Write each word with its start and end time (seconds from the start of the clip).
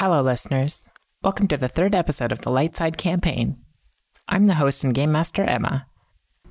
Hello, 0.00 0.22
listeners. 0.22 0.88
Welcome 1.22 1.46
to 1.48 1.58
the 1.58 1.68
third 1.68 1.94
episode 1.94 2.32
of 2.32 2.40
the 2.40 2.50
Lightside 2.50 2.96
campaign. 2.96 3.58
I'm 4.26 4.46
the 4.46 4.54
host 4.54 4.82
and 4.82 4.94
game 4.94 5.12
master, 5.12 5.44
Emma. 5.44 5.88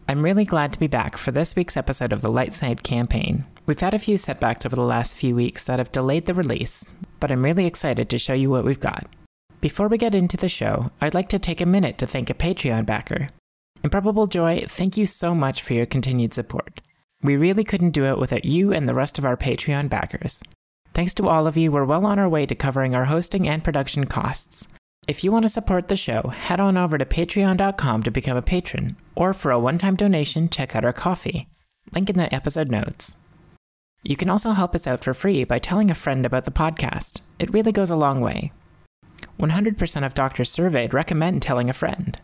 I'm 0.08 0.22
really 0.22 0.46
glad 0.46 0.72
to 0.74 0.80
be 0.80 0.86
back 0.86 1.18
for 1.18 1.32
this 1.32 1.56
week's 1.56 1.76
episode 1.76 2.14
of 2.14 2.22
the 2.22 2.30
Lightside 2.30 2.84
campaign. 2.84 3.46
We've 3.66 3.80
had 3.80 3.96
a 3.96 3.98
few 3.98 4.20
setbacks 4.20 4.68
over 4.68 4.76
the 4.76 4.84
last 4.84 5.16
few 5.16 5.34
weeks 5.34 5.66
that 5.66 5.80
have 5.80 5.92
delayed 5.92 6.28
the 6.28 6.36
release, 6.36 6.92
but 7.20 7.32
I'm 7.32 7.44
really 7.44 7.66
excited 7.66 8.08
to 8.12 8.20
show 8.20 8.34
you 8.34 8.52
what 8.52 8.66
we've 8.66 8.80
got. 8.80 9.08
Before 9.62 9.88
we 9.88 9.98
get 9.98 10.14
into 10.14 10.38
the 10.38 10.48
show, 10.48 10.92
I'd 11.02 11.16
like 11.16 11.30
to 11.30 11.40
take 11.40 11.60
a 11.60 11.66
minute 11.66 11.98
to 11.98 12.06
thank 12.06 12.30
a 12.30 12.36
Patreon 12.36 12.86
backer. 12.86 13.30
Improbable 13.84 14.28
Joy, 14.28 14.68
thank 14.70 14.96
you 14.96 15.08
so 15.08 15.34
much 15.34 15.64
for 15.64 15.74
your 15.74 15.88
continued 15.88 16.36
support. 16.36 16.82
We 17.24 17.36
really 17.36 17.64
couldn't 17.64 17.98
do 17.98 18.06
it 18.06 18.20
without 18.20 18.46
you 18.46 18.72
and 18.72 18.88
the 18.88 18.94
rest 18.94 19.18
of 19.18 19.26
our 19.26 19.36
Patreon 19.36 19.90
backers. 19.90 20.44
Thanks 21.00 21.14
to 21.14 21.30
all 21.30 21.48
of 21.48 21.56
you, 21.56 21.72
we're 21.72 21.86
well 21.86 22.06
on 22.06 22.20
our 22.20 22.28
way 22.28 22.46
to 22.46 22.56
covering 22.56 22.94
our 22.94 23.06
hosting 23.06 23.48
and 23.48 23.64
production 23.64 24.06
costs. 24.06 24.68
If 25.08 25.24
you 25.24 25.32
want 25.32 25.44
to 25.44 25.48
support 25.48 25.88
the 25.88 25.96
show, 25.96 26.24
head 26.24 26.60
on 26.60 26.76
over 26.76 26.98
to 26.98 27.06
patreon.com 27.06 28.04
to 28.04 28.12
become 28.12 28.36
a 28.36 28.42
patron, 28.42 28.98
or 29.16 29.34
for 29.34 29.50
a 29.50 29.60
one 29.62 29.78
time 29.78 29.96
donation, 29.96 30.50
check 30.50 30.76
out 30.76 30.84
our 30.84 30.92
coffee. 30.92 31.48
Link 31.94 32.10
in 32.10 32.18
the 32.18 32.36
episode 32.36 32.70
notes. 32.70 33.16
You 34.04 34.18
can 34.18 34.30
also 34.30 34.52
help 34.52 34.76
us 34.76 34.88
out 34.88 35.02
for 35.02 35.14
free 35.14 35.46
by 35.46 35.58
telling 35.58 35.90
a 35.90 35.96
friend 35.96 36.26
about 36.26 36.44
the 36.44 36.52
podcast. 36.52 37.22
It 37.40 37.54
really 37.54 37.72
goes 37.72 37.90
a 37.90 37.96
long 37.96 38.20
way. 38.20 38.52
100% 39.40 40.06
of 40.06 40.14
doctors 40.14 40.52
surveyed 40.52 40.94
recommend 40.94 41.42
telling 41.42 41.70
a 41.70 41.80
friend. 41.82 42.20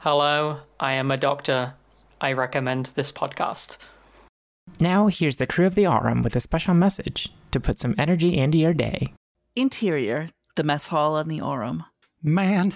Hello, 0.00 0.60
I 0.78 0.92
am 0.92 1.10
a 1.10 1.16
doctor. 1.16 1.76
I 2.20 2.34
recommend 2.34 2.90
this 2.94 3.10
podcast. 3.10 3.78
Now, 4.80 5.06
here's 5.08 5.36
the 5.36 5.46
crew 5.46 5.66
of 5.66 5.74
the 5.74 5.86
Aurum 5.86 6.22
with 6.22 6.36
a 6.36 6.40
special 6.40 6.74
message 6.74 7.32
to 7.50 7.60
put 7.60 7.80
some 7.80 7.94
energy 7.98 8.36
into 8.36 8.58
your 8.58 8.74
day. 8.74 9.12
Interior, 9.54 10.28
the 10.56 10.62
mess 10.62 10.86
hall 10.86 11.16
on 11.16 11.28
the 11.28 11.40
Aurum. 11.40 11.84
Man, 12.22 12.74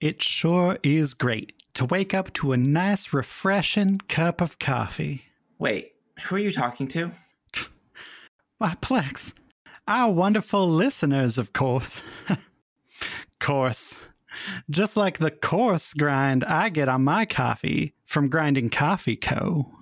it 0.00 0.22
sure 0.22 0.78
is 0.82 1.14
great 1.14 1.52
to 1.74 1.84
wake 1.84 2.14
up 2.14 2.32
to 2.34 2.52
a 2.52 2.56
nice, 2.56 3.12
refreshing 3.12 3.98
cup 4.08 4.40
of 4.40 4.58
coffee. 4.58 5.24
Wait, 5.58 5.92
who 6.24 6.36
are 6.36 6.40
you 6.40 6.52
talking 6.52 6.88
to? 6.88 7.10
Why, 8.58 8.74
Plex, 8.80 9.34
our 9.86 10.12
wonderful 10.12 10.68
listeners, 10.68 11.38
of 11.38 11.52
course. 11.52 12.02
course. 13.40 14.00
Just 14.70 14.96
like 14.96 15.18
the 15.18 15.30
coarse 15.30 15.94
grind 15.94 16.44
I 16.44 16.68
get 16.68 16.88
on 16.88 17.04
my 17.04 17.24
coffee 17.24 17.94
from 18.04 18.28
Grinding 18.28 18.70
Coffee 18.70 19.16
Co. 19.16 19.72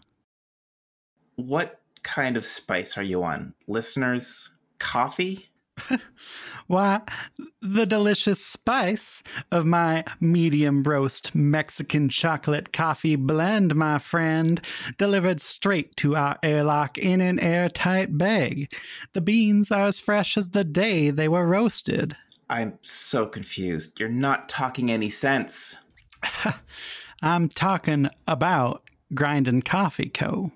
What 1.36 1.80
kind 2.02 2.36
of 2.36 2.44
spice 2.44 2.96
are 2.96 3.02
you 3.02 3.22
on? 3.22 3.54
Listeners, 3.66 4.50
coffee? 4.78 5.48
Why, 6.66 7.02
the 7.60 7.86
delicious 7.86 8.44
spice 8.44 9.22
of 9.52 9.64
my 9.64 10.04
medium 10.20 10.82
roast 10.82 11.34
Mexican 11.34 12.08
chocolate 12.08 12.72
coffee 12.72 13.16
blend, 13.16 13.74
my 13.74 13.98
friend, 13.98 14.60
delivered 14.98 15.40
straight 15.40 15.94
to 15.96 16.16
our 16.16 16.38
airlock 16.42 16.98
in 16.98 17.20
an 17.20 17.38
airtight 17.38 18.16
bag. 18.16 18.72
The 19.12 19.20
beans 19.20 19.70
are 19.70 19.86
as 19.86 20.00
fresh 20.00 20.36
as 20.36 20.50
the 20.50 20.64
day 20.64 21.10
they 21.10 21.28
were 21.28 21.46
roasted. 21.46 22.16
I'm 22.48 22.78
so 22.82 23.26
confused. 23.26 24.00
You're 24.00 24.08
not 24.08 24.48
talking 24.48 24.90
any 24.90 25.10
sense. 25.10 25.76
I'm 27.22 27.48
talking 27.48 28.08
about 28.26 28.82
Grinding 29.14 29.62
Coffee 29.62 30.08
Co. 30.08 30.52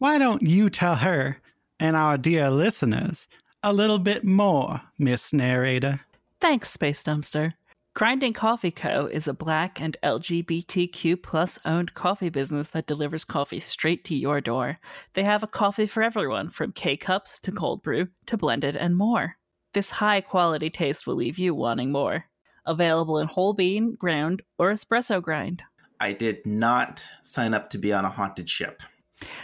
Why 0.00 0.16
don't 0.16 0.40
you 0.40 0.70
tell 0.70 0.96
her 0.96 1.36
and 1.78 1.94
our 1.94 2.16
dear 2.16 2.48
listeners 2.48 3.28
a 3.62 3.70
little 3.70 3.98
bit 3.98 4.24
more, 4.24 4.80
Miss 4.98 5.34
Narrator? 5.34 6.00
Thanks, 6.40 6.70
Space 6.70 7.04
Dumpster. 7.04 7.52
Grinding 7.92 8.32
Coffee 8.32 8.70
Co. 8.70 9.04
is 9.04 9.28
a 9.28 9.34
black 9.34 9.78
and 9.78 9.98
LGBTQ 10.02 11.22
plus 11.22 11.58
owned 11.66 11.92
coffee 11.92 12.30
business 12.30 12.70
that 12.70 12.86
delivers 12.86 13.26
coffee 13.26 13.60
straight 13.60 14.02
to 14.04 14.14
your 14.14 14.40
door. 14.40 14.78
They 15.12 15.24
have 15.24 15.42
a 15.42 15.46
coffee 15.46 15.86
for 15.86 16.02
everyone, 16.02 16.48
from 16.48 16.72
K 16.72 16.96
cups 16.96 17.38
to 17.40 17.52
cold 17.52 17.82
brew 17.82 18.08
to 18.24 18.38
blended 18.38 18.76
and 18.76 18.96
more. 18.96 19.36
This 19.74 19.90
high 19.90 20.22
quality 20.22 20.70
taste 20.70 21.06
will 21.06 21.16
leave 21.16 21.38
you 21.38 21.54
wanting 21.54 21.92
more. 21.92 22.24
Available 22.64 23.18
in 23.18 23.28
whole 23.28 23.52
bean, 23.52 23.96
ground, 23.96 24.40
or 24.56 24.72
espresso 24.72 25.20
grind. 25.20 25.62
I 26.00 26.14
did 26.14 26.46
not 26.46 27.04
sign 27.20 27.52
up 27.52 27.68
to 27.68 27.76
be 27.76 27.92
on 27.92 28.06
a 28.06 28.10
haunted 28.10 28.48
ship. 28.48 28.82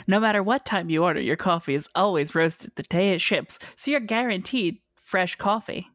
No 0.07 0.21
matter 0.21 0.43
what 0.43 0.65
time 0.65 0.91
you 0.91 1.05
order, 1.05 1.21
your 1.21 1.37
coffee 1.37 1.75
is 1.75 1.89
always 1.95 2.35
roasted 2.35 2.73
the 2.77 2.83
day 2.85 3.13
it 3.13 3.21
ships, 3.21 3.59
so 3.77 3.91
you're 3.91 4.01
guaranteed 4.01 4.79
fresh 4.95 5.37
coffee. 5.37 5.89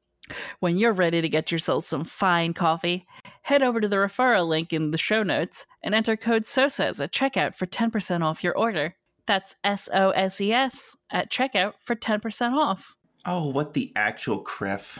When 0.60 0.78
you're 0.78 0.94
ready 0.94 1.22
to 1.22 1.30
get 1.30 1.52
yourself 1.52 1.84
some 1.84 2.04
fine 2.04 2.54
coffee, 2.54 3.06
head 3.42 3.62
over 3.62 3.82
to 3.82 3.88
the 3.88 3.98
referral 3.98 4.48
link 4.48 4.72
in 4.72 4.92
the 4.92 4.98
show 4.98 5.24
notes 5.24 5.66
and 5.84 5.94
enter 5.94 6.16
code 6.16 6.44
SOSAS 6.44 7.02
at 7.02 7.12
checkout 7.12 7.56
for 7.56 7.66
10% 7.66 8.24
off 8.24 8.44
your 8.44 8.58
order. 8.58 8.96
That's 9.26 9.56
S 9.64 9.90
O 9.94 10.12
S 10.12 10.40
E 10.42 10.52
S 10.54 10.96
at 11.10 11.32
checkout 11.32 11.74
for 11.80 11.96
10% 11.96 12.54
off. 12.54 12.96
Oh, 13.26 13.48
what 13.48 13.74
the 13.74 13.92
actual 13.96 14.44
kriff. 14.44 14.98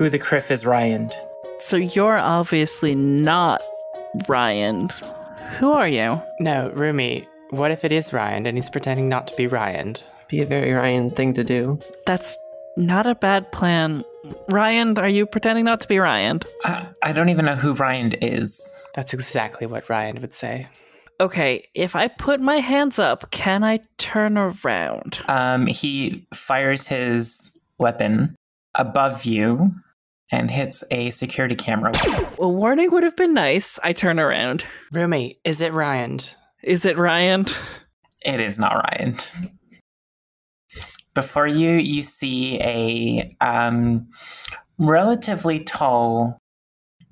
Who 0.00 0.08
the 0.08 0.18
Kriff 0.18 0.50
is 0.50 0.64
Ryan. 0.64 1.10
So 1.58 1.76
you're 1.76 2.16
obviously 2.16 2.94
not 2.94 3.60
Ryan. 4.28 4.88
Who 5.58 5.72
are 5.72 5.86
you? 5.86 6.22
No, 6.38 6.70
Rumi, 6.70 7.28
what 7.50 7.70
if 7.70 7.84
it 7.84 7.92
is 7.92 8.10
Ryan 8.10 8.46
and 8.46 8.56
he's 8.56 8.70
pretending 8.70 9.10
not 9.10 9.26
to 9.26 9.36
be 9.36 9.46
Ryan? 9.46 9.96
Be 10.28 10.40
a 10.40 10.46
very 10.46 10.72
Ryan 10.72 11.10
thing 11.10 11.34
to 11.34 11.44
do. 11.44 11.78
That's 12.06 12.38
not 12.78 13.04
a 13.04 13.14
bad 13.14 13.52
plan. 13.52 14.02
Ryan, 14.48 14.98
are 14.98 15.06
you 15.06 15.26
pretending 15.26 15.66
not 15.66 15.82
to 15.82 15.88
be 15.88 15.98
Ryan? 15.98 16.40
Uh, 16.64 16.86
I 17.02 17.12
don't 17.12 17.28
even 17.28 17.44
know 17.44 17.56
who 17.56 17.74
Ryan 17.74 18.12
is. 18.22 18.86
That's 18.94 19.12
exactly 19.12 19.66
what 19.66 19.90
Ryan 19.90 20.22
would 20.22 20.34
say. 20.34 20.66
Okay, 21.20 21.68
if 21.74 21.94
I 21.94 22.08
put 22.08 22.40
my 22.40 22.56
hands 22.56 22.98
up, 22.98 23.30
can 23.32 23.62
I 23.62 23.80
turn 23.98 24.38
around? 24.38 25.18
Um, 25.28 25.66
he 25.66 26.26
fires 26.32 26.86
his 26.86 27.54
weapon 27.76 28.34
above 28.74 29.26
you 29.26 29.74
and 30.30 30.50
hits 30.50 30.84
a 30.90 31.10
security 31.10 31.56
camera. 31.56 31.92
A 32.38 32.48
warning 32.48 32.90
would 32.90 33.02
have 33.02 33.16
been 33.16 33.34
nice. 33.34 33.78
I 33.82 33.92
turn 33.92 34.20
around. 34.20 34.64
Roommate, 34.92 35.40
is 35.44 35.60
it 35.60 35.72
Ryan? 35.72 36.20
Is 36.62 36.84
it 36.84 36.96
Ryan? 36.96 37.46
It 38.24 38.38
is 38.38 38.58
not 38.58 38.74
Ryan. 38.74 39.16
Before 41.14 41.46
you, 41.46 41.72
you 41.72 42.02
see 42.02 42.60
a 42.60 43.30
um, 43.40 44.08
relatively 44.78 45.64
tall 45.64 46.38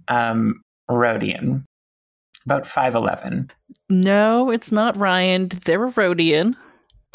um, 0.08 0.60
Rodian, 0.88 1.64
about 2.44 2.64
5'11. 2.64 3.50
No, 3.88 4.50
it's 4.50 4.70
not 4.70 4.96
Ryan. 4.96 5.48
They're 5.48 5.86
a 5.86 5.92
Rodian. 5.92 6.54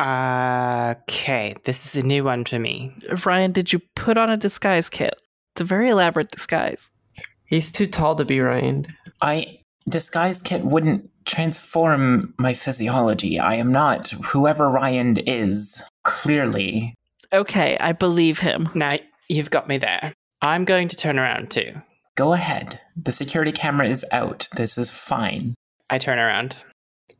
Okay, 0.02 1.56
this 1.66 1.86
is 1.86 2.04
a 2.04 2.06
new 2.06 2.24
one 2.24 2.46
for 2.46 2.60
me. 2.60 2.94
Ryan, 3.26 3.52
did 3.52 3.72
you 3.72 3.80
put 3.96 4.18
on 4.18 4.30
a 4.30 4.38
disguise 4.38 4.90
kit? 4.90 5.14
It's 5.54 5.62
a 5.62 5.66
very 5.66 5.90
elaborate 5.90 6.32
disguise. 6.32 6.92
He's 7.46 7.72
too 7.72 7.86
tall 7.88 8.16
to 8.16 8.26
be 8.26 8.40
Ryan. 8.40 8.88
I 9.22 9.60
disguise 9.88 10.42
kit 10.42 10.64
wouldn't 10.64 11.10
transform 11.26 12.34
my 12.38 12.54
physiology. 12.54 13.40
I 13.40 13.56
am 13.56 13.72
not 13.72 14.10
whoever 14.26 14.68
Ryan 14.70 15.18
is. 15.18 15.82
Clearly, 16.04 16.96
Okay, 17.32 17.78
I 17.80 17.94
believe 17.94 18.40
him. 18.40 18.70
Now, 18.76 18.98
you've 19.30 19.50
got 19.50 19.68
me 19.68 19.78
there. 19.78 20.14
I'm 20.42 20.66
going 20.66 20.88
to 20.90 20.96
turn 20.98 21.18
around 21.18 21.50
too. 21.52 21.74
go 22.16 22.34
ahead. 22.34 22.80
The 22.96 23.12
security 23.12 23.52
camera 23.52 23.88
is 23.88 24.06
out. 24.12 24.48
This 24.56 24.78
is 24.78 24.92
fine. 24.92 25.56
I 25.90 25.98
turn 25.98 26.20
around. 26.20 26.58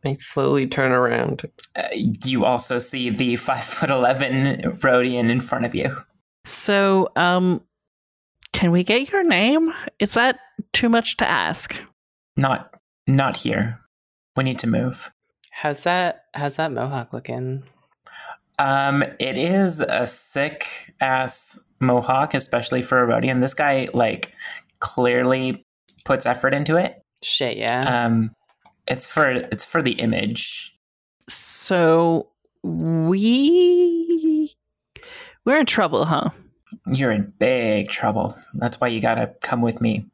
I 0.06 0.14
slowly 0.14 0.68
turn 0.68 0.92
around. 0.92 1.46
Uh, 1.76 1.88
you 1.94 2.46
also 2.46 2.78
see 2.80 3.10
the 3.10 3.36
five 3.38 3.64
foot 3.64 3.90
eleven 3.90 4.58
Rodian 4.82 5.30
in 5.30 5.40
front 5.42 5.66
of 5.66 5.74
you. 5.74 5.96
So, 6.46 7.10
um, 7.16 7.62
can 8.54 8.72
we 8.72 8.84
get 8.84 9.12
your 9.12 9.24
name? 9.24 9.74
Is 10.00 10.14
that 10.14 10.40
too 10.72 10.88
much 10.88 11.18
to 11.18 11.30
ask? 11.30 11.78
Not, 12.38 12.74
not 13.08 13.36
here. 13.38 13.80
We 14.36 14.44
need 14.44 14.60
to 14.60 14.68
move. 14.68 15.12
How's 15.52 15.84
that? 15.84 16.26
How's 16.34 16.56
that 16.56 16.72
mohawk 16.72 17.14
looking? 17.14 17.64
Um, 18.60 19.04
it 19.20 19.38
is 19.38 19.80
a 19.80 20.08
sick 20.08 20.94
ass 21.02 21.60
mohawk, 21.80 22.34
especially 22.34 22.82
for 22.82 23.04
a 23.04 23.08
Rodian. 23.08 23.42
This 23.42 23.54
guy 23.54 23.88
like 23.94 24.34
clearly 24.80 25.66
puts 26.06 26.26
effort 26.26 26.54
into 26.54 26.78
it. 26.78 27.02
Shit, 27.22 27.58
yeah. 27.58 28.06
Um, 28.06 28.32
It's 28.88 29.08
for 29.08 29.30
it's 29.30 29.66
for 29.66 29.82
the 29.82 29.94
image. 29.94 30.76
So 31.30 32.30
we 32.64 34.54
we're 35.46 35.60
in 35.60 35.66
trouble, 35.66 36.06
huh? 36.06 36.30
You're 36.88 37.12
in 37.12 37.34
big 37.40 37.90
trouble. 37.90 38.38
That's 38.54 38.80
why 38.80 38.88
you 38.88 39.02
gotta 39.02 39.34
come 39.42 39.62
with 39.62 39.82
me. 39.82 40.06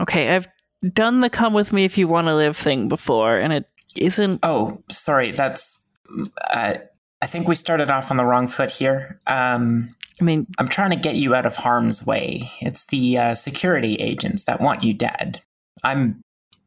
Okay, 0.00 0.34
I've 0.34 0.48
done 0.92 1.20
the 1.20 1.30
come 1.30 1.54
with 1.54 1.72
me 1.72 1.84
if 1.84 1.98
you 1.98 2.08
want 2.08 2.28
to 2.28 2.34
live 2.34 2.56
thing 2.56 2.88
before, 2.88 3.36
and 3.38 3.52
it 3.52 3.68
isn't. 3.96 4.40
Oh, 4.42 4.82
sorry. 4.90 5.32
That's. 5.32 5.88
Uh, 6.52 6.74
I 7.20 7.26
think 7.26 7.48
we 7.48 7.54
started 7.54 7.90
off 7.90 8.10
on 8.10 8.16
the 8.16 8.24
wrong 8.24 8.46
foot 8.46 8.70
here. 8.70 9.20
Um, 9.26 9.94
I 10.20 10.24
mean, 10.24 10.46
I'm 10.58 10.68
trying 10.68 10.90
to 10.90 10.96
get 10.96 11.16
you 11.16 11.34
out 11.34 11.46
of 11.46 11.56
harm's 11.56 12.06
way. 12.06 12.50
It's 12.60 12.86
the 12.86 13.18
uh, 13.18 13.34
security 13.34 13.96
agents 13.96 14.44
that 14.44 14.60
want 14.60 14.84
you 14.84 14.94
dead. 14.94 15.40
I'm 15.82 16.20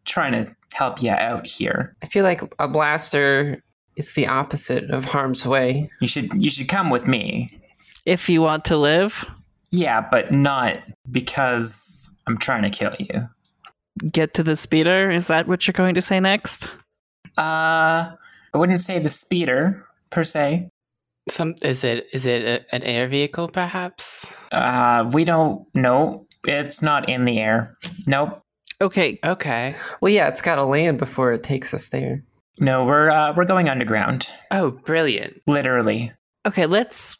trying 0.05 0.33
to 0.33 0.55
help 0.73 1.01
you 1.01 1.11
out 1.11 1.49
here. 1.49 1.95
I 2.01 2.07
feel 2.07 2.23
like 2.23 2.41
a 2.59 2.67
blaster 2.67 3.61
is 3.95 4.13
the 4.13 4.27
opposite 4.27 4.89
of 4.89 5.05
harm's 5.05 5.45
way. 5.45 5.89
You 5.99 6.07
should 6.07 6.31
you 6.41 6.49
should 6.49 6.67
come 6.67 6.89
with 6.89 7.07
me. 7.07 7.60
If 8.05 8.29
you 8.29 8.41
want 8.41 8.65
to 8.65 8.77
live, 8.77 9.25
Yeah, 9.71 10.05
but 10.09 10.31
not 10.31 10.77
because 11.11 12.09
I'm 12.27 12.37
trying 12.37 12.63
to 12.63 12.69
kill 12.69 12.93
you. 12.99 13.27
get 14.11 14.33
to 14.35 14.43
the 14.43 14.55
speeder. 14.55 15.11
Is 15.11 15.27
that 15.27 15.47
what 15.47 15.67
you're 15.67 15.73
going 15.73 15.95
to 15.95 16.01
say 16.01 16.19
next? 16.19 16.65
Uh, 17.37 18.11
I 18.53 18.57
wouldn't 18.57 18.81
say 18.81 18.99
the 18.99 19.09
speeder 19.09 19.85
per 20.09 20.23
se. 20.23 20.69
Some 21.29 21.53
is 21.63 21.83
it 21.83 22.07
is 22.13 22.25
it 22.25 22.43
a, 22.43 22.75
an 22.75 22.83
air 22.83 23.07
vehicle 23.07 23.47
perhaps? 23.47 24.35
Uh, 24.51 25.09
we 25.13 25.23
don't 25.23 25.65
know. 25.75 26.25
It's 26.45 26.81
not 26.81 27.07
in 27.07 27.25
the 27.25 27.39
air. 27.39 27.77
Nope. 28.07 28.41
Okay, 28.81 29.19
Okay. 29.23 29.75
Well, 30.01 30.11
yeah, 30.11 30.27
it's 30.27 30.41
got 30.41 30.55
to 30.55 30.63
land 30.63 30.97
before 30.97 31.31
it 31.33 31.43
takes 31.43 31.71
us 31.73 31.89
there. 31.89 32.21
No, 32.59 32.83
we're 32.83 33.11
uh, 33.11 33.33
we're 33.35 33.45
going 33.45 33.69
underground. 33.69 34.27
Oh, 34.49 34.71
brilliant. 34.71 35.37
Literally. 35.47 36.11
okay, 36.47 36.65
let's 36.65 37.15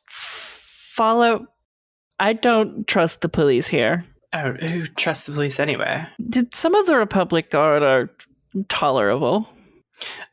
follow. 1.02 1.48
I 2.20 2.34
don't 2.34 2.86
trust 2.86 3.22
the 3.22 3.30
police 3.30 3.68
here. 3.68 4.06
Oh, 4.34 4.54
who 4.54 4.86
trusts 4.86 5.26
the 5.26 5.34
police 5.34 5.60
anyway? 5.60 6.06
Did 6.30 6.54
some 6.54 6.76
of 6.76 6.86
the 6.86 6.96
Republic 6.96 7.50
Guard 7.50 7.82
are 7.82 8.12
tolerable? 8.70 9.50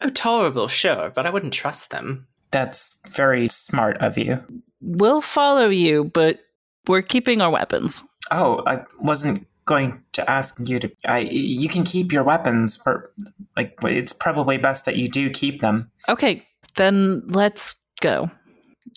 Oh, 0.03 0.11
tolerable, 0.11 0.69
sure, 0.69 1.11
but 1.15 1.25
I 1.25 1.31
wouldn't 1.31 1.55
trust 1.55 1.89
them. 1.89 2.27
That's 2.51 3.01
very 3.11 3.49
smart 3.49 3.97
of 4.03 4.19
you. 4.19 4.45
We'll 4.83 5.23
follow 5.23 5.71
you, 5.71 6.05
but 6.05 6.41
we're 6.87 7.01
keeping 7.01 7.41
our 7.41 7.51
weapons. 7.51 8.03
Oh, 8.31 8.63
I 8.67 8.85
wasn't 9.01 9.47
going 9.65 10.03
to 10.13 10.31
ask 10.31 10.59
you 10.67 10.81
to. 10.81 10.91
I 11.07 11.21
you 11.21 11.71
can 11.71 11.85
keep 11.85 12.13
your 12.13 12.25
weapons, 12.25 12.79
or 12.85 13.11
like 13.57 13.79
it's 13.85 14.13
probably 14.13 14.59
best 14.59 14.85
that 14.85 14.97
you 14.97 15.09
do 15.09 15.31
keep 15.31 15.63
them. 15.63 15.91
Okay, 16.11 16.47
then 16.77 17.23
let's 17.27 17.77
go. 18.01 18.31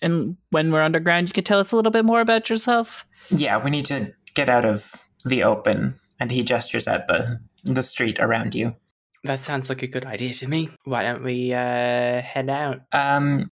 And 0.02 0.38
when 0.50 0.72
we're 0.72 0.82
underground, 0.82 1.30
you 1.30 1.34
can 1.34 1.44
tell 1.44 1.60
us 1.60 1.72
a 1.72 1.76
little 1.76 1.92
bit 1.92 2.06
more 2.06 2.22
about 2.22 2.50
yourself. 2.50 3.06
Yeah, 3.30 3.64
we 3.64 3.70
need 3.70 3.86
to 3.86 4.14
get 4.34 4.50
out 4.50 4.66
of 4.66 5.04
the 5.26 5.44
open. 5.44 5.96
And 6.20 6.32
he 6.32 6.44
gestures 6.44 6.88
at 6.88 7.08
the 7.08 7.40
the 7.64 7.84
street 7.84 8.20
around 8.20 8.56
you. 8.56 8.76
That 9.24 9.40
sounds 9.40 9.70
like 9.70 9.84
a 9.84 9.88
good 9.88 10.06
idea 10.06 10.34
to 10.36 10.48
me. 10.48 10.70
Why 10.84 11.04
don't 11.04 11.24
we 11.24 11.54
uh, 11.54 12.22
head 12.22 12.50
out? 12.50 12.82
Um, 12.92 13.52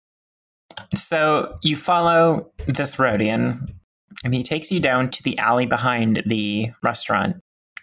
so 0.95 1.57
you 1.63 1.77
follow 1.77 2.51
this 2.67 2.99
Rhodian, 2.99 3.75
and 4.25 4.35
he 4.35 4.43
takes 4.43 4.73
you 4.73 4.81
down 4.81 5.11
to 5.11 5.23
the 5.23 5.37
alley 5.39 5.67
behind 5.67 6.23
the 6.25 6.71
restaurant 6.83 7.37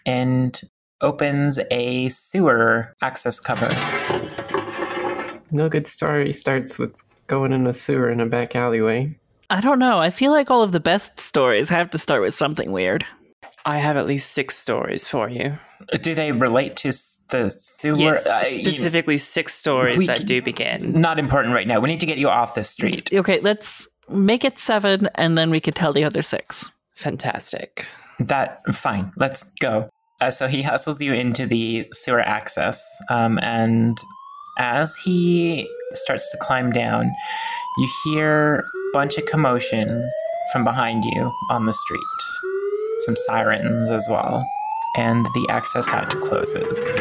and 0.04 0.60
opens 1.00 1.60
a 1.70 2.08
sewer 2.08 2.94
access 3.02 3.38
cover. 3.38 3.68
No 5.52 5.68
good 5.68 5.86
story 5.86 6.32
starts 6.32 6.78
with 6.78 7.00
going 7.26 7.52
in 7.52 7.66
a 7.66 7.72
sewer 7.72 8.10
in 8.10 8.20
a 8.20 8.26
back 8.26 8.54
alleyway. 8.56 9.14
I 9.50 9.60
don't 9.60 9.78
know. 9.78 9.98
I 9.98 10.10
feel 10.10 10.32
like 10.32 10.50
all 10.50 10.62
of 10.62 10.72
the 10.72 10.80
best 10.80 11.20
stories 11.20 11.68
have 11.68 11.90
to 11.90 11.98
start 11.98 12.20
with 12.22 12.34
something 12.34 12.72
weird. 12.72 13.04
I 13.64 13.78
have 13.78 13.96
at 13.96 14.06
least 14.06 14.32
six 14.32 14.56
stories 14.56 15.06
for 15.08 15.28
you. 15.28 15.54
Do 16.02 16.14
they 16.14 16.32
relate 16.32 16.76
to 16.76 16.92
the 17.30 17.50
sewer? 17.50 17.96
Yes, 17.96 18.26
Uh, 18.26 18.42
you- 18.48 18.64
specifically 18.64 19.18
six 19.18 19.54
stories 19.54 19.98
we 19.98 20.06
that 20.06 20.18
c- 20.18 20.24
do 20.24 20.42
begin. 20.42 21.00
not 21.00 21.18
important 21.18 21.54
right 21.54 21.66
now. 21.66 21.80
We 21.80 21.88
need 21.88 22.00
to 22.00 22.06
get 22.06 22.18
you 22.18 22.28
off 22.28 22.54
the 22.54 22.64
street. 22.64 23.10
Okay, 23.12 23.40
let's 23.40 23.88
make 24.08 24.44
it 24.44 24.58
seven, 24.58 25.08
and 25.16 25.36
then 25.36 25.50
we 25.50 25.58
can 25.60 25.74
tell 25.74 25.92
the 25.92 26.04
other 26.04 26.22
six. 26.22 26.70
Fantastic. 26.94 27.86
That 28.20 28.62
fine. 28.74 29.12
Let's 29.16 29.44
go. 29.60 29.88
Uh, 30.20 30.30
so 30.30 30.46
he 30.48 30.62
hustles 30.62 31.00
you 31.02 31.12
into 31.12 31.44
the 31.46 31.86
sewer 31.92 32.20
access, 32.20 32.84
um, 33.10 33.38
and 33.42 33.98
as 34.58 34.96
he 34.96 35.68
starts 35.92 36.30
to 36.30 36.36
climb 36.38 36.72
down, 36.72 37.14
you 37.78 37.88
hear 38.04 38.58
a 38.58 38.62
bunch 38.92 39.18
of 39.18 39.26
commotion 39.26 40.10
from 40.52 40.64
behind 40.64 41.04
you 41.04 41.32
on 41.50 41.66
the 41.66 41.72
street. 41.72 42.00
Some 43.00 43.16
sirens 43.16 43.90
as 43.90 44.06
well, 44.08 44.46
and 44.96 45.26
the 45.26 45.46
access 45.50 45.86
hatch 45.86 46.10
closes. 46.20 47.00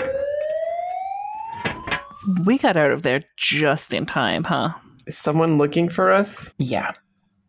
We 2.43 2.57
got 2.57 2.75
out 2.75 2.91
of 2.91 3.03
there 3.03 3.21
just 3.37 3.93
in 3.93 4.05
time, 4.05 4.43
huh? 4.43 4.73
Is 5.07 5.17
someone 5.17 5.57
looking 5.57 5.89
for 5.89 6.11
us? 6.11 6.53
Yeah, 6.57 6.91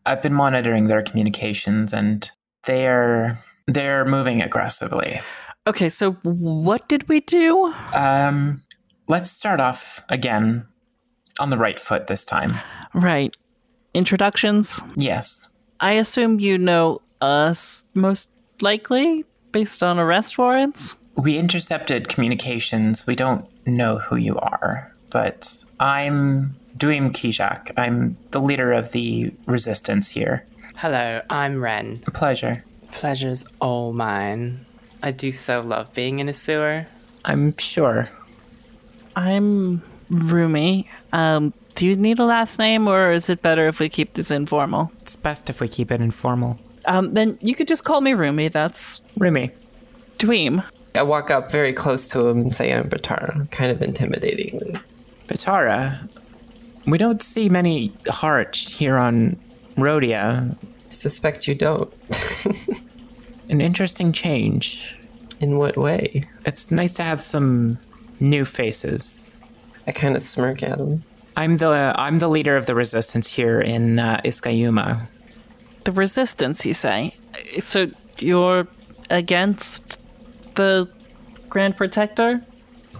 I've 0.04 0.22
been 0.22 0.34
monitoring 0.34 0.88
their 0.88 1.02
communications, 1.02 1.92
and 1.92 2.30
they're 2.66 3.38
they're 3.66 4.04
moving 4.04 4.42
aggressively. 4.42 5.20
Okay, 5.66 5.88
so 5.88 6.12
what 6.22 6.88
did 6.88 7.08
we 7.08 7.20
do? 7.20 7.74
Um, 7.92 8.62
let's 9.08 9.30
start 9.30 9.60
off 9.60 10.04
again 10.08 10.66
on 11.38 11.50
the 11.50 11.56
right 11.56 11.78
foot 11.78 12.06
this 12.06 12.24
time. 12.24 12.58
Right. 12.94 13.36
Introductions. 13.94 14.80
Yes. 14.96 15.56
I 15.80 15.92
assume 15.92 16.40
you 16.40 16.58
know 16.58 17.02
us 17.20 17.86
most 17.94 18.30
likely 18.60 19.24
based 19.52 19.82
on 19.82 19.98
arrest 19.98 20.38
warrants. 20.38 20.94
We 21.16 21.38
intercepted 21.38 22.08
communications. 22.08 23.06
We 23.06 23.16
don't 23.16 23.46
know 23.66 23.98
who 23.98 24.16
you 24.16 24.38
are, 24.38 24.94
but 25.10 25.64
I'm 25.80 26.56
Duim 26.76 27.10
Kijak. 27.10 27.70
I'm 27.76 28.18
the 28.32 28.40
leader 28.40 28.72
of 28.72 28.92
the 28.92 29.32
resistance 29.46 30.08
here. 30.08 30.46
Hello, 30.76 31.22
I'm 31.30 31.62
Ren. 31.62 32.02
A 32.06 32.10
pleasure. 32.10 32.64
Pleasure's 32.92 33.46
all 33.60 33.92
mine. 33.92 34.66
I 35.02 35.10
do 35.10 35.32
so 35.32 35.60
love 35.62 35.92
being 35.94 36.18
in 36.18 36.28
a 36.28 36.34
sewer. 36.34 36.86
I'm 37.24 37.56
sure. 37.56 38.10
I'm 39.16 39.82
Rumi. 40.10 40.88
Um, 41.12 41.54
do 41.74 41.86
you 41.86 41.96
need 41.96 42.18
a 42.18 42.24
last 42.24 42.58
name, 42.58 42.86
or 42.86 43.10
is 43.12 43.28
it 43.30 43.40
better 43.42 43.66
if 43.66 43.80
we 43.80 43.88
keep 43.88 44.12
this 44.12 44.30
informal? 44.30 44.92
It's 45.00 45.16
best 45.16 45.48
if 45.48 45.60
we 45.60 45.68
keep 45.68 45.90
it 45.90 46.00
informal. 46.02 46.58
Um, 46.84 47.14
then 47.14 47.38
you 47.40 47.54
could 47.54 47.66
just 47.66 47.84
call 47.84 48.02
me 48.02 48.12
Rumi. 48.12 48.48
That's 48.48 49.00
Rumi. 49.16 49.50
Dweem. 50.18 50.62
I 50.94 51.02
walk 51.02 51.30
up 51.30 51.50
very 51.50 51.72
close 51.72 52.08
to 52.10 52.26
him 52.26 52.42
and 52.42 52.52
say 52.52 52.72
I'm 52.72 52.88
Batara, 52.88 53.50
kind 53.50 53.70
of 53.70 53.78
intimidatingly. 53.78 54.80
Batara, 55.28 56.08
we 56.86 56.98
don't 56.98 57.22
see 57.22 57.48
many 57.48 57.92
Harch 58.08 58.72
here 58.72 58.96
on 58.96 59.36
Rodia. 59.76 60.56
I 60.88 60.92
suspect 60.92 61.48
you 61.48 61.54
don't. 61.54 61.92
An 63.48 63.60
interesting 63.60 64.12
change. 64.12 64.94
In 65.40 65.58
what 65.58 65.76
way? 65.76 66.26
It's 66.46 66.70
nice 66.70 66.92
to 66.94 67.02
have 67.02 67.20
some 67.20 67.78
new 68.20 68.44
faces. 68.44 69.30
I 69.86 69.92
kind 69.92 70.16
of 70.16 70.22
smirk 70.22 70.62
at 70.62 70.78
him. 70.78 71.04
I'm 71.36 71.58
the 71.58 71.94
I'm 71.96 72.18
the 72.18 72.28
leader 72.28 72.56
of 72.56 72.66
the 72.66 72.74
resistance 72.74 73.28
here 73.28 73.60
in 73.60 73.98
uh, 73.98 74.20
Iskaayuma. 74.24 75.06
The 75.84 75.92
resistance, 75.92 76.64
you 76.64 76.74
say? 76.74 77.14
So 77.60 77.90
you're 78.18 78.66
against 79.10 80.00
the 80.54 80.88
Grand 81.48 81.76
Protector? 81.76 82.42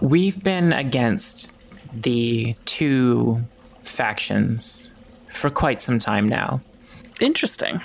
We've 0.01 0.41
been 0.43 0.71
against 0.73 1.53
the 1.93 2.55
two 2.65 3.43
factions 3.81 4.89
for 5.31 5.49
quite 5.49 5.81
some 5.81 5.99
time 5.99 6.27
now. 6.27 6.61
Interesting. 7.19 7.81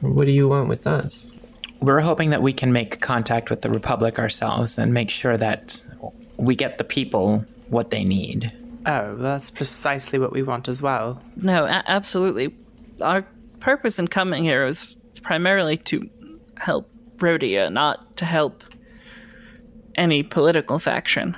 What 0.00 0.26
do 0.26 0.32
you 0.32 0.48
want 0.48 0.68
with 0.68 0.86
us? 0.86 1.36
We're 1.80 2.00
hoping 2.00 2.30
that 2.30 2.42
we 2.42 2.52
can 2.52 2.72
make 2.72 3.00
contact 3.00 3.50
with 3.50 3.62
the 3.62 3.70
Republic 3.70 4.18
ourselves 4.18 4.78
and 4.78 4.94
make 4.94 5.10
sure 5.10 5.36
that 5.36 5.81
we 6.42 6.56
get 6.56 6.78
the 6.78 6.84
people 6.84 7.44
what 7.68 7.90
they 7.90 8.04
need. 8.04 8.52
Oh, 8.84 9.14
that's 9.16 9.48
precisely 9.48 10.18
what 10.18 10.32
we 10.32 10.42
want 10.42 10.68
as 10.68 10.82
well. 10.82 11.22
No, 11.36 11.64
a- 11.64 11.84
absolutely. 11.86 12.54
Our 13.00 13.24
purpose 13.60 14.00
in 14.00 14.08
coming 14.08 14.42
here 14.42 14.66
is 14.66 14.96
primarily 15.22 15.76
to 15.76 16.08
help 16.56 16.90
Rodia, 17.18 17.72
not 17.72 18.16
to 18.16 18.24
help 18.24 18.64
any 19.94 20.24
political 20.24 20.80
faction. 20.80 21.36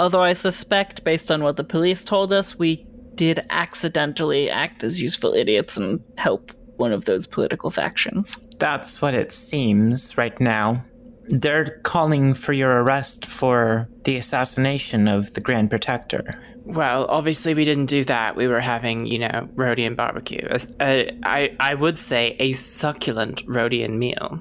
Although 0.00 0.22
I 0.22 0.32
suspect, 0.32 1.04
based 1.04 1.30
on 1.30 1.44
what 1.44 1.56
the 1.56 1.64
police 1.64 2.04
told 2.04 2.32
us, 2.32 2.58
we 2.58 2.84
did 3.14 3.46
accidentally 3.50 4.50
act 4.50 4.82
as 4.82 5.00
useful 5.00 5.32
idiots 5.32 5.76
and 5.76 6.02
help 6.18 6.50
one 6.76 6.92
of 6.92 7.04
those 7.04 7.26
political 7.26 7.70
factions. 7.70 8.36
That's 8.58 9.00
what 9.00 9.14
it 9.14 9.32
seems 9.32 10.18
right 10.18 10.38
now. 10.40 10.84
They're 11.28 11.80
calling 11.82 12.34
for 12.34 12.52
your 12.52 12.82
arrest 12.82 13.26
for 13.26 13.88
the 14.04 14.16
assassination 14.16 15.08
of 15.08 15.34
the 15.34 15.40
Grand 15.40 15.70
Protector. 15.70 16.40
Well, 16.64 17.06
obviously 17.08 17.54
we 17.54 17.64
didn't 17.64 17.86
do 17.86 18.04
that. 18.04 18.34
We 18.34 18.48
were 18.48 18.60
having, 18.60 19.06
you 19.06 19.20
know, 19.20 19.48
Rodian 19.54 19.94
barbecue. 19.94 20.46
Uh, 20.80 21.04
I, 21.22 21.56
I 21.60 21.74
would 21.74 21.98
say 21.98 22.36
a 22.40 22.52
succulent 22.54 23.46
Rodian 23.46 23.98
meal. 23.98 24.40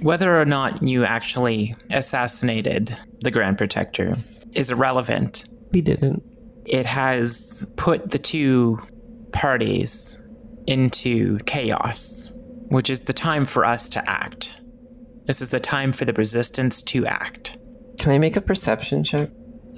Whether 0.00 0.40
or 0.40 0.44
not 0.44 0.86
you 0.86 1.04
actually 1.04 1.74
assassinated 1.90 2.96
the 3.20 3.30
Grand 3.30 3.58
Protector 3.58 4.16
is 4.52 4.70
irrelevant. 4.70 5.44
We 5.72 5.80
didn't. 5.80 6.22
It 6.64 6.86
has 6.86 7.70
put 7.76 8.10
the 8.10 8.18
two 8.18 8.80
parties 9.32 10.20
into 10.66 11.38
chaos, 11.46 12.32
which 12.68 12.90
is 12.90 13.02
the 13.02 13.12
time 13.12 13.46
for 13.46 13.64
us 13.64 13.88
to 13.90 14.10
act. 14.10 14.59
This 15.30 15.40
is 15.40 15.50
the 15.50 15.60
time 15.60 15.92
for 15.92 16.04
the 16.04 16.12
resistance 16.14 16.82
to 16.82 17.06
act. 17.06 17.56
Can 18.00 18.10
I 18.10 18.18
make 18.18 18.34
a 18.34 18.40
perception 18.40 19.04
check? 19.04 19.30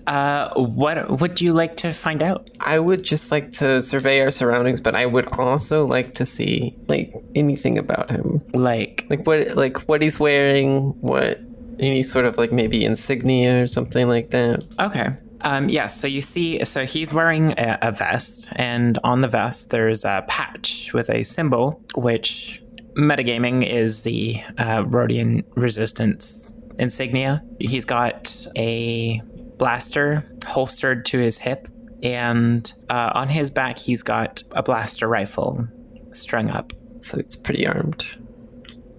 Uh, 0.06 0.48
what 0.54 1.20
would 1.20 1.42
you 1.42 1.52
like 1.52 1.76
to 1.76 1.92
find 1.92 2.22
out? 2.22 2.48
I 2.60 2.78
would 2.78 3.02
just 3.02 3.30
like 3.30 3.52
to 3.60 3.82
survey 3.82 4.22
our 4.22 4.30
surroundings, 4.30 4.80
but 4.80 4.96
I 4.96 5.04
would 5.04 5.26
also 5.38 5.84
like 5.86 6.14
to 6.14 6.24
see 6.24 6.74
like 6.88 7.12
anything 7.34 7.76
about 7.76 8.10
him. 8.10 8.40
Like, 8.54 9.04
Like 9.10 9.26
what 9.26 9.54
like 9.54 9.76
what 9.90 10.00
he's 10.00 10.18
wearing, 10.18 10.98
what 11.02 11.38
any 11.78 12.02
sort 12.02 12.24
of 12.24 12.38
like 12.38 12.50
maybe 12.50 12.82
insignia 12.86 13.60
or 13.60 13.66
something 13.66 14.08
like 14.08 14.30
that. 14.30 14.64
okay. 14.80 15.08
Um, 15.42 15.68
yes, 15.68 16.00
so 16.00 16.06
you 16.06 16.22
see, 16.22 16.64
so 16.64 16.86
he's 16.86 17.12
wearing 17.12 17.52
a, 17.58 17.76
a 17.82 17.92
vest, 17.92 18.48
and 18.52 18.98
on 19.04 19.20
the 19.20 19.28
vest 19.28 19.68
there's 19.68 20.04
a 20.04 20.24
patch 20.28 20.94
with 20.94 21.10
a 21.10 21.24
symbol, 21.24 21.82
which 21.96 22.61
metagaming 22.94 23.66
is 23.66 24.02
the 24.02 24.40
uh, 24.58 24.84
Rodian 24.84 25.44
resistance 25.56 26.54
insignia. 26.78 27.42
He's 27.60 27.84
got 27.84 28.46
a 28.56 29.20
blaster 29.58 30.24
holstered 30.46 31.04
to 31.06 31.18
his 31.18 31.38
hip, 31.38 31.68
and 32.02 32.72
uh, 32.88 33.12
on 33.14 33.28
his 33.28 33.50
back 33.50 33.78
he's 33.78 34.02
got 34.02 34.42
a 34.52 34.62
blaster 34.62 35.08
rifle 35.08 35.66
strung 36.12 36.50
up. 36.50 36.72
So 36.98 37.18
he's 37.18 37.36
pretty 37.36 37.66
armed. 37.66 38.04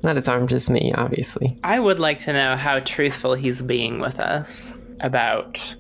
Not 0.04 0.18
as 0.18 0.28
armed 0.28 0.52
as 0.52 0.70
me, 0.70 0.92
obviously. 0.96 1.58
I 1.64 1.80
would 1.80 2.00
like 2.00 2.18
to 2.20 2.34
know 2.34 2.58
how 2.58 2.80
truthful 2.80 3.36
he's 3.36 3.62
being 3.62 4.00
with 4.00 4.20
us 4.20 4.74
about 5.00 5.76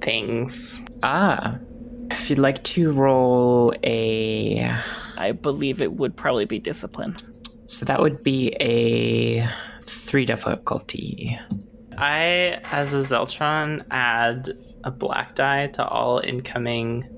things. 0.00 0.80
Ah, 1.02 1.58
if 2.10 2.30
you'd 2.30 2.38
like 2.38 2.62
to 2.62 2.92
roll 2.92 3.74
a 3.82 4.72
I 5.22 5.30
believe 5.30 5.80
it 5.80 5.92
would 5.92 6.16
probably 6.16 6.46
be 6.46 6.58
discipline. 6.58 7.16
So 7.64 7.84
that 7.84 8.00
would 8.00 8.24
be 8.24 8.48
a 8.60 9.48
three 9.86 10.26
difficulty. 10.26 11.38
I, 11.96 12.60
as 12.72 12.92
a 12.92 12.98
Zeltron, 12.98 13.84
add 13.92 14.52
a 14.82 14.90
black 14.90 15.36
die 15.36 15.68
to 15.68 15.86
all 15.86 16.18
incoming 16.18 17.08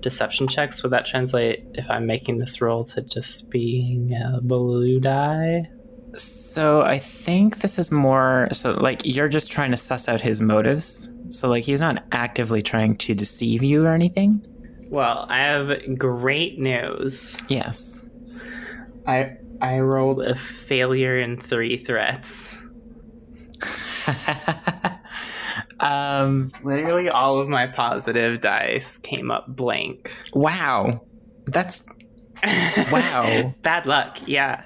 deception 0.00 0.48
checks. 0.48 0.82
Would 0.82 0.90
that 0.90 1.06
translate 1.06 1.64
if 1.74 1.88
I'm 1.88 2.06
making 2.06 2.38
this 2.38 2.60
roll 2.60 2.84
to 2.86 3.02
just 3.02 3.50
being 3.50 4.12
a 4.14 4.40
blue 4.42 4.98
die? 4.98 5.70
So 6.14 6.82
I 6.82 6.98
think 6.98 7.60
this 7.60 7.78
is 7.78 7.92
more 7.92 8.48
so 8.50 8.72
like 8.72 9.02
you're 9.04 9.28
just 9.28 9.52
trying 9.52 9.70
to 9.70 9.76
suss 9.76 10.08
out 10.08 10.20
his 10.20 10.40
motives. 10.40 11.08
So 11.28 11.48
like 11.48 11.62
he's 11.62 11.80
not 11.80 12.02
actively 12.10 12.62
trying 12.62 12.96
to 12.96 13.14
deceive 13.14 13.62
you 13.62 13.84
or 13.84 13.94
anything. 13.94 14.44
Well, 14.90 15.26
I 15.28 15.38
have 15.38 15.98
great 15.98 16.58
news. 16.58 17.36
Yes. 17.48 18.08
I 19.06 19.36
I 19.60 19.78
rolled 19.80 20.22
a 20.22 20.34
failure 20.34 21.18
in 21.18 21.36
three 21.38 21.76
threats. 21.76 22.56
um 25.80 26.50
Literally 26.64 27.08
all 27.08 27.38
of 27.38 27.48
my 27.48 27.66
positive 27.66 28.40
dice 28.40 28.96
came 28.98 29.30
up 29.30 29.46
blank. 29.48 30.12
wow. 30.32 31.02
That's 31.46 31.84
Wow. 32.92 33.54
Bad 33.62 33.86
luck, 33.86 34.18
yeah. 34.26 34.62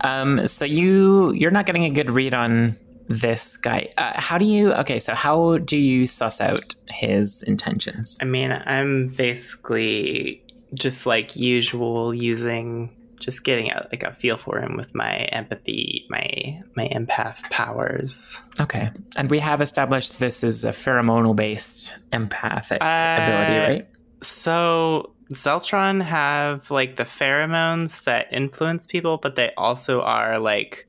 um 0.00 0.46
so 0.46 0.64
you 0.64 1.32
you're 1.32 1.50
not 1.50 1.66
getting 1.66 1.84
a 1.84 1.90
good 1.90 2.10
read 2.10 2.34
on 2.34 2.76
this 3.08 3.56
guy. 3.56 3.88
Uh, 3.98 4.18
how 4.20 4.38
do 4.38 4.44
you 4.44 4.72
Okay, 4.74 4.98
so 4.98 5.14
how 5.14 5.58
do 5.58 5.76
you 5.76 6.06
suss 6.06 6.40
out 6.40 6.74
his 6.88 7.42
intentions? 7.42 8.18
I 8.20 8.24
mean, 8.24 8.52
I'm 8.52 9.08
basically 9.08 10.42
just 10.74 11.06
like 11.06 11.36
usual 11.36 12.14
using 12.14 12.90
just 13.20 13.44
getting 13.44 13.70
a, 13.70 13.88
like 13.90 14.02
a 14.02 14.12
feel 14.12 14.36
for 14.36 14.58
him 14.58 14.76
with 14.76 14.94
my 14.94 15.16
empathy, 15.32 16.06
my 16.10 16.60
my 16.76 16.88
empath 16.88 17.42
powers. 17.50 18.40
Okay. 18.60 18.90
And 19.16 19.30
we 19.30 19.38
have 19.38 19.60
established 19.60 20.18
this 20.18 20.44
is 20.44 20.64
a 20.64 20.70
pheromonal 20.70 21.34
based 21.34 21.96
empathic 22.12 22.78
ability, 22.82 23.56
Uh, 23.56 23.68
right? 23.68 23.88
So 24.20 25.14
Zeltron 25.32 26.02
have 26.02 26.70
like 26.70 26.96
the 26.96 27.04
pheromones 27.04 28.04
that 28.04 28.26
influence 28.32 28.86
people, 28.86 29.18
but 29.18 29.36
they 29.36 29.52
also 29.56 30.02
are 30.02 30.38
like 30.38 30.86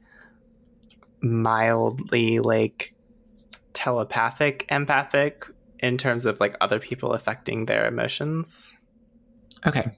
mildly 1.25 2.39
like 2.39 2.93
telepathic, 3.73 4.65
empathic 4.69 5.45
in 5.79 5.97
terms 5.97 6.25
of 6.25 6.39
like 6.39 6.55
other 6.61 6.79
people 6.79 7.13
affecting 7.13 7.65
their 7.65 7.87
emotions. 7.87 8.77
Okay. 9.65 9.91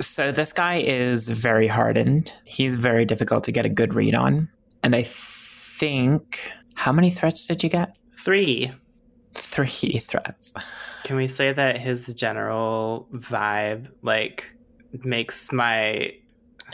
So 0.00 0.32
this 0.32 0.52
guy 0.52 0.76
is 0.80 1.28
very 1.28 1.68
hardened. 1.68 2.32
He's 2.44 2.74
very 2.74 3.04
difficult 3.04 3.44
to 3.44 3.52
get 3.52 3.66
a 3.66 3.68
good 3.68 3.94
read 3.94 4.14
on. 4.14 4.48
And 4.82 4.96
I 4.96 5.02
think 5.02 6.40
how 6.74 6.92
many 6.92 7.10
threats 7.10 7.46
did 7.46 7.62
you 7.62 7.68
get? 7.68 7.98
Three. 8.18 8.70
Three 9.34 9.98
threats. 10.02 10.54
Can 11.04 11.16
we 11.16 11.28
say 11.28 11.52
that 11.52 11.78
his 11.78 12.14
general 12.14 13.08
vibe 13.12 13.88
like 14.02 14.50
makes 15.04 15.52
my 15.52 16.14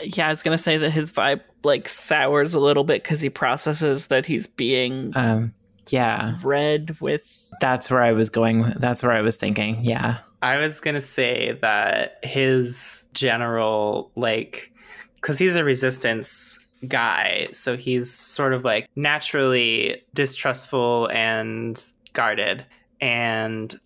Yeah, 0.01 0.27
I 0.27 0.29
was 0.29 0.43
gonna 0.43 0.57
say 0.57 0.77
that 0.77 0.91
his 0.91 1.11
vibe 1.11 1.41
like 1.63 1.87
sours 1.87 2.53
a 2.53 2.59
little 2.59 2.83
bit 2.83 3.03
because 3.03 3.21
he 3.21 3.29
processes 3.29 4.07
that 4.07 4.25
he's 4.25 4.47
being 4.47 5.11
Um 5.15 5.53
yeah, 5.89 6.37
read 6.43 6.99
with. 7.01 7.35
that's 7.61 7.89
where 7.89 8.01
I 8.01 8.11
was 8.11 8.29
going. 8.29 8.61
That's 8.77 9.01
where 9.01 9.11
I 9.11 9.21
was 9.21 9.37
thinking. 9.37 9.83
Yeah. 9.83 10.19
I 10.41 10.57
was 10.57 10.79
gonna 10.79 11.01
say 11.01 11.57
that 11.61 12.19
his 12.23 13.05
general 13.13 14.11
like 14.15 14.71
because 15.15 15.37
he's 15.37 15.55
a 15.55 15.63
resistance 15.63 16.65
guy, 16.87 17.47
so 17.51 17.75
he's 17.75 18.13
sort 18.13 18.53
of 18.53 18.63
like 18.63 18.87
naturally 18.95 20.01
distrustful 20.13 21.09
and 21.11 21.83
guarded. 22.13 22.65
And 23.01 23.77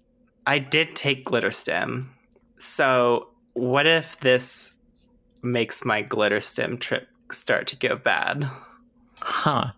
I 0.46 0.60
did 0.60 0.96
take 0.96 1.25
glitterstim. 1.25 2.08
So 2.58 3.29
what 3.53 3.88
if 3.88 4.20
this 4.20 4.74
makes 5.44 5.86
my 5.86 6.02
glitterstim 6.04 6.80
trip 6.80 7.08
start 7.32 7.68
to 7.68 7.76
go 7.76 7.96
bad? 7.96 8.48
Huh. 9.22 9.72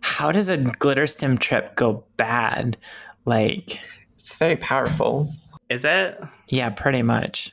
How 0.00 0.32
does 0.32 0.48
a 0.48 0.58
glitterstim 0.58 1.38
trip 1.38 1.76
go 1.76 2.04
bad? 2.16 2.76
Like, 3.24 3.80
It's 4.14 4.36
very 4.36 4.56
powerful. 4.56 5.30
Is 5.68 5.84
it? 5.84 6.20
yeah, 6.48 6.70
pretty 6.70 7.02
much. 7.02 7.52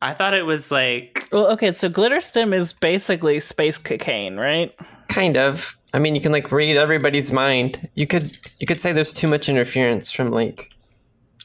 I 0.00 0.14
thought 0.14 0.32
it 0.34 0.46
was 0.46 0.70
like 0.70 1.28
Well, 1.32 1.48
okay, 1.48 1.72
so 1.72 1.88
glitterstim 1.90 2.54
is 2.54 2.72
basically 2.72 3.40
space 3.40 3.78
cocaine, 3.78 4.36
right? 4.36 4.74
Kind 5.08 5.36
of. 5.36 5.76
I 5.92 5.98
mean, 5.98 6.14
you 6.14 6.20
can 6.20 6.32
like 6.32 6.52
read 6.52 6.76
everybody's 6.76 7.32
mind. 7.32 7.88
You 7.94 8.06
could 8.06 8.30
you 8.60 8.66
could 8.66 8.80
say 8.80 8.92
there's 8.92 9.12
too 9.12 9.26
much 9.26 9.48
interference 9.48 10.12
from 10.12 10.30
like 10.30 10.70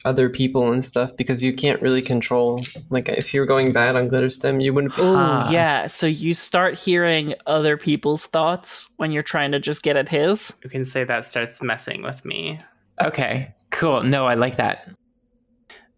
other 0.04 0.28
people 0.28 0.70
and 0.72 0.84
stuff 0.84 1.16
because 1.16 1.42
you 1.42 1.52
can't 1.52 1.80
really 1.80 2.02
control. 2.02 2.60
Like 2.90 3.08
if 3.08 3.32
you're 3.32 3.46
going 3.46 3.72
bad 3.72 3.96
on 3.96 4.08
Glitterstim, 4.08 4.62
you 4.62 4.72
wouldn't. 4.74 4.92
Oh, 4.98 5.14
Huh. 5.14 5.42
Ah. 5.46 5.50
yeah. 5.50 5.86
So 5.86 6.06
you 6.06 6.34
start 6.34 6.78
hearing 6.78 7.34
other 7.46 7.76
people's 7.76 8.26
thoughts 8.26 8.88
when 8.96 9.12
you're 9.12 9.22
trying 9.22 9.52
to 9.52 9.60
just 9.60 9.82
get 9.82 9.96
at 9.96 10.08
his. 10.08 10.52
you 10.62 10.70
can 10.70 10.84
say 10.84 11.04
that 11.04 11.24
starts 11.24 11.62
messing 11.62 12.02
with 12.02 12.24
me. 12.24 12.58
Okay, 13.02 13.54
cool. 13.70 14.02
No, 14.02 14.26
I 14.26 14.34
like 14.34 14.56
that. 14.56 14.88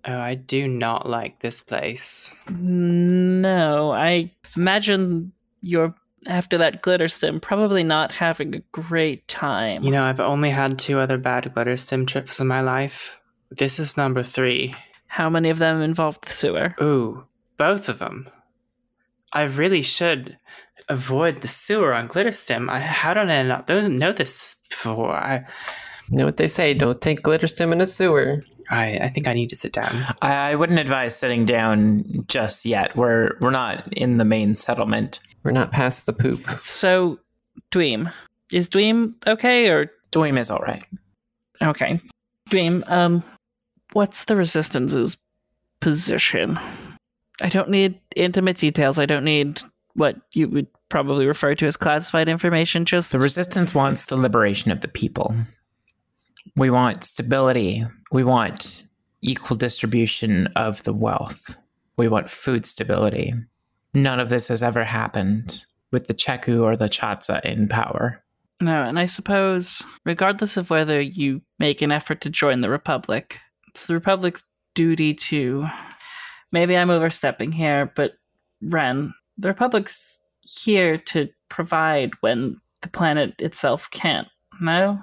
Oh, 0.09 0.19
I 0.19 0.35
do 0.37 0.69
not 0.69 1.09
like 1.09 1.41
this 1.41 1.61
place. 1.61 2.33
No, 2.49 3.91
I 3.91 4.31
imagine 4.57 5.33
you're 5.63 5.95
after 6.29 6.59
that 6.59 6.83
glitterstim 6.83 7.41
probably 7.43 7.83
not 7.83 8.13
having 8.13 8.55
a 8.55 8.61
great 8.73 9.27
time. 9.29 9.83
You 9.83 9.91
know, 9.91 10.05
I've 10.05 10.21
only 10.21 10.51
had 10.51 10.79
two 10.79 10.99
other 11.01 11.19
bad 11.19 11.53
glitterstim 11.55 12.07
trips 12.07 12.39
in 12.41 12.47
my 12.47 12.61
life. 12.61 13.19
This 13.51 13.79
is 13.79 13.97
number 13.97 14.23
three. 14.23 14.75
how 15.09 15.31
many 15.31 15.51
of 15.51 15.59
them 15.59 15.81
involved 15.83 16.27
the 16.27 16.33
sewer? 16.35 16.75
Ooh, 16.81 17.25
both 17.57 17.89
of 17.89 17.99
them. 17.99 18.29
I 19.33 19.43
really 19.45 19.83
should 19.83 20.37
avoid 20.89 21.43
the 21.43 21.49
sewer 21.49 21.93
on 21.95 22.09
Glitterstim. 22.09 22.69
I, 22.71 22.81
how 22.81 23.15
did 23.15 23.29
I 23.31 23.43
not 23.43 23.69
know 23.69 24.13
this 24.13 24.63
before? 24.69 25.13
I, 25.15 25.45
You 26.11 26.19
know 26.19 26.25
what 26.25 26.37
they 26.37 26.49
say? 26.49 26.75
Don't 26.75 27.01
take 27.01 27.23
Glitterstim 27.23 27.73
in 27.73 27.81
a 27.81 27.87
sewer. 27.87 28.43
I, 28.71 28.99
I 28.99 29.09
think 29.09 29.29
I 29.29 29.33
need 29.33 29.49
to 29.51 29.57
sit 29.57 29.73
down. 29.73 29.93
I, 30.23 30.51
I 30.51 30.55
wouldn't 30.57 30.79
advise 30.79 31.17
sitting 31.17 31.45
down 31.45 32.25
just 32.29 32.65
yet. 32.67 32.97
We're 32.97 33.33
we're 33.41 33.51
not 33.51 33.93
in 33.93 34.17
the 34.17 34.25
main 34.25 34.55
settlement. 34.57 35.21
We're 35.45 35.53
not 35.53 35.71
past 35.71 36.07
the 36.07 36.13
poop. 36.13 36.49
So, 36.65 37.21
Dweem, 37.71 38.13
is 38.53 38.69
Dweem 38.69 39.15
okay 39.27 39.69
or 39.71 39.93
Dweem 40.11 40.37
is 40.39 40.51
all 40.51 40.59
right. 40.59 40.85
okay? 41.63 42.01
Dweem, 42.51 42.89
um, 42.91 43.23
what's 43.97 44.27
the 44.27 44.37
resistance's 44.37 45.17
position? 45.81 46.59
I 47.41 47.49
don't 47.49 47.71
need 47.71 47.99
intimate 48.15 48.59
details. 48.59 48.99
I 48.99 49.07
don't 49.07 49.25
need 49.25 49.63
what 49.95 50.17
you 50.33 50.49
would 50.51 50.67
probably 50.91 51.27
refer 51.27 51.55
to 51.55 51.67
as 51.67 51.79
classified 51.79 52.29
information. 52.29 52.85
Just 52.85 53.11
The 53.11 53.19
resistance 53.19 53.75
wants 53.75 54.05
the 54.05 54.17
liberation 54.17 54.71
of 54.71 54.83
the 54.83 54.89
people. 54.89 55.35
We 56.57 56.69
want 56.69 57.05
stability. 57.05 57.87
We 58.13 58.23
want 58.23 58.85
equal 59.23 59.57
distribution 59.57 60.49
of 60.49 60.83
the 60.83 60.93
wealth. 60.93 61.57
We 61.97 62.09
want 62.09 62.29
food 62.29 62.67
stability. 62.67 63.33
None 63.95 64.21
of 64.21 64.29
this 64.29 64.49
has 64.49 64.63
ever 64.63 64.85
happened 64.85 65.65
with 65.91 66.07
the 66.07 66.15
Cheku 66.15 66.63
or 66.63 66.77
the 66.77 66.91
Chatsa 66.91 67.43
in 67.47 67.67
power. 67.67 68.23
No, 68.61 68.83
and 68.83 68.99
I 68.99 69.07
suppose, 69.07 69.83
regardless 70.05 70.59
of 70.59 70.69
whether 70.69 71.01
you 71.01 71.41
make 71.59 71.81
an 71.81 71.93
effort 71.93 72.21
to 72.23 72.31
join 72.31 72.61
the 72.61 72.71
Republic, 72.71 73.41
it's 73.77 73.89
the 73.89 73.95
Republic's 73.95 74.43
duty 74.75 75.13
to. 75.13 75.67
Maybe 76.51 76.75
I'm 76.75 76.89
overstepping 76.89 77.53
here, 77.53 77.93
but 77.95 78.13
Ren, 78.63 79.13
the 79.37 79.49
Republic's 79.49 80.23
here 80.41 80.97
to 80.97 81.29
provide 81.51 82.13
when 82.21 82.59
the 82.81 82.89
planet 82.89 83.35
itself 83.39 83.91
can't. 83.91 84.29
No? 84.63 84.99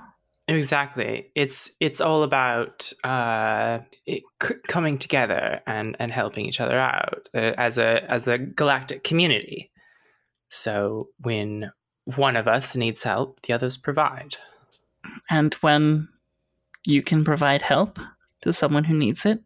Exactly. 0.48 1.30
It's 1.36 1.74
it's 1.80 2.02
all 2.02 2.24
about 2.24 2.92
uh, 3.04 3.80
it, 4.08 4.24
c- 4.42 4.56
coming 4.68 4.98
together 4.98 5.62
and, 5.68 5.96
and 6.00 6.12
helping 6.12 6.48
each 6.48 6.60
other 6.60 6.76
out 6.76 7.30
uh, 7.36 7.54
as 7.56 7.78
a 7.78 8.04
as 8.12 8.28
a 8.28 8.40
galactic 8.40 9.04
community. 9.04 9.70
So 10.50 11.10
when 11.20 11.72
one 12.06 12.36
of 12.36 12.48
us 12.48 12.76
needs 12.76 13.04
help, 13.04 13.40
the 13.44 13.54
others 13.54 13.78
provide. 13.78 14.36
And 15.30 15.54
when 15.62 16.10
you 16.86 17.04
can 17.04 17.24
provide 17.24 17.62
help 17.62 18.00
to 18.44 18.54
someone 18.54 18.84
who 18.84 18.96
needs 18.96 19.26
it? 19.26 19.40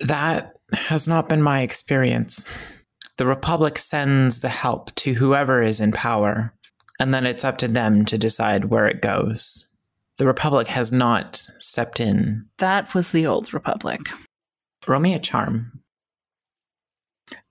That 0.00 0.56
has 0.72 1.06
not 1.06 1.28
been 1.28 1.42
my 1.42 1.62
experience. 1.62 2.48
The 3.16 3.26
Republic 3.26 3.78
sends 3.78 4.40
the 4.40 4.48
help 4.48 4.94
to 4.96 5.14
whoever 5.14 5.62
is 5.62 5.80
in 5.80 5.92
power, 5.92 6.54
and 7.00 7.12
then 7.12 7.26
it's 7.26 7.44
up 7.44 7.58
to 7.58 7.68
them 7.68 8.04
to 8.06 8.18
decide 8.18 8.66
where 8.66 8.86
it 8.86 9.02
goes. 9.02 9.68
The 10.18 10.26
Republic 10.26 10.66
has 10.68 10.92
not 10.92 11.36
stepped 11.58 12.00
in. 12.00 12.46
That 12.58 12.94
was 12.94 13.12
the 13.12 13.26
old 13.26 13.52
Republic. 13.54 14.00
Roll 14.86 15.00
me 15.00 15.14
a 15.14 15.18
charm. 15.18 15.80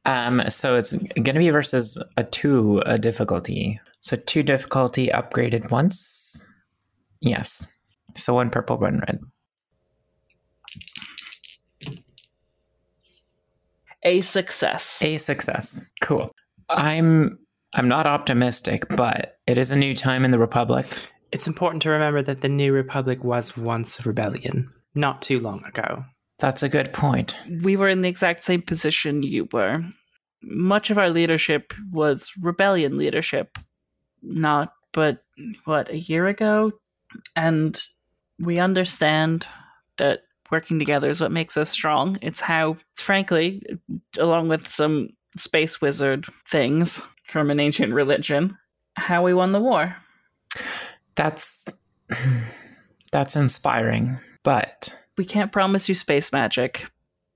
Um, 0.05 0.41
so 0.49 0.75
it's 0.75 0.93
going 0.93 1.23
to 1.23 1.39
be 1.39 1.49
versus 1.49 2.01
a 2.15 2.23
two 2.23 2.81
a 2.85 2.97
difficulty. 2.97 3.79
So 4.01 4.15
two 4.15 4.41
difficulty 4.41 5.09
upgraded 5.09 5.69
once. 5.69 6.47
Yes. 7.19 7.67
So 8.15 8.33
one 8.33 8.49
purple, 8.49 8.77
one 8.77 8.99
red. 8.99 9.19
A 14.03 14.21
success. 14.21 15.01
A 15.01 15.17
success. 15.17 15.85
Cool. 16.01 16.31
I'm 16.69 17.39
I'm 17.73 17.87
not 17.87 18.07
optimistic, 18.07 18.85
but 18.95 19.37
it 19.45 19.57
is 19.57 19.71
a 19.71 19.75
new 19.75 19.93
time 19.93 20.23
in 20.25 20.31
the 20.31 20.39
Republic. 20.39 20.87
It's 21.31 21.47
important 21.47 21.81
to 21.83 21.89
remember 21.89 22.21
that 22.21 22.41
the 22.41 22.49
New 22.49 22.71
Republic 22.71 23.23
was 23.23 23.57
once 23.57 23.99
a 23.99 24.03
rebellion, 24.03 24.69
not 24.95 25.21
too 25.21 25.39
long 25.39 25.63
ago. 25.65 26.05
That's 26.39 26.63
a 26.63 26.69
good 26.69 26.93
point. 26.93 27.35
we 27.63 27.75
were 27.75 27.89
in 27.89 28.01
the 28.01 28.09
exact 28.09 28.43
same 28.43 28.61
position 28.61 29.23
you 29.23 29.47
were. 29.51 29.83
Much 30.43 30.89
of 30.89 30.97
our 30.97 31.09
leadership 31.09 31.73
was 31.91 32.31
rebellion 32.41 32.97
leadership, 32.97 33.57
not 34.21 34.73
but 34.93 35.23
what 35.65 35.89
a 35.89 35.97
year 35.97 36.27
ago, 36.27 36.71
and 37.35 37.81
we 38.39 38.59
understand 38.59 39.47
that 39.97 40.21
working 40.51 40.79
together 40.79 41.09
is 41.09 41.21
what 41.21 41.31
makes 41.31 41.57
us 41.57 41.69
strong. 41.69 42.17
It's 42.21 42.39
how, 42.39 42.77
it's 42.93 43.01
frankly, 43.01 43.63
along 44.17 44.49
with 44.49 44.67
some 44.67 45.09
space 45.37 45.81
wizard 45.81 46.25
things 46.47 47.01
from 47.27 47.49
an 47.49 47.59
ancient 47.59 47.93
religion, 47.93 48.57
how 48.95 49.23
we 49.23 49.33
won 49.33 49.51
the 49.51 49.59
war. 49.59 49.95
That's 51.15 51.65
that's 53.11 53.35
inspiring, 53.35 54.17
but 54.43 54.95
we 55.17 55.25
can't 55.25 55.51
promise 55.51 55.89
you 55.89 55.95
space 55.95 56.31
magic, 56.31 56.89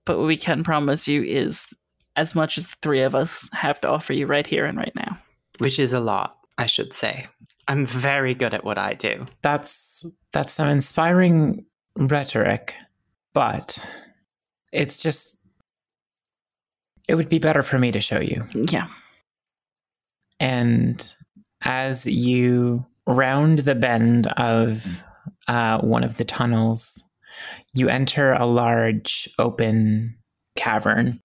but 0.05 0.17
what 0.17 0.27
we 0.27 0.37
can 0.37 0.63
promise 0.63 1.07
you 1.07 1.23
is 1.23 1.67
as 2.15 2.35
much 2.35 2.57
as 2.57 2.67
the 2.67 2.75
three 2.81 3.01
of 3.01 3.15
us 3.15 3.49
have 3.53 3.79
to 3.81 3.87
offer 3.87 4.13
you 4.13 4.27
right 4.27 4.45
here 4.45 4.65
and 4.65 4.77
right 4.77 4.93
now. 4.95 5.17
Which 5.59 5.79
is 5.79 5.93
a 5.93 5.99
lot, 5.99 6.37
I 6.57 6.65
should 6.65 6.93
say. 6.93 7.27
I'm 7.67 7.85
very 7.85 8.33
good 8.33 8.53
at 8.53 8.63
what 8.63 8.77
I 8.77 8.93
do. 8.93 9.25
that's 9.41 10.05
that's 10.31 10.53
some 10.53 10.69
inspiring 10.69 11.65
rhetoric, 11.95 12.73
but 13.33 13.77
it's 14.71 15.01
just 15.01 15.41
it 17.07 17.15
would 17.15 17.29
be 17.29 17.39
better 17.39 17.63
for 17.63 17.77
me 17.77 17.91
to 17.91 17.99
show 17.99 18.19
you. 18.19 18.43
Yeah. 18.53 18.87
And 20.39 21.13
as 21.61 22.05
you 22.05 22.85
round 23.05 23.59
the 23.59 23.75
bend 23.75 24.27
of 24.37 25.01
uh, 25.47 25.79
one 25.79 26.03
of 26.03 26.17
the 26.17 26.23
tunnels, 26.23 27.03
you 27.73 27.89
enter 27.89 28.33
a 28.33 28.45
large 28.45 29.29
open 29.39 30.17
cavern. 30.55 31.19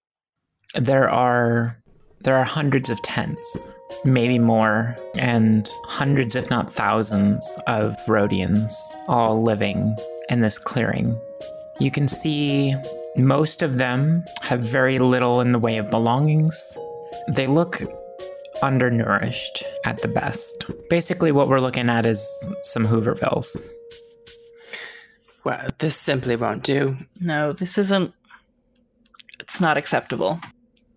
There 0.75 1.09
are 1.09 1.81
there 2.21 2.35
are 2.35 2.43
hundreds 2.43 2.89
of 2.89 3.01
tents, 3.03 3.73
maybe 4.03 4.39
more, 4.39 4.97
and 5.17 5.69
hundreds, 5.85 6.35
if 6.35 6.49
not 6.49 6.73
thousands, 6.73 7.57
of 7.67 7.95
Rodians 8.07 8.73
all 9.07 9.41
living 9.41 9.95
in 10.29 10.41
this 10.41 10.57
clearing. 10.57 11.17
You 11.79 11.91
can 11.91 12.07
see 12.07 12.73
most 13.15 13.61
of 13.61 13.77
them 13.77 14.23
have 14.41 14.61
very 14.61 14.99
little 14.99 15.41
in 15.41 15.51
the 15.51 15.59
way 15.59 15.77
of 15.77 15.91
belongings. 15.91 16.77
They 17.27 17.47
look 17.47 17.81
undernourished 18.61 19.63
at 19.85 20.01
the 20.01 20.07
best. 20.07 20.65
Basically, 20.89 21.31
what 21.31 21.47
we're 21.47 21.59
looking 21.59 21.89
at 21.89 22.05
is 22.05 22.27
some 22.63 22.85
Hoovervilles. 22.87 23.61
Well, 25.43 25.67
this 25.77 25.95
simply 25.95 26.35
won't 26.35 26.63
do. 26.63 26.97
No, 27.21 27.53
this 27.53 27.77
isn't. 27.77 28.13
It's 29.39 29.61
not 29.61 29.77
acceptable. 29.77 30.39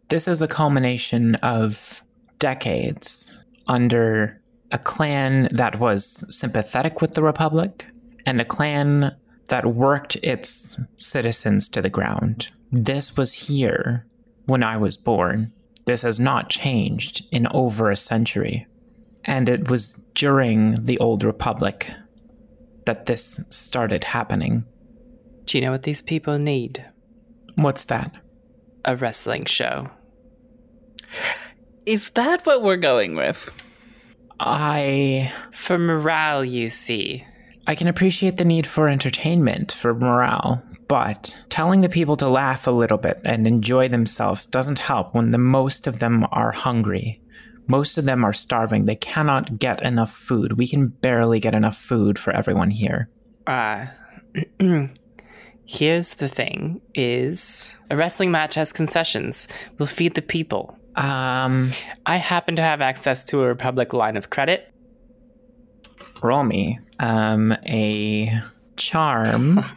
This 0.09 0.27
is 0.27 0.39
the 0.39 0.49
culmination 0.49 1.37
of 1.37 2.03
decades 2.39 3.39
under 3.69 4.41
a 4.73 4.79
clan 4.79 5.49
that 5.53 5.79
was 5.79 6.25
sympathetic 6.35 7.01
with 7.01 7.15
the 7.15 7.23
Republic 7.23 7.87
and 8.27 8.41
a 8.41 8.45
clan 8.45 9.15
that 9.51 9.67
worked 9.67 10.17
its 10.23 10.81
citizens 10.97 11.69
to 11.69 11.83
the 11.83 11.91
ground. 11.91 12.51
This 12.71 13.17
was 13.17 13.33
here 13.33 14.07
when 14.47 14.63
I 14.63 14.77
was 14.77 14.97
born. 14.97 15.53
This 15.87 16.03
has 16.03 16.21
not 16.21 16.49
changed 16.49 17.27
in 17.33 17.49
over 17.49 17.91
a 17.91 17.97
century. 17.97 18.67
And 19.25 19.49
it 19.49 19.69
was 19.69 20.05
during 20.15 20.85
the 20.85 20.99
Old 20.99 21.25
Republic 21.25 21.91
that 22.87 23.07
this 23.07 23.45
started 23.51 24.05
happening. 24.05 24.65
Do 25.47 25.59
you 25.59 25.65
know 25.65 25.73
what 25.73 25.83
these 25.83 26.01
people 26.01 26.39
need? 26.39 26.85
What's 27.57 27.85
that? 27.87 28.15
A 28.85 28.97
wrestling 28.97 29.47
show. 29.47 29.91
Is 31.87 32.11
that 32.11 32.47
what 32.47 32.63
we're 32.63 32.77
going 32.77 33.17
with? 33.17 33.51
I 34.39 35.33
For 35.53 35.77
morale, 35.77 36.45
you 36.45 36.69
see. 36.69 37.27
I 37.67 37.75
can 37.75 37.89
appreciate 37.89 38.37
the 38.37 38.45
need 38.45 38.67
for 38.67 38.89
entertainment, 38.89 39.73
for 39.73 39.95
morale, 39.95 40.63
but 40.89 41.37
telling 41.49 41.83
the 41.83 41.89
people 41.89 42.17
to 42.17 42.29
laugh 42.29 42.67
a 42.67 42.73
little 42.73 42.99
bit 42.99 43.21
and 43.25 43.47
enjoy 43.47 43.89
themselves 43.89 44.47
doesn't 44.47 44.79
help 44.79 45.15
when 45.15 45.31
the 45.31 45.39
most 45.39 45.87
of 45.87 45.99
them 45.99 46.27
are 46.33 46.53
hungry. 46.53 47.21
Most 47.69 47.99
of 47.99 48.05
them 48.05 48.25
are 48.25 48.33
starving. 48.33 48.87
They 48.87 48.97
cannot 48.97 49.59
get 49.59 49.83
enough 49.83 50.13
food. 50.13 50.59
We 50.59 50.67
can 50.67 50.89
barely 50.89 51.39
get 51.39 51.55
enough 51.55 51.77
food 51.77 52.19
for 52.19 52.33
everyone 52.33 52.71
here. 52.71 53.09
Uh, 53.47 53.87
here's 55.65 56.15
the 56.15 56.29
thing 56.29 56.81
is 56.95 57.77
a 57.89 57.97
wrestling 57.97 58.33
match 58.33 58.57
has 58.57 58.73
concessions. 58.73 59.47
We'll 59.79 59.87
feed 59.87 60.15
the 60.15 60.23
people. 60.23 60.77
Um, 60.97 61.71
I 62.05 62.17
happen 62.17 62.57
to 62.57 62.63
have 62.63 62.81
access 62.81 63.23
to 63.27 63.43
a 63.43 63.47
Republic 63.47 63.93
line 63.93 64.17
of 64.17 64.31
credit. 64.31 64.70
Roll 66.23 66.45
me 66.45 66.79
um 66.99 67.53
a 67.67 68.41
charm. 68.77 69.61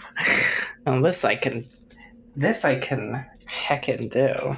Oh, 0.86 1.02
this 1.02 1.24
I 1.24 1.36
can. 1.38 1.66
This 2.36 2.66
I 2.66 2.78
can 2.78 3.26
heckin' 3.46 4.10
do. 4.12 4.58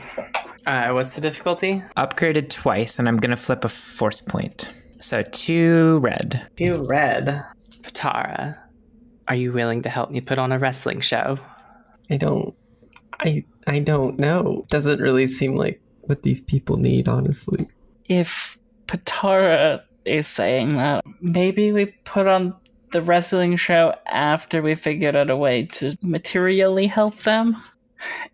Uh, 0.65 0.89
what's 0.91 1.13
the 1.13 1.21
difficulty? 1.21 1.83
upgraded 1.97 2.49
twice, 2.49 2.97
and 2.97 3.07
I'm 3.07 3.17
gonna 3.17 3.37
flip 3.37 3.63
a 3.63 3.69
force 3.69 4.21
point. 4.23 4.67
So 4.99 5.21
two 5.21 5.99
red. 5.99 6.47
Two 6.55 6.83
red. 6.85 7.43
Patara, 7.83 8.57
are 9.27 9.35
you 9.35 9.53
willing 9.53 9.83
to 9.83 9.89
help 9.89 10.09
me 10.09 10.19
put 10.19 10.39
on 10.39 10.51
a 10.51 10.57
wrestling 10.57 10.99
show? 10.99 11.37
I 12.09 12.17
don't. 12.17 12.55
I 13.19 13.43
I 13.67 13.77
don't 13.77 14.17
know. 14.17 14.65
Doesn't 14.69 14.99
really 14.99 15.27
seem 15.27 15.55
like 15.55 15.79
what 16.01 16.23
these 16.23 16.41
people 16.41 16.77
need, 16.77 17.07
honestly. 17.07 17.67
If 18.05 18.57
Patara 18.87 19.81
is 20.05 20.27
saying 20.27 20.77
that 20.77 21.03
maybe 21.21 21.71
we 21.71 21.85
put 21.85 22.27
on 22.27 22.55
the 22.91 23.01
wrestling 23.01 23.57
show 23.57 23.93
after 24.05 24.61
we 24.61 24.75
figured 24.75 25.15
out 25.15 25.29
a 25.29 25.35
way 25.35 25.65
to 25.65 25.97
materially 26.01 26.87
help 26.87 27.17
them. 27.19 27.61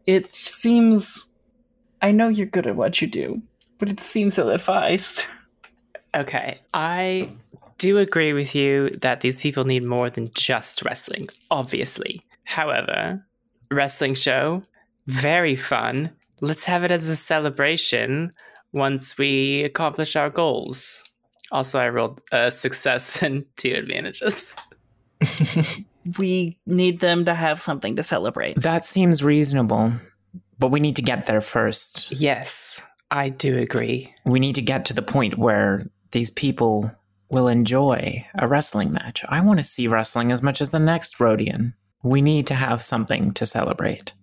It 0.06 0.36
seems. 0.36 1.36
I 2.02 2.12
know 2.12 2.28
you're 2.28 2.48
good 2.48 2.68
at 2.68 2.76
what 2.76 3.02
you 3.02 3.08
do, 3.08 3.42
but 3.80 3.90
it 3.90 4.00
seems 4.00 4.38
ill 4.38 4.50
advised. 4.50 5.26
Okay, 6.14 6.60
I 6.74 7.30
do 7.78 7.98
agree 7.98 8.34
with 8.34 8.54
you 8.54 8.90
that 9.02 9.22
these 9.22 9.42
people 9.42 9.64
need 9.64 9.86
more 9.86 10.10
than 10.10 10.30
just 10.36 10.84
wrestling, 10.84 11.30
obviously. 11.50 12.22
However, 12.44 13.26
wrestling 13.72 14.16
show, 14.16 14.62
very 15.08 15.56
fun. 15.56 16.12
Let's 16.42 16.66
have 16.66 16.84
it 16.84 16.92
as 16.92 17.08
a 17.08 17.16
celebration 17.16 18.34
once 18.74 19.18
we 19.18 19.64
accomplish 19.64 20.18
our 20.18 20.30
goals. 20.30 21.02
Also, 21.52 21.80
I 21.80 21.90
rolled 21.90 22.22
a 22.32 22.52
success 22.52 23.22
and 23.24 23.46
two 23.58 23.74
advantages. 23.74 24.54
We 26.18 26.58
need 26.66 27.00
them 27.00 27.26
to 27.26 27.34
have 27.34 27.62
something 27.62 27.96
to 27.96 28.04
celebrate. 28.04 28.60
That 28.62 28.86
seems 28.86 29.24
reasonable, 29.24 29.94
but 30.60 30.70
we 30.70 30.80
need 30.80 30.96
to 30.96 31.02
get 31.02 31.26
there 31.26 31.42
first. 31.42 32.12
Yes, 32.12 32.82
I 33.12 33.30
do 33.30 33.58
agree. 33.58 34.14
We 34.26 34.40
need 34.40 34.56
to 34.56 34.62
get 34.62 34.86
to 34.86 34.94
the 34.94 35.02
point 35.02 35.38
where 35.38 35.88
these 36.12 36.32
people 36.32 36.92
will 37.30 37.48
enjoy 37.48 38.26
a 38.36 38.48
wrestling 38.48 38.92
match. 38.92 39.24
I 39.30 39.42
want 39.42 39.60
to 39.60 39.64
see 39.64 39.88
wrestling 39.88 40.32
as 40.32 40.42
much 40.42 40.60
as 40.62 40.72
the 40.72 40.80
next 40.80 41.18
Rodian. 41.18 41.74
We 42.04 42.22
need 42.22 42.48
to 42.48 42.56
have 42.56 42.82
something 42.82 43.32
to 43.34 43.46
celebrate. 43.46 44.14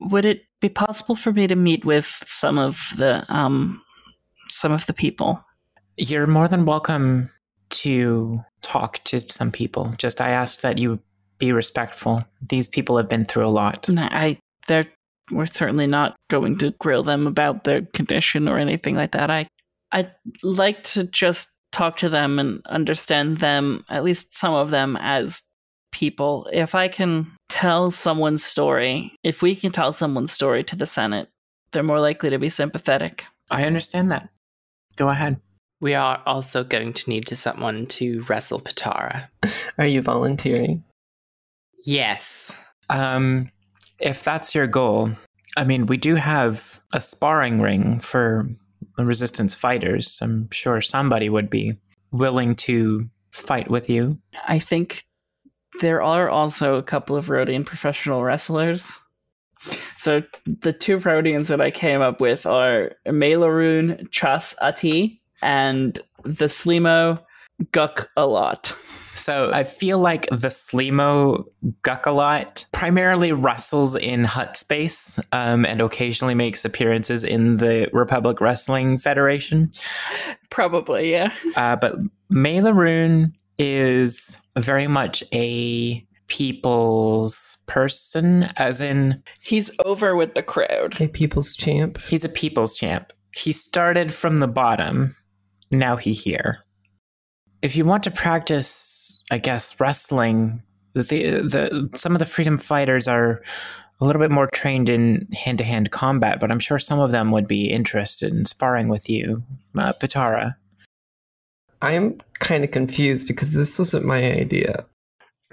Would 0.00 0.24
it 0.24 0.42
be 0.60 0.68
possible 0.68 1.14
for 1.14 1.32
me 1.32 1.46
to 1.46 1.56
meet 1.56 1.84
with 1.84 2.22
some 2.26 2.58
of 2.58 2.92
the 2.96 3.24
um 3.32 3.82
some 4.48 4.72
of 4.72 4.86
the 4.86 4.92
people? 4.92 5.42
You're 6.00 6.26
more 6.26 6.48
than 6.48 6.64
welcome 6.64 7.28
to 7.68 8.42
talk 8.62 9.04
to 9.04 9.20
some 9.20 9.52
people. 9.52 9.92
Just 9.98 10.22
I 10.22 10.30
ask 10.30 10.62
that 10.62 10.78
you 10.78 10.98
be 11.38 11.52
respectful. 11.52 12.24
These 12.48 12.68
people 12.68 12.96
have 12.96 13.06
been 13.06 13.26
through 13.26 13.46
a 13.46 13.48
lot. 13.48 13.86
I 13.98 14.38
they're 14.66 14.86
we're 15.30 15.44
certainly 15.44 15.86
not 15.86 16.16
going 16.30 16.56
to 16.58 16.70
grill 16.78 17.02
them 17.02 17.26
about 17.26 17.64
their 17.64 17.82
condition 17.82 18.48
or 18.48 18.56
anything 18.56 18.96
like 18.96 19.12
that. 19.12 19.28
I 19.28 19.46
I'd 19.92 20.10
like 20.42 20.82
to 20.84 21.04
just 21.04 21.50
talk 21.70 21.98
to 21.98 22.08
them 22.08 22.38
and 22.38 22.64
understand 22.64 23.36
them, 23.36 23.84
at 23.90 24.02
least 24.02 24.38
some 24.38 24.54
of 24.54 24.70
them 24.70 24.96
as 24.98 25.42
people. 25.92 26.48
If 26.50 26.74
I 26.74 26.88
can 26.88 27.30
tell 27.50 27.90
someone's 27.90 28.42
story, 28.42 29.12
if 29.22 29.42
we 29.42 29.54
can 29.54 29.70
tell 29.70 29.92
someone's 29.92 30.32
story 30.32 30.64
to 30.64 30.76
the 30.76 30.86
Senate, 30.86 31.28
they're 31.72 31.82
more 31.82 32.00
likely 32.00 32.30
to 32.30 32.38
be 32.38 32.48
sympathetic. 32.48 33.26
I 33.50 33.64
understand 33.64 34.10
that. 34.12 34.30
Go 34.96 35.10
ahead. 35.10 35.38
We 35.80 35.94
are 35.94 36.22
also 36.26 36.62
going 36.62 36.92
to 36.92 37.10
need 37.10 37.26
to 37.28 37.36
someone 37.36 37.86
to 37.86 38.22
wrestle 38.28 38.60
Patara. 38.60 39.28
Are 39.78 39.86
you 39.86 40.02
volunteering? 40.02 40.84
Yes. 41.86 42.56
Um, 42.90 43.50
if 43.98 44.22
that's 44.22 44.54
your 44.54 44.66
goal, 44.66 45.10
I 45.56 45.64
mean, 45.64 45.86
we 45.86 45.96
do 45.96 46.16
have 46.16 46.80
a 46.92 47.00
sparring 47.00 47.60
ring 47.60 47.98
for 47.98 48.48
resistance 48.98 49.54
fighters. 49.54 50.18
I'm 50.20 50.50
sure 50.50 50.80
somebody 50.80 51.28
would 51.28 51.48
be 51.48 51.78
willing 52.12 52.54
to 52.56 53.08
fight 53.30 53.70
with 53.70 53.88
you. 53.88 54.18
I 54.46 54.58
think 54.58 55.04
there 55.80 56.02
are 56.02 56.28
also 56.28 56.74
a 56.74 56.82
couple 56.82 57.16
of 57.16 57.26
Rodian 57.26 57.64
professional 57.64 58.22
wrestlers. 58.22 58.92
So 59.98 60.22
the 60.46 60.72
two 60.72 60.98
Rodians 60.98 61.48
that 61.48 61.60
I 61.60 61.70
came 61.70 62.00
up 62.00 62.20
with 62.20 62.46
are 62.46 62.92
Mailarun 63.06 64.10
Chas 64.10 64.54
Ati 64.60 65.20
and 65.42 65.98
the 66.24 66.46
Slimo 66.46 67.20
Guk 67.72 68.10
a 68.16 68.26
lot. 68.26 68.74
So 69.14 69.50
I 69.52 69.64
feel 69.64 69.98
like 69.98 70.26
the 70.30 70.48
Slimo 70.48 71.44
Guckalot 71.82 72.64
primarily 72.72 73.32
wrestles 73.32 73.96
in 73.96 74.24
Hutt 74.24 74.56
space 74.56 75.18
um, 75.32 75.66
and 75.66 75.80
occasionally 75.80 76.34
makes 76.34 76.64
appearances 76.64 77.24
in 77.24 77.58
the 77.58 77.90
Republic 77.92 78.40
Wrestling 78.40 78.98
Federation. 78.98 79.70
Probably, 80.48 81.10
yeah. 81.10 81.32
Uh, 81.56 81.76
but 81.76 81.96
Mailaroon 82.32 83.32
is 83.58 84.40
very 84.56 84.86
much 84.86 85.22
a 85.34 86.06
people's 86.28 87.58
person, 87.66 88.44
as 88.56 88.80
in 88.80 89.22
He's 89.40 89.70
over 89.84 90.16
with 90.16 90.34
the 90.34 90.42
crowd. 90.42 90.98
A 91.00 91.08
people's 91.08 91.54
champ. 91.54 92.00
he's 92.00 92.24
a 92.24 92.28
people's 92.28 92.76
champ. 92.76 93.12
He 93.34 93.52
started 93.52 94.12
from 94.12 94.38
the 94.38 94.48
bottom, 94.48 95.14
now 95.70 95.96
he 95.96 96.12
here. 96.12 96.64
If 97.62 97.76
you 97.76 97.84
want 97.84 98.02
to 98.04 98.10
practice, 98.10 99.22
I 99.30 99.38
guess, 99.38 99.78
wrestling, 99.80 100.62
the, 100.94 101.02
the 101.02 101.90
some 101.94 102.12
of 102.12 102.18
the 102.18 102.24
freedom 102.24 102.56
fighters 102.56 103.06
are 103.06 103.42
a 104.00 104.04
little 104.06 104.20
bit 104.20 104.30
more 104.30 104.48
trained 104.52 104.88
in 104.88 105.28
hand-to-hand 105.32 105.90
combat, 105.90 106.40
but 106.40 106.50
I'm 106.50 106.58
sure 106.58 106.78
some 106.78 107.00
of 107.00 107.12
them 107.12 107.30
would 107.32 107.46
be 107.46 107.70
interested 107.70 108.32
in 108.32 108.46
sparring 108.46 108.88
with 108.88 109.10
you, 109.10 109.42
uh, 109.76 109.92
Patara. 109.92 110.56
I'm 111.82 112.18
kind 112.38 112.64
of 112.64 112.70
confused 112.70 113.28
because 113.28 113.52
this 113.52 113.78
wasn't 113.78 114.06
my 114.06 114.32
idea. 114.32 114.86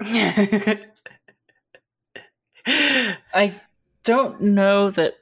I 3.34 3.60
don't 4.04 4.40
know 4.40 4.90
that 4.90 5.14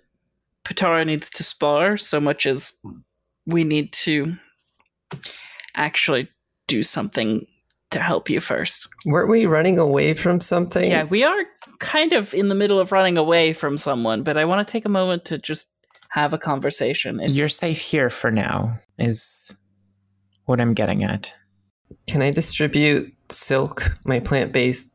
Patara 0.64 1.06
needs 1.06 1.30
to 1.30 1.42
spar 1.42 1.96
so 1.96 2.20
much 2.20 2.46
as 2.46 2.72
we 3.46 3.64
need 3.64 3.92
to 3.92 4.36
actually 5.74 6.28
do 6.66 6.82
something 6.82 7.46
to 7.90 8.00
help 8.00 8.28
you 8.28 8.40
first. 8.40 8.88
Weren't 9.06 9.30
we 9.30 9.46
running 9.46 9.78
away 9.78 10.14
from 10.14 10.40
something? 10.40 10.90
Yeah, 10.90 11.04
we 11.04 11.22
are 11.22 11.44
kind 11.78 12.12
of 12.12 12.34
in 12.34 12.48
the 12.48 12.54
middle 12.54 12.80
of 12.80 12.90
running 12.92 13.16
away 13.16 13.52
from 13.52 13.78
someone, 13.78 14.22
but 14.22 14.36
I 14.36 14.44
want 14.44 14.66
to 14.66 14.70
take 14.70 14.84
a 14.84 14.88
moment 14.90 15.24
to 15.26 15.38
just 15.38 15.68
have 16.10 16.32
a 16.32 16.38
conversation. 16.38 17.20
If- 17.20 17.32
You're 17.32 17.48
safe 17.48 17.78
here 17.78 18.10
for 18.10 18.30
now, 18.30 18.74
is 18.98 19.54
what 20.46 20.60
I'm 20.60 20.74
getting 20.74 21.04
at. 21.04 21.32
Can 22.08 22.22
I 22.22 22.30
distribute 22.30 23.12
Silk, 23.28 23.90
my 24.04 24.18
plant 24.18 24.52
based 24.52 24.92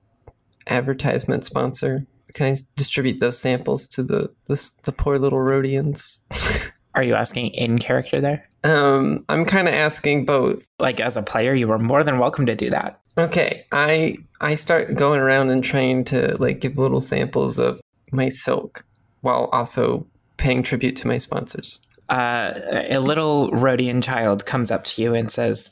advertisement 0.68 1.46
sponsor? 1.46 2.06
Can 2.34 2.48
I 2.48 2.56
distribute 2.76 3.20
those 3.20 3.38
samples 3.40 3.88
to 3.88 4.04
the 4.04 4.30
the, 4.46 4.72
the 4.84 4.92
poor 4.92 5.20
little 5.20 5.40
Rodians? 5.40 6.20
Are 6.96 7.04
you 7.04 7.14
asking 7.16 7.48
in 7.50 7.80
character 7.80 8.20
there? 8.20 8.50
Um, 8.64 9.26
I'm 9.30 9.46
kind 9.46 9.68
of 9.68 9.74
asking 9.74 10.26
both. 10.26 10.66
Like 10.80 11.00
as 11.00 11.18
a 11.18 11.24
player, 11.24 11.54
you 11.54 11.72
are 11.72 11.80
more 11.80 12.04
than 12.04 12.20
welcome 12.20 12.46
to 12.46 12.56
do 12.56 12.70
that. 12.70 13.00
Okay, 13.18 13.64
I 13.72 14.16
I 14.40 14.56
start 14.56 14.96
going 14.96 15.20
around 15.20 15.50
and 15.50 15.64
trying 15.64 16.04
to 16.06 16.38
like 16.38 16.62
give 16.62 16.78
little 16.78 17.02
samples 17.02 17.60
of 17.60 17.82
my 18.12 18.30
silk 18.30 18.86
while 19.22 19.50
also 19.52 20.06
paying 20.38 20.64
tribute 20.64 20.96
to 20.98 21.08
my 21.08 21.18
sponsors. 21.18 21.80
Uh, 22.10 22.60
a 22.90 23.00
little 23.00 23.50
Rodian 23.52 24.04
child 24.04 24.46
comes 24.46 24.70
up 24.70 24.84
to 24.86 25.02
you 25.02 25.14
and 25.14 25.32
says, 25.32 25.70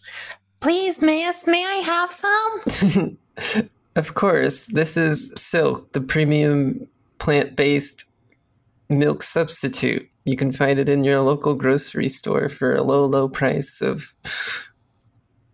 Please, 0.61 1.01
miss, 1.01 1.47
may 1.47 1.65
I 1.65 1.75
have 1.75 2.11
some? 2.11 3.17
of 3.95 4.13
course, 4.13 4.67
this 4.67 4.95
is 4.95 5.33
Silk, 5.35 5.91
the 5.93 6.01
premium 6.01 6.87
plant-based 7.17 8.05
milk 8.89 9.23
substitute. 9.23 10.07
You 10.25 10.35
can 10.35 10.51
find 10.51 10.79
it 10.79 10.89
in 10.89 11.03
your 11.03 11.21
local 11.21 11.55
grocery 11.55 12.09
store 12.09 12.49
for 12.49 12.75
a 12.75 12.83
low, 12.83 13.05
low 13.05 13.29
price 13.29 13.81
of 13.81 14.13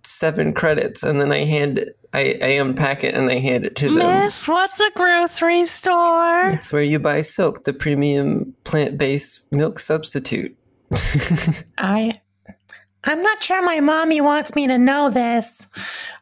seven 0.04 0.54
credits, 0.54 1.04
and 1.04 1.20
then 1.20 1.32
I 1.32 1.44
hand 1.46 1.78
it. 1.78 1.98
I, 2.14 2.40
I 2.42 2.48
unpack 2.52 3.04
it 3.04 3.14
and 3.14 3.30
I 3.30 3.40
hand 3.40 3.66
it 3.66 3.76
to 3.78 3.88
them. 3.88 4.24
Miss, 4.24 4.48
what's 4.48 4.80
a 4.80 4.90
grocery 4.96 5.66
store? 5.66 6.42
It's 6.50 6.72
where 6.72 6.82
you 6.82 6.98
buy 6.98 7.20
Silk, 7.22 7.66
the 7.66 7.74
premium 7.74 8.56
plant-based 8.64 9.52
milk 9.52 9.80
substitute. 9.80 10.56
I. 11.78 12.22
I'm 13.06 13.22
not 13.22 13.44
sure 13.44 13.62
my 13.62 13.80
mommy 13.80 14.22
wants 14.22 14.56
me 14.56 14.68
to 14.68 14.78
know 14.78 15.10
this. 15.10 15.68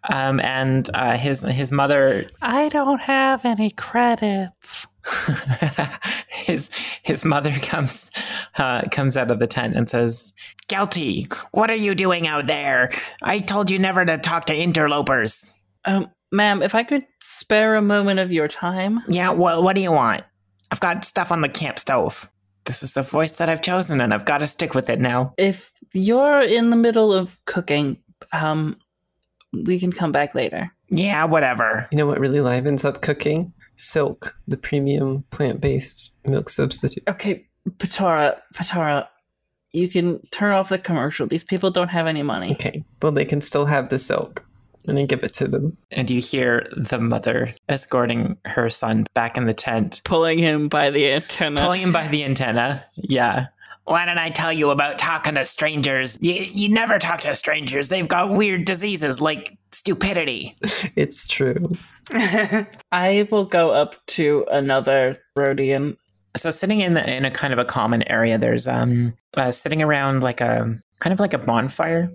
Um, 0.10 0.39
and 0.41 0.89
uh, 0.93 1.17
his 1.17 1.41
his 1.41 1.72
mother 1.72 2.28
I 2.41 2.69
don't 2.69 3.02
have 3.02 3.46
any 3.46 3.72
credits. 3.72 4.88
his 6.28 6.69
his 7.02 7.26
mother 7.26 7.52
comes 7.60 8.12
uh, 8.58 8.84
comes 8.91 9.17
out 9.17 9.32
of 9.32 9.39
the 9.39 9.48
tent 9.48 9.76
and 9.76 9.89
says, 9.89 10.34
"Gelty, 10.67 11.32
what 11.52 11.69
are 11.69 11.76
you 11.76 11.96
doing 11.96 12.28
out 12.28 12.48
there? 12.48 12.91
I 13.22 13.39
told 13.39 13.69
you 13.69 13.80
never 13.80 14.06
to 14.06 14.17
talk 14.17 14.46
to 14.46 14.56
interlopers." 14.56 15.54
Um, 15.86 16.10
ma'am, 16.32 16.62
if 16.62 16.76
I 16.76 16.84
could 16.84 17.06
spare 17.22 17.76
a 17.76 17.82
moment 17.82 18.19
of 18.19 18.32
your 18.32 18.48
time. 18.48 19.02
Yeah, 19.08 19.32
what 19.32 19.63
what 19.63 19.76
do 19.76 19.82
you 19.82 19.91
want? 19.91 20.24
I've 20.72 20.80
got 20.80 21.06
stuff 21.06 21.32
on 21.32 21.41
the 21.41 21.50
camp 21.50 21.80
stove. 21.80 22.30
This 22.65 22.84
is 22.84 22.93
the 22.93 23.02
voice 23.02 23.34
that 23.34 23.49
I've 23.49 23.62
chosen, 23.62 23.99
and 23.99 24.13
I've 24.13 24.26
got 24.26 24.39
to 24.39 24.47
stick 24.47 24.73
with 24.73 24.89
it 24.89 24.99
now. 24.99 25.34
If 25.38 25.71
you're 25.93 26.41
in 26.41 26.69
the 26.69 26.76
middle 26.76 27.13
of 27.13 27.38
cooking, 27.45 27.97
um, 28.32 28.80
we 29.52 29.80
can 29.80 29.91
come 29.91 30.12
back 30.12 30.34
later. 30.34 30.71
Yeah, 30.89 31.26
whatever. 31.26 31.88
You 31.91 31.97
know 31.97 32.06
what 32.06 32.19
really 32.19 32.41
livens 32.41 32.86
up 32.86 33.02
cooking? 33.02 33.54
Silk, 33.76 34.36
the 34.47 34.58
premium 34.58 35.23
plant-based 35.32 36.13
milk 36.26 36.49
substitute. 36.49 37.04
Okay, 37.08 37.45
Patara, 37.78 38.39
Patara, 38.54 39.08
you 39.71 39.89
can 39.89 40.26
turn 40.32 40.54
off 40.54 40.69
the 40.69 40.78
commercial. 40.78 41.28
These 41.28 41.43
people 41.43 41.71
don't 41.71 41.89
have 41.89 42.08
any 42.08 42.23
money. 42.23 42.52
Okay. 42.52 42.84
Well, 43.02 43.12
they 43.12 43.26
can 43.26 43.41
still 43.41 43.65
have 43.65 43.89
the 43.89 43.97
silk. 43.97 44.45
And 44.88 45.00
I 45.00 45.06
give 45.06 45.24
it 45.24 45.34
to 45.36 45.48
them. 45.48 45.78
And 45.91 46.10
you 46.10 46.19
hear 46.19 46.67
the 46.76 47.00
mother 47.00 47.54
escorting 47.69 48.38
her 48.46 48.69
son 48.69 49.06
back 49.13 49.38
in 49.38 49.46
the 49.46 49.54
tent, 49.54 50.02
Pulling 50.04 50.39
him 50.39 50.67
by 50.67 50.89
the 50.89 51.12
antenna. 51.13 51.62
pulling 51.62 51.82
him 51.82 51.91
by 51.91 52.08
the 52.10 52.24
antenna. 52.24 52.84
Yeah. 52.96 53.48
Why 53.86 54.06
did 54.06 54.17
I 54.17 54.30
tell 54.30 54.52
you 54.54 54.69
about 54.69 54.98
talking 54.98 55.36
to 55.36 55.43
strangers? 55.46 56.17
You, 56.22 56.34
you 56.34 56.69
never 56.69 57.00
talk 57.00 57.19
to 57.22 57.36
strangers. 57.36 57.89
They've 57.89 58.08
got 58.08 58.30
weird 58.32 58.65
diseases 58.65 59.19
like 59.22 59.58
stupidity. 59.72 60.56
It's 60.96 61.28
true. 61.28 61.72
I 62.91 63.28
will 63.32 63.46
go 63.46 63.67
up 63.67 63.96
to 64.08 64.46
another 64.52 65.17
Rodian. 65.38 65.98
So 66.36 66.52
sitting 66.52 66.82
in 66.82 66.93
the, 66.93 67.10
in 67.10 67.26
a 67.26 67.32
kind 67.32 67.54
of 67.54 67.60
a 67.60 67.65
common 67.65 68.04
area, 68.10 68.38
there's 68.38 68.67
um 68.67 69.13
uh, 69.38 69.52
sitting 69.52 69.82
around 69.82 70.24
like 70.24 70.41
a 70.41 70.78
kind 71.00 71.13
of 71.13 71.19
like 71.19 71.34
a 71.34 71.38
bonfire, 71.38 72.12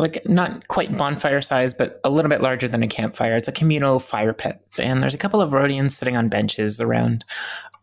like 0.00 0.26
not 0.26 0.66
quite 0.68 0.96
bonfire 0.96 1.42
size, 1.42 1.74
but 1.74 2.00
a 2.04 2.10
little 2.10 2.28
bit 2.28 2.40
larger 2.40 2.66
than 2.66 2.82
a 2.82 2.88
campfire. 2.88 3.36
It's 3.36 3.48
a 3.48 3.52
communal 3.52 4.00
fire 4.00 4.32
pit, 4.32 4.60
and 4.78 5.02
there's 5.02 5.14
a 5.14 5.18
couple 5.18 5.40
of 5.40 5.52
Rodians 5.52 5.92
sitting 5.92 6.16
on 6.16 6.28
benches 6.28 6.80
around. 6.80 7.24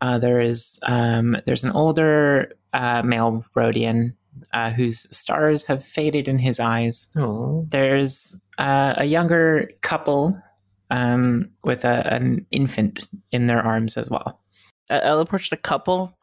Uh, 0.02 0.18
there 0.18 0.42
is 0.42 0.80
um, 0.88 1.38
there's 1.46 1.64
an 1.64 1.72
older 1.72 2.52
uh, 2.74 3.04
male 3.04 3.46
Rodian 3.56 4.14
uh, 4.54 4.72
whose 4.72 5.00
stars 5.16 5.66
have 5.66 5.86
faded 5.86 6.28
in 6.28 6.40
his 6.40 6.60
eyes. 6.60 7.08
Oh. 7.16 7.66
There's 7.70 8.46
uh, 8.58 8.96
a 8.98 9.06
younger 9.06 9.70
couple 9.82 10.42
um, 10.90 11.50
with 11.64 11.86
a, 11.86 12.14
an 12.14 12.46
infant 12.52 13.08
in 13.32 13.48
their 13.48 13.62
arms 13.62 13.98
as 13.98 14.10
well. 14.10 14.42
I'll 14.90 15.20
approach 15.20 15.50
the 15.50 15.58
couple. 15.58 16.18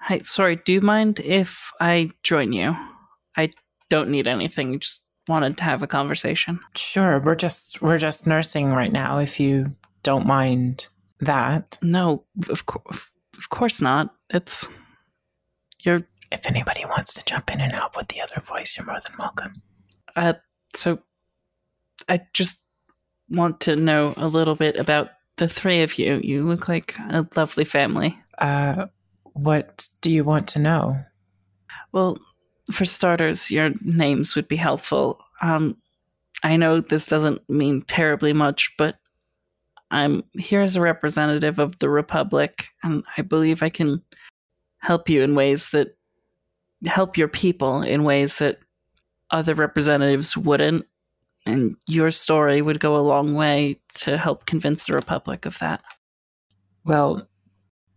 Hi, 0.00 0.18
sorry, 0.18 0.56
do 0.56 0.72
you 0.72 0.80
mind 0.80 1.20
if 1.20 1.72
I 1.80 2.10
join 2.22 2.52
you? 2.52 2.76
I 3.36 3.50
don't 3.88 4.10
need 4.10 4.26
anything. 4.26 4.80
Just 4.80 5.01
wanted 5.28 5.56
to 5.58 5.64
have 5.64 5.82
a 5.82 5.86
conversation. 5.86 6.60
Sure, 6.76 7.20
we're 7.20 7.34
just 7.34 7.80
we're 7.82 7.98
just 7.98 8.26
nursing 8.26 8.70
right 8.70 8.92
now. 8.92 9.18
If 9.18 9.38
you 9.40 9.74
don't 10.02 10.26
mind 10.26 10.88
that, 11.20 11.78
No, 11.82 12.24
of 12.48 12.66
course, 12.66 13.08
of 13.38 13.48
course 13.50 13.80
not. 13.80 14.14
It's 14.30 14.66
you're 15.80 16.02
if 16.30 16.46
anybody 16.46 16.84
wants 16.86 17.12
to 17.14 17.24
jump 17.24 17.50
in 17.52 17.60
and 17.60 17.72
help 17.72 17.96
with 17.96 18.08
the 18.08 18.20
other 18.20 18.40
voice, 18.40 18.76
you're 18.76 18.86
more 18.86 18.96
than 19.06 19.16
welcome. 19.18 19.52
uh. 20.16 20.34
So, 20.74 21.00
I 22.08 22.22
just 22.32 22.62
want 23.28 23.60
to 23.60 23.76
know 23.76 24.14
a 24.16 24.26
little 24.26 24.54
bit 24.54 24.76
about 24.76 25.10
the 25.36 25.46
three 25.48 25.82
of 25.82 25.98
you. 25.98 26.18
You 26.22 26.42
look 26.42 26.66
like 26.66 26.96
a 26.98 27.26
lovely 27.36 27.64
family. 27.64 28.18
Uh, 28.38 28.86
what 29.34 29.86
do 30.00 30.10
you 30.10 30.24
want 30.24 30.48
to 30.48 30.58
know? 30.58 30.98
Well, 31.92 32.18
for 32.70 32.84
starters, 32.84 33.50
your 33.50 33.70
names 33.82 34.36
would 34.36 34.48
be 34.48 34.56
helpful. 34.56 35.24
Um, 35.40 35.76
I 36.42 36.56
know 36.56 36.80
this 36.80 37.06
doesn't 37.06 37.48
mean 37.48 37.82
terribly 37.82 38.32
much, 38.32 38.72
but 38.78 38.96
I'm 39.90 40.24
here 40.38 40.60
as 40.60 40.76
a 40.76 40.80
representative 40.80 41.58
of 41.58 41.78
the 41.78 41.88
Republic, 41.88 42.68
and 42.82 43.04
I 43.16 43.22
believe 43.22 43.62
I 43.62 43.68
can 43.68 44.02
help 44.78 45.08
you 45.08 45.22
in 45.22 45.34
ways 45.34 45.70
that 45.70 45.96
help 46.84 47.16
your 47.16 47.28
people 47.28 47.82
in 47.82 48.02
ways 48.02 48.38
that 48.38 48.58
other 49.30 49.54
representatives 49.54 50.36
wouldn't. 50.36 50.86
And 51.44 51.76
your 51.86 52.10
story 52.10 52.62
would 52.62 52.78
go 52.78 52.96
a 52.96 53.02
long 53.02 53.34
way 53.34 53.80
to 53.98 54.16
help 54.16 54.46
convince 54.46 54.86
the 54.86 54.94
Republic 54.94 55.44
of 55.44 55.58
that. 55.58 55.82
Well, 56.84 57.28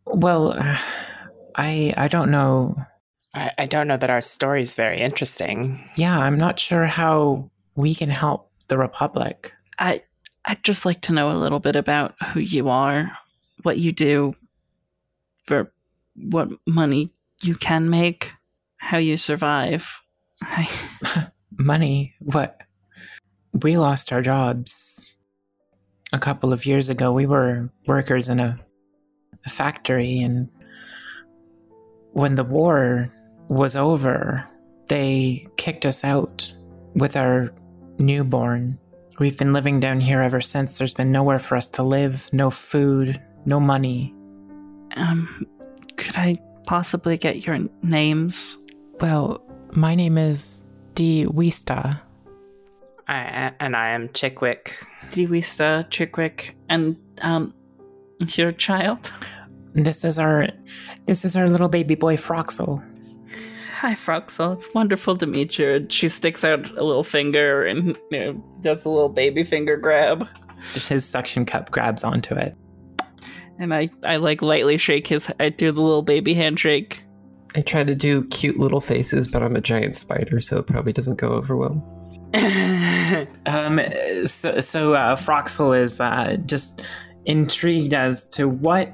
well, 0.06 0.54
I 1.56 1.94
I 1.96 2.08
don't 2.08 2.32
know. 2.32 2.76
I, 3.36 3.52
I 3.58 3.66
don't 3.66 3.88
know 3.88 3.98
that 3.98 4.10
our 4.10 4.22
story 4.22 4.62
is 4.62 4.76
very 4.76 5.02
interesting. 5.02 5.84
Yeah, 5.96 6.18
I'm 6.18 6.38
not 6.38 6.60
sure 6.60 6.86
how 6.86 7.52
we 7.76 7.94
can 7.94 8.10
help 8.10 8.50
the 8.70 8.78
Republic. 8.78 9.54
I 9.78 10.02
I'd 10.46 10.64
just 10.64 10.86
like 10.86 11.02
to 11.02 11.14
know 11.14 11.32
a 11.32 11.38
little 11.38 11.60
bit 11.60 11.76
about 11.76 12.16
who 12.28 12.40
you 12.40 12.70
are, 12.70 13.12
what 13.64 13.78
you 13.78 13.92
do, 13.92 14.34
for 15.44 15.72
what 16.16 16.50
money 16.66 17.12
you 17.42 17.56
can 17.56 17.90
make, 17.90 18.32
how 18.78 18.98
you 18.98 19.18
survive. 19.18 20.00
Money? 21.58 22.14
What? 22.20 22.62
We 23.64 23.78
lost 23.78 24.14
our 24.14 24.22
jobs 24.22 25.16
a 26.14 26.20
couple 26.20 26.54
of 26.54 26.66
years 26.66 26.90
ago. 26.90 27.12
We 27.12 27.26
were 27.26 27.70
workers 27.88 28.30
in 28.30 28.40
a, 28.40 28.60
a 29.46 29.50
factory, 29.50 30.20
and 30.20 30.50
when 32.12 32.36
the 32.36 32.44
war 32.44 33.12
was 33.48 33.76
over, 33.76 34.48
they 34.88 35.46
kicked 35.58 35.86
us 35.86 36.04
out 36.04 36.54
with 36.94 37.16
our 37.16 37.54
newborn. 37.98 38.78
We've 39.20 39.38
been 39.38 39.54
living 39.54 39.80
down 39.80 40.00
here 40.00 40.22
ever 40.22 40.42
since. 40.42 40.78
There's 40.78 40.94
been 40.94 41.12
nowhere 41.12 41.40
for 41.40 41.56
us 41.56 41.68
to 41.68 41.84
live, 41.84 42.30
no 42.34 42.50
food, 42.52 43.22
no 43.46 43.60
money. 43.60 44.14
um, 44.96 45.46
could 45.98 46.16
I 46.16 46.36
possibly 46.66 47.18
get 47.18 47.46
your 47.46 47.60
names? 47.84 48.58
Well, 49.00 49.42
my 49.72 49.96
name 49.96 50.18
is 50.18 50.66
Dee 50.94 51.26
Wista. 51.26 52.02
I, 53.08 53.52
and 53.60 53.76
I 53.76 53.90
am 53.90 54.10
Chickwick. 54.10 54.74
Dewista, 55.12 55.88
Chickwick, 55.92 56.56
and 56.70 56.98
um, 57.22 57.54
your 58.20 58.52
child. 58.52 59.12
This 59.74 60.04
is 60.04 60.18
our 60.18 60.48
this 61.06 61.24
is 61.24 61.36
our 61.36 61.48
little 61.48 61.68
baby 61.68 61.96
boy 61.96 62.18
Froxel. 62.18 62.84
Hi, 63.76 63.94
Froxel. 63.94 64.54
It's 64.54 64.74
wonderful 64.74 65.18
to 65.18 65.26
meet 65.26 65.60
you. 65.60 65.70
And 65.72 65.92
She 65.92 66.08
sticks 66.08 66.46
out 66.46 66.70
a 66.78 66.84
little 66.84 67.04
finger 67.04 67.66
and 67.66 67.98
you 68.10 68.20
know, 68.20 68.34
does 68.62 68.86
a 68.86 68.90
little 68.90 69.10
baby 69.10 69.44
finger 69.44 69.76
grab. 69.76 70.26
Just 70.74 70.88
his 70.88 71.04
suction 71.04 71.46
cup 71.46 71.72
grabs 71.72 72.02
onto 72.02 72.36
it. 72.36 72.56
And 73.60 73.74
I, 73.74 73.90
I 74.04 74.16
like 74.16 74.42
lightly 74.42 74.78
shake 74.78 75.08
his. 75.08 75.30
I 75.42 75.50
do 75.50 75.74
the 75.74 75.82
little 75.82 76.04
baby 76.04 76.34
handshake. 76.34 77.04
I 77.58 77.62
try 77.62 77.84
to 77.84 77.94
do 77.94 78.26
cute 78.30 78.58
little 78.58 78.80
faces, 78.80 79.28
but 79.28 79.44
I'm 79.44 79.58
a 79.58 79.62
giant 79.62 79.98
spider, 79.98 80.40
so 80.40 80.60
it 80.60 80.68
probably 80.68 80.94
doesn't 80.94 81.18
go 81.18 81.30
over 81.30 81.56
well. 81.56 81.92
Um, 83.46 83.80
so, 84.26 84.60
so 84.60 84.94
uh, 84.96 85.16
Froxel 85.16 85.80
is 85.80 86.00
uh, 86.00 86.38
just 86.48 86.82
intrigued 87.26 87.94
as 87.94 88.26
to 88.30 88.50
what 88.50 88.92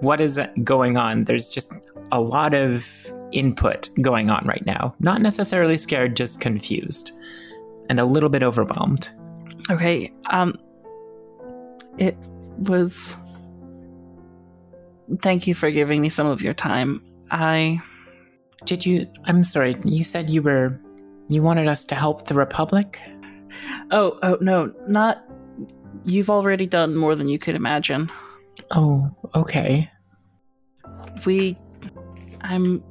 what 0.00 0.20
is 0.20 0.38
going 0.62 0.98
on. 0.98 1.24
There's 1.24 1.48
just 1.48 1.72
a 2.12 2.20
lot 2.20 2.52
of 2.52 3.10
input 3.32 3.88
going 4.00 4.30
on 4.30 4.46
right 4.46 4.64
now. 4.66 4.94
Not 5.00 5.20
necessarily 5.20 5.78
scared, 5.78 6.16
just 6.16 6.40
confused 6.40 7.12
and 7.88 8.00
a 8.00 8.04
little 8.04 8.28
bit 8.28 8.42
overwhelmed. 8.42 9.10
Okay. 9.70 10.12
Um. 10.30 10.54
It 11.98 12.16
was. 12.58 13.16
Thank 15.20 15.46
you 15.46 15.54
for 15.54 15.70
giving 15.70 16.00
me 16.00 16.08
some 16.08 16.26
of 16.26 16.42
your 16.42 16.54
time. 16.54 17.04
I. 17.30 17.80
Did 18.64 18.86
you? 18.86 19.06
I'm 19.24 19.44
sorry. 19.44 19.76
You 19.84 20.04
said 20.04 20.30
you 20.30 20.42
were 20.42 20.80
you 21.28 21.42
wanted 21.42 21.68
us 21.68 21.84
to 21.86 21.94
help 21.94 22.26
the 22.26 22.34
Republic. 22.34 23.00
Oh, 23.90 24.18
oh 24.22 24.38
no, 24.40 24.72
not. 24.88 25.24
You've 26.04 26.30
already 26.30 26.66
done 26.66 26.96
more 26.96 27.14
than 27.14 27.28
you 27.28 27.38
could 27.38 27.54
imagine. 27.54 28.10
Oh, 28.70 29.10
okay. 29.34 29.90
We. 31.26 31.56
I'm 32.40 32.82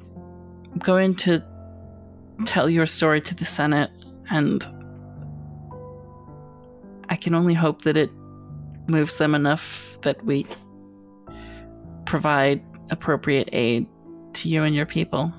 going 0.78 1.14
to 1.16 1.42
tell 2.46 2.68
your 2.68 2.86
story 2.86 3.20
to 3.20 3.34
the 3.34 3.44
Senate, 3.44 3.90
and 4.30 4.64
I 7.08 7.16
can 7.16 7.34
only 7.34 7.54
hope 7.54 7.82
that 7.82 7.96
it 7.96 8.10
moves 8.88 9.16
them 9.16 9.34
enough 9.34 9.98
that 10.02 10.24
we 10.24 10.46
provide 12.04 12.62
appropriate 12.90 13.48
aid 13.52 13.86
to 14.34 14.48
you 14.48 14.62
and 14.62 14.74
your 14.74 14.86
people. 14.86 15.32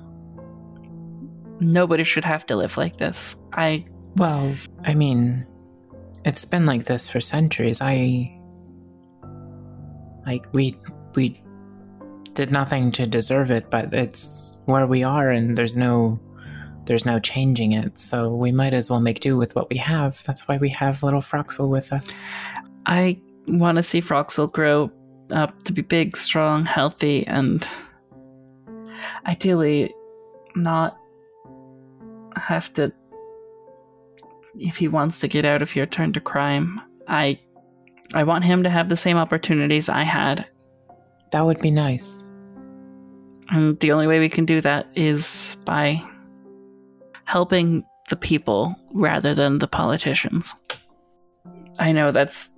Nobody 1.60 2.04
should 2.04 2.24
have 2.24 2.46
to 2.46 2.56
live 2.56 2.76
like 2.76 2.96
this. 2.96 3.36
I 3.52 3.86
Well, 4.16 4.54
I 4.84 4.94
mean, 4.94 5.46
it's 6.24 6.44
been 6.44 6.66
like 6.66 6.84
this 6.84 7.08
for 7.08 7.20
centuries. 7.20 7.80
I 7.80 8.38
like 10.26 10.46
we 10.52 10.76
we 11.14 11.42
did 12.32 12.50
nothing 12.50 12.90
to 12.92 13.06
deserve 13.06 13.50
it, 13.50 13.70
but 13.70 13.92
it's 13.92 14.53
where 14.66 14.86
we 14.86 15.04
are 15.04 15.30
and 15.30 15.56
there's 15.56 15.76
no 15.76 16.18
there's 16.86 17.06
no 17.06 17.18
changing 17.18 17.72
it. 17.72 17.98
So 17.98 18.34
we 18.34 18.52
might 18.52 18.74
as 18.74 18.90
well 18.90 19.00
make 19.00 19.20
do 19.20 19.36
with 19.36 19.54
what 19.54 19.70
we 19.70 19.76
have. 19.78 20.22
That's 20.24 20.46
why 20.46 20.58
we 20.58 20.68
have 20.70 21.02
little 21.02 21.20
Froxel 21.20 21.68
with 21.68 21.92
us. 21.92 22.22
I 22.86 23.18
want 23.46 23.76
to 23.76 23.82
see 23.82 24.00
Froxel 24.00 24.52
grow 24.52 24.90
up 25.30 25.62
to 25.62 25.72
be 25.72 25.82
big, 25.82 26.16
strong, 26.16 26.66
healthy, 26.66 27.26
and 27.26 27.66
ideally 29.26 29.94
not 30.54 30.96
have 32.36 32.72
to. 32.74 32.92
If 34.54 34.76
he 34.76 34.86
wants 34.86 35.20
to 35.20 35.28
get 35.28 35.44
out 35.44 35.62
of 35.62 35.70
here, 35.70 35.86
turn 35.86 36.12
to 36.12 36.20
crime. 36.20 36.80
I, 37.08 37.40
I 38.12 38.22
want 38.22 38.44
him 38.44 38.62
to 38.62 38.70
have 38.70 38.88
the 38.88 38.96
same 38.96 39.16
opportunities 39.16 39.88
I 39.88 40.02
had, 40.04 40.46
That 41.32 41.44
would 41.44 41.60
be 41.60 41.72
nice. 41.72 42.22
And 43.50 43.78
the 43.80 43.92
only 43.92 44.06
way 44.06 44.18
we 44.20 44.28
can 44.28 44.44
do 44.44 44.60
that 44.60 44.86
is 44.94 45.56
by 45.66 46.02
helping 47.24 47.84
the 48.10 48.16
people 48.16 48.74
rather 48.92 49.34
than 49.34 49.58
the 49.58 49.68
politicians. 49.68 50.54
I 51.78 51.92
know 51.92 52.12
that's 52.12 52.50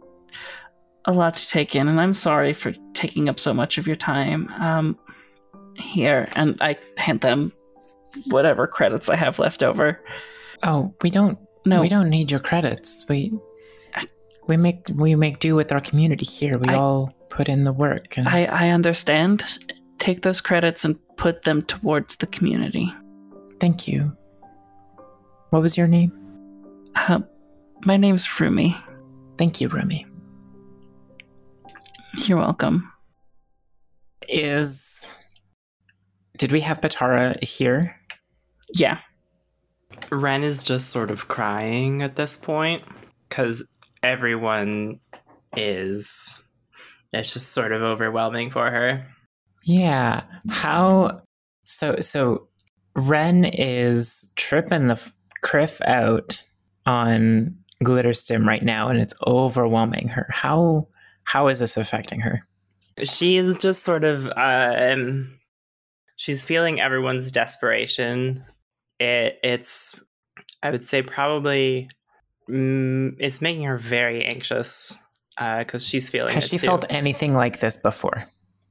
a 1.05 1.13
lot 1.13 1.35
to 1.35 1.49
take 1.49 1.75
in, 1.75 1.89
and 1.89 2.01
I'm 2.01 2.15
sorry 2.15 2.53
for 2.53 2.73
taking 2.95 3.29
up 3.29 3.39
so 3.39 3.55
much 3.55 3.79
of 3.79 3.87
your 3.87 3.97
time. 3.97 4.49
Um, 4.59 4.99
here, 5.77 6.29
and 6.37 6.57
I 6.61 6.77
hand 6.97 7.21
them 7.21 7.53
whatever 8.27 8.67
credits 8.67 9.09
I 9.09 9.17
have 9.17 9.39
left 9.39 9.63
over. 9.63 10.01
Oh, 10.63 10.95
we 11.03 11.11
don't. 11.11 11.39
No. 11.65 11.81
we 11.81 11.89
don't 11.89 12.09
need 12.09 12.31
your 12.31 12.41
credits. 12.41 13.05
We 13.09 13.33
we 14.47 14.57
make 14.57 14.87
we 14.95 15.15
make 15.15 15.39
do 15.39 15.55
with 15.55 15.73
our 15.73 15.81
community 15.81 16.25
here. 16.25 16.59
We 16.59 16.69
I- 16.69 16.75
all 16.75 17.11
put 17.29 17.49
in 17.49 17.65
the 17.65 17.73
work. 17.73 18.17
And 18.17 18.29
I, 18.29 18.45
I 18.45 18.69
understand. 18.71 19.45
Take 19.99 20.23
those 20.23 20.41
credits 20.41 20.85
and 20.85 20.99
put 21.17 21.43
them 21.43 21.63
towards 21.63 22.17
the 22.17 22.27
community. 22.27 22.93
thank 23.61 23.89
you. 23.89 24.15
What 25.51 25.63
was 25.63 25.77
your 25.77 25.87
name? 25.87 26.13
Uh, 26.95 27.21
my 27.85 27.97
name's 27.97 28.41
Rumi. 28.41 28.77
Thank 29.39 29.61
you, 29.61 29.69
Rumi. 29.69 30.07
You're 32.25 32.39
welcome. 32.39 32.93
Is 34.29 35.07
did 36.37 36.53
we 36.53 36.61
have 36.61 36.81
Patara 36.81 37.43
here? 37.43 37.97
Yeah. 38.75 38.99
Ren 40.11 40.43
is 40.43 40.65
just 40.65 40.91
sort 40.91 41.11
of 41.11 41.29
crying 41.29 42.03
at 42.03 42.17
this 42.17 42.37
point 42.37 42.83
because 43.29 43.67
everyone 44.03 45.01
is. 45.57 46.43
It's 47.13 47.33
just 47.33 47.53
sort 47.53 47.73
of 47.73 47.83
overwhelming 47.83 48.51
for 48.51 48.71
her. 48.71 49.07
Yeah. 49.67 50.23
How? 50.49 51.23
So 51.65 51.97
so, 52.01 52.49
Ren 52.95 53.45
is 53.45 54.33
tripping 54.37 54.87
the 54.87 55.13
kriff 55.45 55.81
out 55.83 56.43
on 56.87 57.57
Glitterstim 57.85 58.47
right 58.47 58.63
now, 58.63 58.89
and 58.89 59.01
it's 59.01 59.15
overwhelming 59.27 60.09
her. 60.09 60.29
How 60.31 60.87
how 61.25 61.49
is 61.49 61.59
this 61.59 61.77
affecting 61.77 62.21
her? 62.21 62.43
She 63.03 63.37
is 63.37 63.59
just 63.59 63.83
sort 63.83 64.05
of. 64.05 64.31
Um, 64.37 65.37
she's 66.15 66.45
feeling 66.45 66.81
everyone's 66.81 67.33
desperation. 67.33 68.45
It, 69.01 69.39
it's, 69.43 69.99
I 70.63 70.71
would 70.71 70.87
say, 70.87 71.03
probably. 71.03 71.91
Mm, 72.49 73.17
it's 73.19 73.43
making 73.43 73.65
her 73.65 73.77
very 73.77 74.25
anxious 74.25 74.97
uh, 75.37 75.59
because 75.59 75.85
she's 75.85 76.09
feeling 76.09 76.33
Has 76.33 76.47
she 76.47 76.57
too. 76.59 76.67
felt 76.69 76.85
anything 76.89 77.35
like 77.35 77.59
this 77.59 77.77
before? 77.77 78.25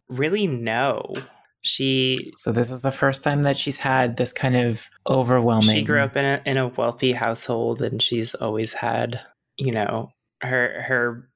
Really 0.10 0.48
no. 0.48 1.13
She 1.62 2.32
So 2.36 2.52
this 2.52 2.70
is 2.70 2.84
the 2.84 2.91
first 2.91 3.24
time 3.24 3.41
that 3.44 3.58
she's 3.58 3.80
had 3.80 4.18
this 4.18 4.32
kind 4.32 4.56
of 4.56 4.88
overwhelming. 5.10 5.76
She 5.76 5.82
grew 5.82 6.02
up 6.02 6.15
in 6.15 6.24
a 6.24 6.41
in 6.46 6.58
a 6.58 6.68
wealthy 6.68 7.12
household, 7.12 7.82
and 7.82 8.02
she's 8.02 8.36
always 8.36 8.74
had, 8.74 9.20
you 9.58 9.72
know, 9.72 10.12
her 10.41 10.84
her 10.84 11.30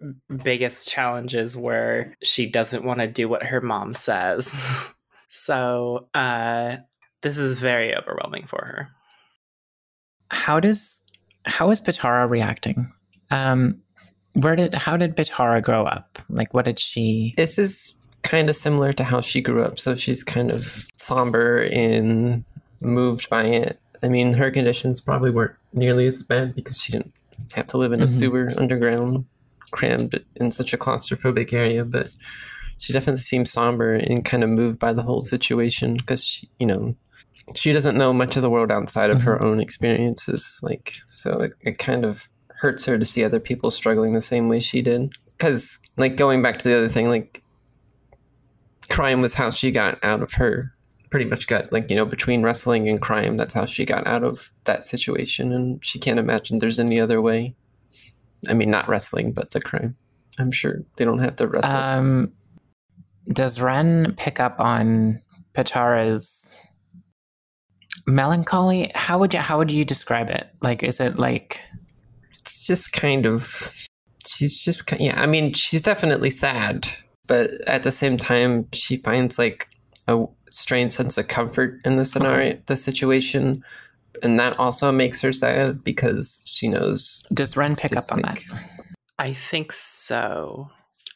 biggest 0.43 0.87
challenges 0.87 1.57
where 1.57 2.15
she 2.23 2.45
doesn't 2.45 2.83
want 2.83 2.99
to 2.99 3.07
do 3.07 3.27
what 3.27 3.43
her 3.43 3.59
mom 3.59 3.93
says. 3.93 4.93
so 5.29 6.07
uh, 6.13 6.77
this 7.21 7.37
is 7.37 7.53
very 7.53 7.95
overwhelming 7.95 8.45
for 8.45 8.63
her. 8.63 8.89
How 10.29 10.59
does 10.59 11.01
how 11.45 11.71
is 11.71 11.81
Patara 11.81 12.29
reacting? 12.29 12.91
Um, 13.31 13.81
where 14.33 14.55
did 14.55 14.73
how 14.73 14.95
did 14.95 15.15
Patara 15.15 15.61
grow 15.63 15.85
up? 15.85 16.19
Like, 16.29 16.53
what 16.53 16.65
did 16.65 16.79
she? 16.79 17.33
This 17.35 17.57
is 17.57 17.98
kind 18.29 18.47
of 18.49 18.55
similar 18.55 18.93
to 18.93 19.03
how 19.03 19.21
she 19.21 19.41
grew 19.41 19.63
up. 19.63 19.79
So 19.79 19.95
she's 19.95 20.23
kind 20.23 20.51
of 20.51 20.85
somber 20.95 21.63
and 21.71 22.43
moved 22.79 23.27
by 23.29 23.45
it. 23.45 23.79
I 24.03 24.07
mean, 24.07 24.33
her 24.33 24.51
conditions 24.51 25.01
probably 25.01 25.31
weren't 25.31 25.55
nearly 25.73 26.05
as 26.05 26.21
bad 26.21 26.53
because 26.55 26.79
she 26.79 26.91
didn't 26.91 27.11
have 27.55 27.65
to 27.67 27.77
live 27.77 27.91
in 27.91 28.01
a 28.01 28.05
Mhm. 28.05 28.19
sewer 28.19 28.53
underground, 28.55 29.25
crammed 29.71 30.23
in 30.35 30.51
such 30.51 30.73
a 30.73 30.77
claustrophobic 30.77 31.51
area. 31.53 31.83
But 31.83 32.15
she 32.77 32.93
definitely 32.93 33.21
seems 33.21 33.51
somber 33.51 33.95
and 33.95 34.23
kind 34.23 34.43
of 34.43 34.49
moved 34.49 34.77
by 34.77 34.93
the 34.93 35.03
whole 35.03 35.21
situation 35.21 35.95
because 35.95 36.23
she, 36.23 36.47
you 36.59 36.67
know, 36.67 36.95
she 37.55 37.73
doesn't 37.73 37.97
know 37.97 38.13
much 38.13 38.35
of 38.37 38.43
the 38.43 38.49
world 38.49 38.71
outside 38.71 39.09
of 39.09 39.23
her 39.23 39.41
own 39.41 39.59
experiences. 39.59 40.59
Like, 40.61 40.93
so 41.07 41.41
it, 41.41 41.53
it 41.61 41.77
kind 41.79 42.05
of 42.05 42.29
hurts 42.55 42.85
her 42.85 42.97
to 42.99 43.05
see 43.05 43.23
other 43.23 43.39
people 43.39 43.71
struggling 43.71 44.13
the 44.13 44.21
same 44.21 44.49
way 44.49 44.59
she 44.59 44.83
did. 44.83 45.11
Because, 45.35 45.79
like, 45.97 46.15
going 46.15 46.41
back 46.43 46.59
to 46.59 46.67
the 46.69 46.77
other 46.77 46.89
thing, 46.89 47.09
like, 47.09 47.41
crime 48.89 49.21
was 49.21 49.33
how 49.33 49.49
she 49.49 49.71
got 49.71 50.03
out 50.03 50.21
of 50.21 50.33
her 50.33 50.73
pretty 51.09 51.25
much 51.25 51.47
got 51.47 51.71
like 51.71 51.89
you 51.89 51.95
know 51.95 52.05
between 52.05 52.43
wrestling 52.43 52.87
and 52.87 53.01
crime 53.01 53.35
that's 53.37 53.53
how 53.53 53.65
she 53.65 53.85
got 53.85 54.05
out 54.05 54.23
of 54.23 54.51
that 54.65 54.85
situation 54.85 55.51
and 55.51 55.83
she 55.83 55.97
can't 55.99 56.19
imagine 56.19 56.57
there's 56.57 56.79
any 56.79 56.99
other 56.99 57.21
way 57.21 57.55
i 58.47 58.53
mean 58.53 58.69
not 58.69 58.87
wrestling 58.87 59.31
but 59.31 59.51
the 59.51 59.61
crime 59.61 59.95
i'm 60.37 60.51
sure 60.51 60.83
they 60.97 61.05
don't 61.05 61.19
have 61.19 61.35
to 61.35 61.47
wrestle 61.47 61.75
Um, 61.77 62.31
does 63.33 63.61
Ren 63.61 64.15
pick 64.17 64.39
up 64.39 64.59
on 64.59 65.21
Patara's 65.53 66.57
melancholy? 68.07 68.91
How 68.95 69.19
would 69.19 69.35
you 69.35 69.39
how 69.39 69.59
would 69.59 69.71
you 69.71 69.85
describe 69.85 70.31
it? 70.31 70.49
Like, 70.61 70.81
is 70.81 70.99
it 70.99 71.19
like 71.19 71.61
it's 72.39 72.65
just 72.65 72.91
kind 72.91 73.27
of 73.27 73.87
she's 74.27 74.59
just 74.63 74.91
yeah 74.99 75.19
i 75.21 75.25
mean 75.25 75.53
she's 75.53 75.81
definitely 75.81 76.29
sad 76.29 76.89
but 77.29 77.51
at 77.67 77.83
the 77.83 77.91
same 77.91 78.17
time 78.17 78.67
she 78.73 78.97
finds 78.97 79.39
like 79.39 79.69
a 80.09 80.25
strange 80.51 80.91
sense 80.91 81.17
of 81.17 81.29
comfort 81.29 81.79
in 81.85 81.95
the 81.95 82.03
scenario 82.03 82.59
the 82.65 82.75
situation 82.75 83.63
and 84.21 84.37
that 84.37 84.59
also 84.59 84.91
makes 84.91 85.21
her 85.21 85.31
sad 85.31 85.81
because 85.83 86.43
she 86.45 86.67
knows 86.67 87.25
does 87.33 87.55
Ren 87.55 87.73
pick 87.75 87.95
up 87.95 88.03
on 88.11 88.19
like- 88.21 88.45
that? 88.47 88.63
I 89.19 89.33
think 89.33 89.73
so. 89.73 90.69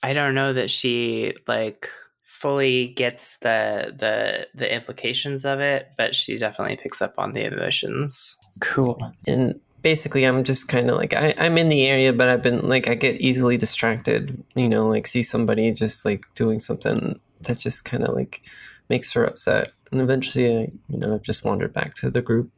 I 0.04 0.12
don't 0.12 0.36
know 0.36 0.52
that 0.54 0.70
she 0.70 1.34
like 1.48 1.90
fully 2.22 2.88
gets 2.88 3.38
the 3.40 3.96
the 3.98 4.48
the 4.54 4.74
implications 4.74 5.46
of 5.46 5.62
it, 5.62 5.88
but 5.98 6.14
she 6.14 6.38
definitely 6.38 6.76
picks 6.76 7.02
up 7.02 7.14
on 7.18 7.32
the 7.32 7.46
emotions. 7.46 8.38
Cool. 8.60 9.00
and 9.26 9.60
basically 9.84 10.24
i'm 10.26 10.44
just 10.44 10.68
kind 10.68 10.90
of 10.90 10.98
like 10.98 11.14
I, 11.14 11.34
i'm 11.38 11.58
in 11.58 11.70
the 11.70 11.86
area 11.86 12.12
but 12.14 12.30
i've 12.30 12.42
been 12.42 12.68
like 12.68 12.88
i 12.88 12.96
get 12.96 13.22
easily 13.22 13.58
distracted 13.58 14.44
you 14.56 14.68
know 14.68 14.88
like 14.88 15.06
see 15.06 15.22
somebody 15.22 15.72
just 15.72 16.06
like 16.06 16.26
doing 16.36 16.58
something 16.58 17.20
that 17.42 17.60
just 17.60 17.86
kind 17.86 18.04
of 18.04 18.16
like 18.16 18.42
makes 18.90 19.14
her 19.14 19.24
upset 19.24 19.70
and 19.92 20.02
eventually 20.02 20.48
i 20.58 20.68
you 20.90 20.98
know 20.98 21.14
i've 21.14 21.22
just 21.22 21.46
wandered 21.46 21.72
back 21.74 21.94
to 21.96 22.10
the 22.10 22.22
group 22.22 22.50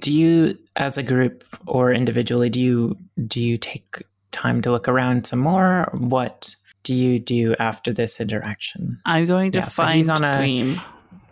Do 0.00 0.12
you, 0.12 0.58
as 0.74 0.98
a 0.98 1.02
group 1.04 1.44
or 1.66 1.92
individually, 1.92 2.50
do 2.50 2.60
you 2.60 2.96
do 3.28 3.40
you 3.40 3.56
take 3.56 4.02
time 4.32 4.60
to 4.62 4.72
look 4.72 4.88
around 4.88 5.26
some 5.28 5.38
more? 5.38 5.88
What 5.94 6.56
do 6.82 6.92
you 6.94 7.20
do 7.20 7.54
after 7.60 7.92
this 7.92 8.20
interaction? 8.20 8.98
I'm 9.06 9.26
going 9.26 9.52
to 9.52 9.58
Yeah, 9.58 9.68
so 9.68 9.84
find 9.84 9.96
he's 9.98 10.08
on 10.08 10.24
a- 10.24 10.36
Dream. 10.38 10.80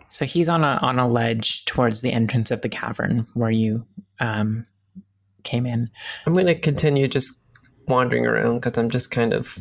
So 0.07 0.23
he's 0.23 0.47
on 0.47 0.63
a 0.63 0.79
on 0.81 0.99
a 0.99 1.07
ledge 1.07 1.65
towards 1.65 1.99
the 2.01 2.13
entrance 2.13 2.51
of 2.51 2.61
the 2.61 2.69
cavern 2.69 3.27
where 3.33 3.51
you 3.51 3.85
um, 4.21 4.63
came 5.43 5.65
in. 5.65 5.89
i'm 6.25 6.33
going 6.33 6.47
to 6.47 6.55
continue 6.59 7.07
just 7.07 7.39
wandering 7.87 8.25
around 8.25 8.55
because 8.59 8.77
i'm 8.77 8.89
just 8.89 9.11
kind 9.11 9.33
of 9.33 9.57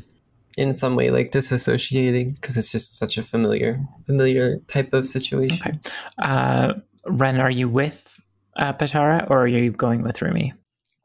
in 0.58 0.74
some 0.74 0.96
way 0.96 1.10
like 1.10 1.30
disassociating 1.30 2.34
because 2.34 2.56
it's 2.58 2.72
just 2.72 2.98
such 2.98 3.16
a 3.18 3.22
familiar 3.22 3.78
familiar 4.06 4.58
type 4.66 4.92
of 4.92 5.06
situation 5.06 5.58
Okay. 5.60 5.78
Uh, 6.18 6.74
Ren, 7.06 7.40
are 7.40 7.50
you 7.50 7.68
with 7.68 8.20
uh, 8.56 8.72
Patara 8.74 9.28
or 9.30 9.40
are 9.42 9.46
you 9.46 9.70
going 9.70 10.02
with 10.02 10.20
Rumi? 10.20 10.52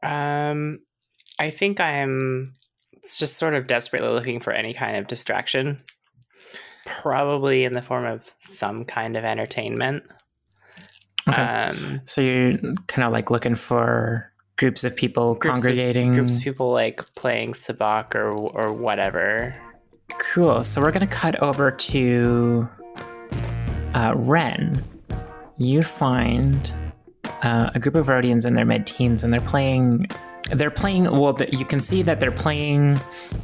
Um, 0.02 0.80
I 1.38 1.50
think 1.50 1.80
I'm 1.80 2.52
just 3.18 3.36
sort 3.38 3.54
of 3.54 3.66
desperately 3.66 4.10
looking 4.10 4.40
for 4.40 4.52
any 4.52 4.74
kind 4.74 4.96
of 4.96 5.06
distraction, 5.06 5.80
probably 6.84 7.64
in 7.64 7.72
the 7.72 7.82
form 7.82 8.04
of 8.04 8.34
some 8.40 8.84
kind 8.84 9.16
of 9.16 9.24
entertainment. 9.24 10.02
Okay. 11.28 11.40
Um, 11.42 12.00
So 12.06 12.20
you're 12.20 12.52
kind 12.88 13.04
of 13.06 13.12
like 13.12 13.30
looking 13.30 13.54
for 13.54 14.30
groups 14.56 14.84
of 14.84 14.96
people 14.96 15.34
Groups 15.34 15.60
of- 15.60 15.64
congregating. 15.66 16.14
groups 16.14 16.36
of 16.36 16.42
people 16.42 16.70
like 16.72 17.02
playing 17.14 17.52
sabacc 17.52 18.14
or 18.14 18.30
or 18.32 18.72
whatever. 18.72 19.54
Cool. 20.32 20.62
So 20.64 20.80
we're 20.80 20.92
gonna 20.92 21.06
cut 21.06 21.40
over 21.42 21.70
to 21.70 22.68
uh, 23.94 24.12
Ren. 24.16 24.82
You 25.58 25.82
find 25.82 26.72
uh, 27.42 27.70
a 27.74 27.78
group 27.78 27.94
of 27.94 28.06
Rodians 28.06 28.44
in 28.46 28.52
their 28.54 28.64
mid-teens, 28.66 29.24
and 29.24 29.32
they're 29.32 29.40
playing. 29.40 30.06
They're 30.50 30.70
playing. 30.70 31.04
Well, 31.04 31.32
the, 31.32 31.50
you 31.56 31.64
can 31.64 31.80
see 31.80 32.02
that 32.02 32.20
they're 32.20 32.30
playing 32.30 33.00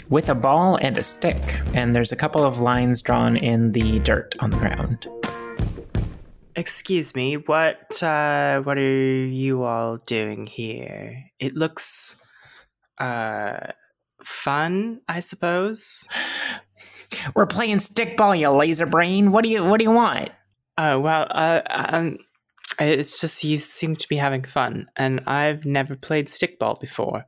with 0.08 0.28
a 0.28 0.34
ball 0.36 0.76
and 0.76 0.96
a 0.96 1.02
stick, 1.02 1.60
and 1.74 1.94
there's 1.96 2.12
a 2.12 2.16
couple 2.16 2.44
of 2.44 2.60
lines 2.60 3.02
drawn 3.02 3.36
in 3.36 3.72
the 3.72 3.98
dirt 4.00 4.36
on 4.40 4.50
the 4.50 4.56
ground. 4.58 5.08
Excuse 6.54 7.14
me, 7.14 7.36
what 7.36 8.02
uh 8.02 8.60
what 8.62 8.76
are 8.78 9.24
you 9.26 9.62
all 9.62 9.96
doing 9.98 10.46
here? 10.46 11.24
It 11.38 11.54
looks 11.56 12.16
uh 12.98 13.72
fun, 14.22 15.00
I 15.08 15.20
suppose. 15.20 16.06
We're 17.34 17.46
playing 17.46 17.78
stickball, 17.78 18.38
you 18.38 18.50
laser 18.50 18.86
brain. 18.86 19.32
What 19.32 19.44
do 19.44 19.50
you 19.50 19.64
What 19.64 19.78
do 19.78 19.84
you 19.84 19.92
want? 19.92 20.30
Oh 20.78 21.00
well, 21.00 21.26
uh, 21.30 21.60
um, 21.68 22.18
It's 22.78 23.20
just 23.20 23.44
you 23.44 23.58
seem 23.58 23.96
to 23.96 24.08
be 24.08 24.16
having 24.16 24.42
fun, 24.44 24.88
and 24.96 25.20
I've 25.26 25.64
never 25.66 25.94
played 25.96 26.28
stickball 26.28 26.80
before. 26.80 27.24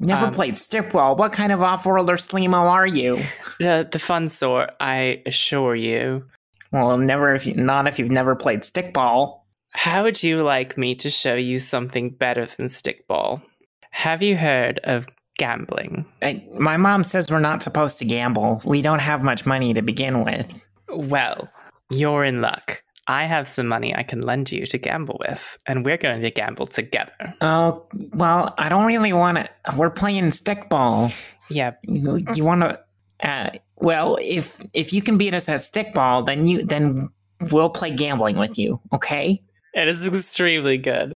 Never 0.00 0.26
Um, 0.26 0.32
played 0.32 0.54
stickball. 0.54 1.18
What 1.18 1.32
kind 1.32 1.50
of 1.50 1.60
off-worlder 1.60 2.16
slimo 2.16 2.60
are 2.70 2.86
you? 2.86 3.18
The, 3.58 3.88
the 3.90 3.98
fun 3.98 4.28
sort, 4.28 4.70
I 4.80 5.22
assure 5.26 5.74
you. 5.74 6.26
Well, 6.72 6.98
never 6.98 7.34
if 7.34 7.46
you 7.46 7.54
not 7.54 7.86
if 7.86 7.98
you've 7.98 8.10
never 8.10 8.34
played 8.36 8.60
stickball. 8.60 9.40
How 9.72 10.02
would 10.04 10.22
you 10.22 10.42
like 10.42 10.78
me 10.78 10.94
to 10.96 11.10
show 11.10 11.34
you 11.34 11.60
something 11.60 12.10
better 12.10 12.46
than 12.46 12.66
stickball? 12.66 13.42
Have 13.90 14.22
you 14.22 14.36
heard 14.36 14.78
of 14.84 15.06
gambling? 15.38 16.06
I, 16.22 16.44
my 16.58 16.76
mom 16.76 17.04
says 17.04 17.30
we're 17.30 17.40
not 17.40 17.62
supposed 17.62 17.98
to 17.98 18.04
gamble. 18.04 18.62
We 18.64 18.82
don't 18.82 18.98
have 19.00 19.22
much 19.22 19.46
money 19.46 19.74
to 19.74 19.82
begin 19.82 20.24
with. 20.24 20.66
Well, 20.88 21.48
you're 21.90 22.24
in 22.24 22.40
luck. 22.40 22.82
I 23.06 23.24
have 23.24 23.48
some 23.48 23.66
money 23.66 23.94
I 23.96 24.02
can 24.02 24.20
lend 24.20 24.52
you 24.52 24.66
to 24.66 24.76
gamble 24.76 25.18
with, 25.26 25.58
and 25.66 25.82
we're 25.82 25.96
going 25.96 26.20
to 26.20 26.30
gamble 26.30 26.66
together. 26.66 27.34
Oh, 27.40 27.86
well, 28.12 28.54
I 28.58 28.68
don't 28.68 28.84
really 28.84 29.14
want 29.14 29.38
to. 29.38 29.48
We're 29.76 29.88
playing 29.90 30.24
stickball. 30.24 31.14
Yeah, 31.48 31.72
You, 31.84 32.22
you 32.34 32.44
want 32.44 32.60
to? 32.60 32.78
Uh, 33.22 33.50
well, 33.76 34.18
if 34.20 34.60
if 34.72 34.92
you 34.92 35.02
can 35.02 35.18
beat 35.18 35.34
us 35.34 35.48
at 35.48 35.60
stickball, 35.60 36.24
then 36.24 36.46
you 36.46 36.64
then 36.64 37.08
we'll 37.50 37.70
play 37.70 37.90
gambling 37.90 38.36
with 38.38 38.58
you. 38.58 38.80
Okay? 38.92 39.42
it 39.74 39.88
is 39.88 40.06
extremely 40.06 40.78
good. 40.78 41.12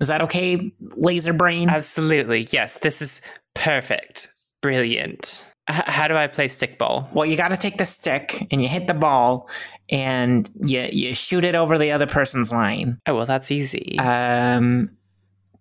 Is 0.00 0.08
that 0.08 0.22
okay, 0.22 0.72
Laser 0.96 1.32
Brain? 1.32 1.68
Absolutely. 1.68 2.48
Yes, 2.50 2.78
this 2.78 3.02
is 3.02 3.20
perfect. 3.54 4.28
Brilliant. 4.62 5.44
H- 5.70 5.84
how 5.86 6.08
do 6.08 6.16
I 6.16 6.26
play 6.26 6.48
stickball? 6.48 7.12
well, 7.12 7.26
you 7.26 7.36
got 7.36 7.48
to 7.48 7.56
take 7.56 7.78
the 7.78 7.86
stick 7.86 8.48
and 8.50 8.60
you 8.60 8.68
hit 8.68 8.86
the 8.86 8.94
ball, 8.94 9.48
and 9.90 10.50
you 10.64 10.88
you 10.90 11.14
shoot 11.14 11.44
it 11.44 11.54
over 11.54 11.78
the 11.78 11.92
other 11.92 12.06
person's 12.06 12.50
line. 12.50 12.98
Oh, 13.06 13.14
well, 13.16 13.26
that's 13.26 13.50
easy. 13.50 13.98
Um, 13.98 14.90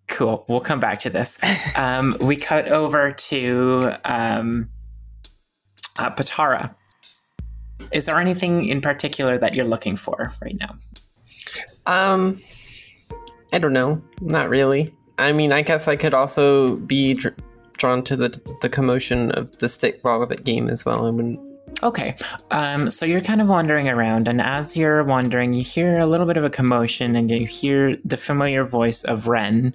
cool. 0.07 0.45
We'll 0.47 0.61
come 0.61 0.79
back 0.79 0.99
to 0.99 1.09
this. 1.09 1.38
Um, 1.75 2.17
we 2.19 2.36
cut 2.36 2.67
over 2.67 3.11
to 3.11 3.97
um, 4.05 4.69
uh, 5.98 6.10
Patara. 6.10 6.74
Is 7.92 8.06
there 8.06 8.20
anything 8.20 8.66
in 8.66 8.82
particular 8.82 9.38
that 9.38 9.56
you're 9.56 9.66
looking 9.66 9.96
for 9.96 10.34
right 10.42 10.58
now? 10.60 10.76
Um, 11.86 12.39
I 13.52 13.58
don't 13.58 13.74
know. 13.74 14.02
Not 14.22 14.50
really. 14.50 14.94
I 15.18 15.32
mean, 15.32 15.52
I 15.52 15.62
guess 15.62 15.88
I 15.88 15.96
could 15.96 16.14
also 16.14 16.78
be 16.78 17.14
dr- 17.14 17.36
drawn 17.74 18.04
to 18.04 18.16
the 18.16 18.30
the 18.62 18.70
commotion 18.70 19.32
of 19.32 19.58
the 19.60 19.68
stickball 19.68 20.44
game 20.44 20.70
as 20.70 20.86
well. 20.86 21.06
I 21.06 21.10
wouldn't. 21.10 21.39
Okay. 21.84 22.16
Um, 22.52 22.89
so 22.89 23.06
you're 23.06 23.22
kind 23.22 23.42
of 23.42 23.48
wandering 23.48 23.89
around, 23.89 24.28
and 24.28 24.42
as 24.42 24.78
you're 24.78 25.04
wandering, 25.04 25.54
you 25.54 25.64
hear 25.64 25.98
a 25.98 26.06
little 26.06 26.26
bit 26.26 26.38
of 26.38 26.44
a 26.44 26.50
commotion, 26.50 27.16
and 27.16 27.30
you 27.30 27.46
hear 27.46 27.98
the 28.06 28.18
familiar 28.18 28.64
voice 28.64 29.04
of 29.04 29.28
Ren 29.28 29.74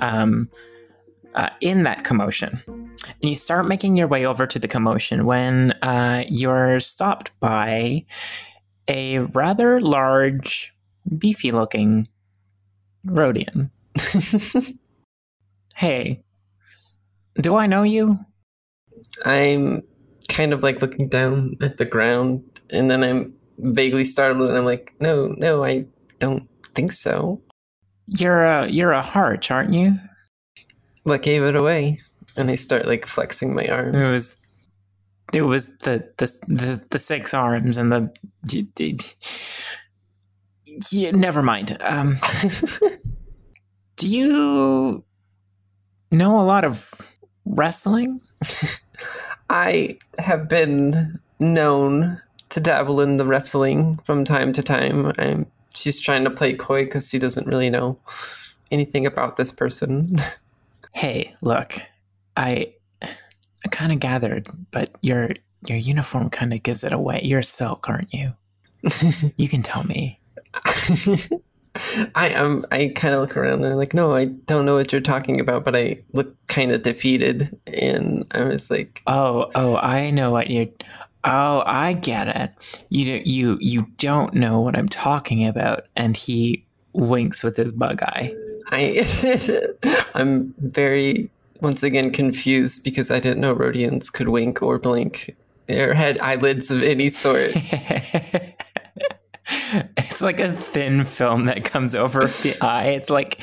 um, 0.00 0.48
uh, 1.38 1.50
in 1.60 1.84
that 1.84 2.04
commotion. 2.04 2.60
And 2.66 3.16
you 3.22 3.36
start 3.36 3.68
making 3.68 3.96
your 3.96 4.08
way 4.08 4.26
over 4.26 4.46
to 4.46 4.58
the 4.58 4.68
commotion 4.68 5.24
when 5.24 5.70
uh, 5.82 6.24
you're 6.28 6.80
stopped 6.80 7.30
by 7.38 8.04
a 8.88 9.20
rather 9.20 9.80
large, 9.80 10.74
beefy 11.16 11.52
looking 11.52 12.08
Rodian. 13.06 13.70
hey, 15.76 16.24
do 17.40 17.54
I 17.54 17.66
know 17.66 17.84
you? 17.84 18.18
I'm 19.24 19.84
kind 20.28 20.52
of 20.52 20.64
like 20.64 20.82
looking 20.82 21.08
down 21.08 21.56
at 21.62 21.76
the 21.76 21.84
ground, 21.84 22.42
and 22.70 22.90
then 22.90 23.04
I'm 23.04 23.32
vaguely 23.58 24.04
startled, 24.04 24.48
and 24.48 24.58
I'm 24.58 24.64
like, 24.64 24.92
no, 24.98 25.28
no, 25.38 25.64
I 25.64 25.86
don't 26.18 26.48
think 26.74 26.90
so. 26.90 27.40
You're 28.08 28.44
a 28.44 28.68
you're 28.68 28.92
a 28.92 29.02
harch, 29.02 29.52
aren't 29.52 29.72
you? 29.72 29.98
What 31.04 31.22
gave 31.22 31.42
it 31.42 31.56
away? 31.56 32.00
And 32.36 32.50
I 32.50 32.54
start 32.54 32.86
like 32.86 33.06
flexing 33.06 33.54
my 33.54 33.66
arms. 33.68 33.96
It 33.96 34.10
was 34.10 34.36
it 35.32 35.42
was 35.42 35.76
the 35.78 36.08
the 36.16 36.26
the, 36.46 36.82
the 36.90 36.98
six 36.98 37.34
arms 37.34 37.76
and 37.76 37.92
the, 37.92 38.10
the, 38.44 38.66
the- 38.76 39.00
yeah, 40.90 41.10
never 41.10 41.42
mind. 41.42 41.76
Um, 41.80 42.16
do 43.96 44.08
you 44.08 45.02
know 46.10 46.40
a 46.40 46.44
lot 46.44 46.64
of 46.64 46.92
wrestling? 47.44 48.20
I 49.50 49.98
have 50.18 50.48
been 50.48 51.18
known 51.40 52.20
to 52.50 52.60
dabble 52.60 53.00
in 53.00 53.16
the 53.16 53.24
wrestling 53.26 53.98
from 54.04 54.24
time 54.24 54.52
to 54.52 54.62
time. 54.62 55.12
I'm, 55.18 55.46
she's 55.74 56.00
trying 56.00 56.24
to 56.24 56.30
play 56.30 56.54
coy 56.54 56.84
because 56.84 57.08
she 57.08 57.18
doesn't 57.18 57.46
really 57.46 57.70
know 57.70 57.98
anything 58.70 59.06
about 59.06 59.36
this 59.36 59.50
person. 59.50 60.16
Hey, 60.94 61.34
look, 61.42 61.74
I 62.36 62.72
I 63.02 63.68
kind 63.70 63.92
of 63.92 64.00
gathered, 64.00 64.48
but 64.70 64.90
your 65.02 65.30
your 65.66 65.78
uniform 65.78 66.30
kind 66.30 66.52
of 66.52 66.62
gives 66.62 66.84
it 66.84 66.92
away. 66.92 67.20
You're 67.22 67.42
silk, 67.42 67.88
aren't 67.88 68.12
you? 68.12 68.32
You 69.36 69.48
can 69.48 69.62
tell 69.62 69.84
me. 69.84 70.20
I 72.14 72.28
am. 72.30 72.64
I 72.72 72.92
kind 72.94 73.14
of 73.14 73.20
look 73.20 73.36
around 73.36 73.64
and 73.64 73.72
I'm 73.72 73.76
like, 73.76 73.94
no, 73.94 74.14
I 74.14 74.24
don't 74.24 74.64
know 74.64 74.74
what 74.74 74.92
you're 74.92 75.00
talking 75.00 75.40
about, 75.40 75.64
but 75.64 75.76
I 75.76 76.02
look 76.12 76.34
kind 76.48 76.72
of 76.72 76.82
defeated, 76.82 77.56
and 77.66 78.26
I 78.34 78.44
was 78.44 78.70
like, 78.70 79.02
Oh, 79.06 79.50
oh, 79.54 79.76
I 79.76 80.10
know 80.10 80.30
what 80.30 80.50
you. 80.50 80.72
Oh, 81.24 81.62
I 81.66 81.92
get 81.94 82.28
it. 82.28 82.50
You 82.90 83.20
you 83.24 83.58
you 83.60 83.86
don't 83.98 84.34
know 84.34 84.60
what 84.60 84.76
I'm 84.76 84.88
talking 84.88 85.46
about, 85.46 85.86
and 85.96 86.16
he 86.16 86.64
winks 86.94 87.42
with 87.42 87.56
his 87.56 87.72
bug 87.72 88.02
eye. 88.02 88.34
I, 88.70 89.06
I'm 90.14 90.54
very 90.58 91.30
once 91.60 91.82
again 91.82 92.10
confused 92.12 92.84
because 92.84 93.10
I 93.10 93.20
didn't 93.20 93.40
know 93.40 93.54
Rodians 93.54 94.12
could 94.12 94.28
wink 94.28 94.62
or 94.62 94.78
blink 94.78 95.34
or 95.68 95.94
had 95.94 96.18
eyelids 96.20 96.70
of 96.70 96.82
any 96.82 97.08
sort. 97.08 97.52
it's 99.96 100.20
like 100.20 100.40
a 100.40 100.52
thin 100.52 101.04
film 101.04 101.46
that 101.46 101.64
comes 101.64 101.94
over 101.94 102.20
the 102.42 102.56
eye. 102.60 102.88
It's 102.88 103.10
like 103.10 103.40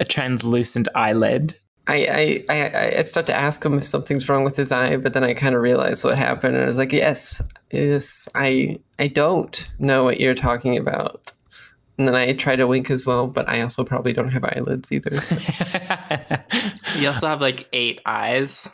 a 0.00 0.04
translucent 0.04 0.88
eyelid. 0.94 1.56
I, 1.88 2.44
I, 2.48 2.54
I, 2.54 2.98
I 2.98 3.02
start 3.02 3.26
to 3.26 3.36
ask 3.36 3.64
him 3.64 3.76
if 3.76 3.84
something's 3.84 4.28
wrong 4.28 4.44
with 4.44 4.56
his 4.56 4.70
eye, 4.70 4.96
but 4.96 5.14
then 5.14 5.24
I 5.24 5.34
kind 5.34 5.56
of 5.56 5.62
realize 5.62 6.04
what 6.04 6.16
happened, 6.16 6.54
and 6.54 6.64
I 6.64 6.68
was 6.68 6.78
like, 6.78 6.92
"Yes, 6.92 7.42
yes, 7.72 8.28
I, 8.36 8.78
I 9.00 9.08
don't 9.08 9.68
know 9.80 10.04
what 10.04 10.20
you're 10.20 10.32
talking 10.32 10.76
about." 10.78 11.32
And 11.98 12.08
then 12.08 12.14
I 12.14 12.32
try 12.32 12.56
to 12.56 12.66
wink 12.66 12.90
as 12.90 13.06
well, 13.06 13.26
but 13.26 13.48
I 13.48 13.60
also 13.60 13.84
probably 13.84 14.12
don't 14.12 14.32
have 14.32 14.44
eyelids 14.44 14.90
either. 14.92 15.14
so- 15.20 15.36
You 16.98 17.08
also 17.08 17.26
have 17.26 17.40
like 17.40 17.68
eight 17.72 18.00
eyes. 18.06 18.70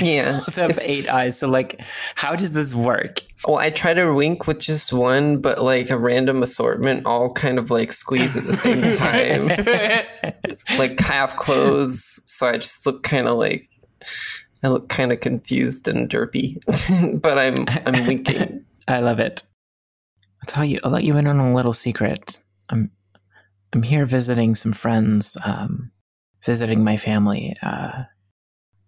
yeah, 0.00 0.40
also 0.48 0.68
have 0.68 0.78
eight 0.82 1.08
eyes. 1.08 1.38
So, 1.38 1.48
like, 1.48 1.80
how 2.14 2.34
does 2.36 2.52
this 2.52 2.74
work? 2.74 3.22
Well, 3.46 3.56
I 3.58 3.70
try 3.70 3.94
to 3.94 4.12
wink 4.12 4.46
with 4.46 4.58
just 4.58 4.92
one, 4.92 5.40
but 5.40 5.62
like 5.62 5.88
a 5.90 5.96
random 5.98 6.42
assortment, 6.42 7.06
all 7.06 7.30
kind 7.32 7.58
of 7.58 7.70
like 7.70 7.92
squeeze 7.92 8.36
at 8.36 8.44
the 8.44 8.52
same 8.52 8.82
time, 8.98 9.48
like 10.78 10.98
half 11.00 11.36
closed. 11.36 12.28
So 12.28 12.48
I 12.48 12.58
just 12.58 12.84
look 12.86 13.02
kind 13.02 13.28
of 13.28 13.34
like 13.36 13.68
I 14.62 14.68
look 14.68 14.88
kind 14.88 15.12
of 15.12 15.20
confused 15.20 15.86
and 15.88 16.08
derpy, 16.10 16.58
but 17.22 17.38
I'm 17.38 17.54
I'm 17.86 18.06
winking. 18.06 18.64
I 18.88 19.00
love 19.00 19.20
it. 19.20 19.42
I'll 20.42 20.46
tell 20.46 20.64
you. 20.64 20.78
I'll 20.84 20.90
let 20.90 21.04
you 21.04 21.16
in 21.16 21.26
on 21.26 21.38
a 21.38 21.54
little 21.54 21.72
secret. 21.74 22.38
I'm 22.68 22.90
I'm 23.72 23.82
here 23.82 24.06
visiting 24.06 24.54
some 24.54 24.72
friends. 24.72 25.36
Um, 25.44 25.90
visiting 26.44 26.84
my 26.84 26.96
family. 26.96 27.56
Uh, 27.62 28.04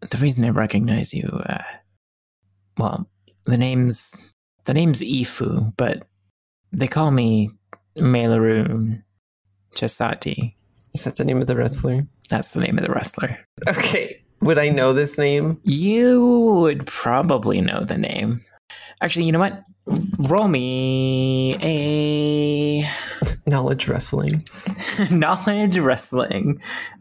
the 0.09 0.18
reason 0.18 0.44
I 0.44 0.51
recognize 0.51 1.12
you, 1.12 1.28
uh, 1.46 1.62
well, 2.78 3.09
the 3.44 3.59
name's 3.59 4.34
the 4.64 4.74
name's 4.74 5.01
Ifu, 5.01 5.76
but 5.76 6.07
they 6.72 6.88
call 6.88 7.11
me 7.11 7.51
Meilarun 7.96 9.03
Chisati. 9.74 10.55
Is 10.94 11.05
that 11.05 11.16
the 11.16 11.24
name 11.24 11.38
of 11.38 11.46
the 11.46 11.57
wrestler? 11.57 12.07
That's 12.28 12.53
the 12.53 12.61
name 12.61 12.78
of 12.78 12.84
the 12.84 12.92
wrestler. 12.92 13.38
Okay, 13.68 14.22
would 14.40 14.59
I 14.59 14.68
know 14.68 14.92
this 14.92 15.18
name? 15.18 15.61
You 15.64 16.51
would 16.61 16.86
probably 16.86 17.61
know 17.61 17.84
the 17.84 17.98
name. 17.98 18.40
Actually, 19.01 19.27
you 19.27 19.33
know 19.33 19.39
what? 19.39 19.62
Roll 20.18 20.47
me 20.49 21.57
a 21.62 22.89
Knowledge 23.47 23.89
wrestling. 23.89 24.43
knowledge 25.11 25.79
wrestling. 25.79 26.61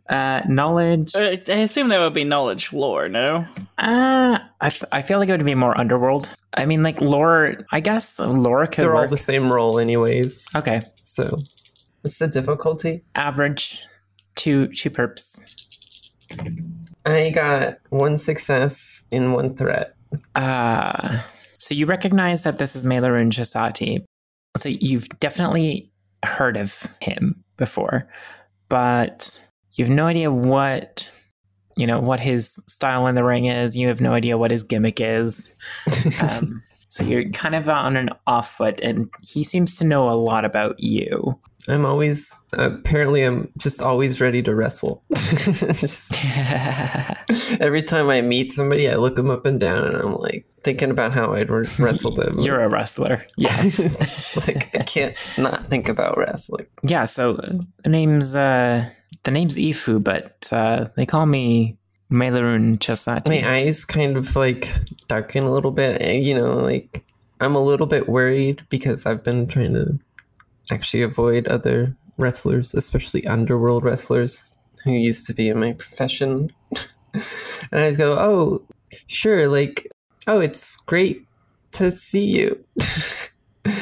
Uh, 0.09 0.41
knowledge. 0.47 1.13
Uh, 1.15 1.19
Uh, 1.19 1.37
I 1.49 1.57
assume 1.57 1.89
that 1.89 1.99
would 1.99 2.13
be 2.13 2.23
knowledge 2.23 2.73
lore, 2.73 3.07
no? 3.09 3.45
I, 3.77 4.39
f- 4.61 4.83
I 4.91 5.01
feel 5.03 5.19
like 5.19 5.29
it 5.29 5.33
would 5.33 5.45
be 5.45 5.53
more 5.55 5.77
underworld. 5.77 6.29
I 6.55 6.65
mean, 6.65 6.81
like 6.81 6.99
lore. 7.01 7.57
I 7.71 7.79
guess 7.79 8.17
lore 8.17 8.65
could 8.65 8.83
They're 8.83 8.95
all 8.95 9.07
the 9.07 9.17
same 9.17 9.47
role, 9.49 9.77
anyways. 9.79 10.47
Okay, 10.55 10.79
So, 10.95 11.23
what's 12.01 12.17
the 12.17 12.27
difficulty? 12.27 13.03
average. 13.13 13.85
Two 14.35 14.67
two 14.69 14.89
perps. 14.89 16.11
I 17.05 17.29
got 17.29 17.77
one 17.89 18.17
success 18.17 19.03
in 19.11 19.33
one 19.33 19.55
threat. 19.55 19.95
Uh, 20.33 21.21
so 21.59 21.75
you 21.75 21.85
recognize 21.85 22.43
that 22.43 22.57
this 22.57 22.75
is 22.75 22.83
Meilarun 22.83 23.31
Chisati. 23.31 24.03
So 24.57 24.69
you've 24.69 25.07
definitely 25.19 25.91
heard 26.25 26.57
of 26.57 26.87
him 27.01 27.43
before, 27.57 28.09
but 28.69 29.47
you 29.73 29.85
have 29.85 29.93
no 29.93 30.07
idea 30.07 30.31
what 30.31 31.13
you 31.77 31.87
know 31.87 31.99
what 31.99 32.19
his 32.19 32.55
style 32.67 33.07
in 33.07 33.15
the 33.15 33.23
ring 33.23 33.45
is. 33.45 33.77
You 33.77 33.87
have 33.87 34.01
no 34.01 34.13
idea 34.13 34.37
what 34.37 34.51
his 34.51 34.63
gimmick 34.63 34.99
is. 34.99 35.53
Um, 36.21 36.61
so 36.89 37.03
you're 37.03 37.29
kind 37.29 37.53
of 37.53 37.69
on 37.69 37.95
an 37.95 38.09
off 38.25 38.57
foot, 38.57 38.79
and 38.81 39.09
he 39.21 39.43
seems 39.43 39.75
to 39.77 39.83
know 39.83 40.09
a 40.09 40.17
lot 40.17 40.43
about 40.43 40.79
you. 40.79 41.39
I'm 41.67 41.85
always 41.85 42.39
apparently 42.53 43.21
I'm 43.23 43.51
just 43.57 43.81
always 43.81 44.21
ready 44.21 44.41
to 44.43 44.55
wrestle. 44.55 45.03
Just- 45.13 46.15
every 47.61 47.81
time 47.81 48.09
I 48.09 48.21
meet 48.21 48.51
somebody, 48.51 48.89
I 48.89 48.95
look 48.95 49.15
them 49.15 49.29
up 49.29 49.45
and 49.45 49.59
down, 49.59 49.85
and 49.85 49.95
I'm 49.97 50.15
like 50.15 50.45
thinking 50.63 50.89
about 50.91 51.11
how 51.13 51.33
I'd 51.33 51.49
re- 51.49 51.65
wrestle 51.77 52.11
them. 52.15 52.39
You're 52.39 52.61
a 52.61 52.69
wrestler. 52.69 53.25
Yeah. 53.37 53.55
it's 53.63 54.47
like 54.47 54.75
I 54.75 54.83
can't 54.83 55.15
not 55.37 55.63
think 55.65 55.89
about 55.89 56.17
wrestling. 56.17 56.65
yeah, 56.83 57.05
so 57.05 57.35
uh, 57.35 57.53
the 57.83 57.89
name's 57.89 58.35
uh 58.35 58.85
the 59.23 59.31
name's 59.31 59.57
Ifu, 59.57 60.03
but 60.03 60.47
uh 60.51 60.87
they 60.95 61.05
call 61.05 61.25
me 61.25 61.77
Melarun 62.11 62.77
Chasati. 62.79 63.41
My 63.41 63.57
eyes 63.57 63.85
kind 63.85 64.17
of 64.17 64.35
like 64.35 64.73
darken 65.07 65.43
a 65.43 65.51
little 65.51 65.71
bit. 65.71 66.01
and, 66.01 66.23
You 66.23 66.35
know, 66.35 66.55
like 66.55 67.03
I'm 67.41 67.55
a 67.55 67.61
little 67.63 67.85
bit 67.87 68.09
worried 68.09 68.65
because 68.69 69.05
I've 69.05 69.23
been 69.23 69.45
trying 69.47 69.73
to 69.73 69.97
actually 70.71 71.03
avoid 71.03 71.47
other 71.47 71.95
wrestlers, 72.17 72.73
especially 72.73 73.25
underworld 73.27 73.83
wrestlers 73.83 74.57
who 74.83 74.91
used 74.91 75.25
to 75.27 75.33
be 75.33 75.49
in 75.49 75.59
my 75.59 75.73
profession. 75.73 76.49
and 77.13 77.23
I 77.71 77.89
just 77.89 77.99
go, 77.99 78.13
oh, 78.13 78.65
sure, 79.07 79.47
like, 79.47 79.87
oh, 80.27 80.39
it's 80.39 80.77
great 80.77 81.25
to 81.73 81.91
see 81.91 82.25
you. 82.25 82.63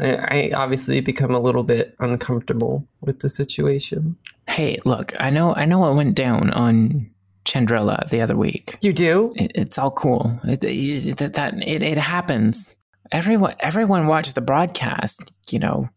I, 0.00 0.16
I 0.16 0.50
obviously 0.54 1.00
become 1.00 1.34
a 1.34 1.40
little 1.40 1.62
bit 1.62 1.94
uncomfortable 2.00 2.86
with 3.00 3.20
the 3.20 3.28
situation. 3.28 4.16
Hey, 4.48 4.78
look, 4.84 5.12
I 5.20 5.30
know 5.30 5.54
I 5.54 5.64
know 5.64 5.78
what 5.78 5.94
went 5.94 6.16
down 6.16 6.50
on 6.50 7.10
Chandrila 7.44 8.08
the 8.08 8.20
other 8.20 8.36
week. 8.36 8.76
You 8.80 8.92
do? 8.92 9.32
It, 9.36 9.52
it's 9.54 9.78
all 9.78 9.90
cool. 9.90 10.40
It, 10.44 10.64
it, 10.64 11.18
that 11.18 11.34
that 11.34 11.54
it, 11.66 11.82
it 11.82 11.98
happens. 11.98 12.76
Everyone 13.12 13.54
everyone 13.60 14.06
watched 14.06 14.34
the 14.34 14.40
broadcast. 14.40 15.32
You 15.50 15.58
know, 15.58 15.88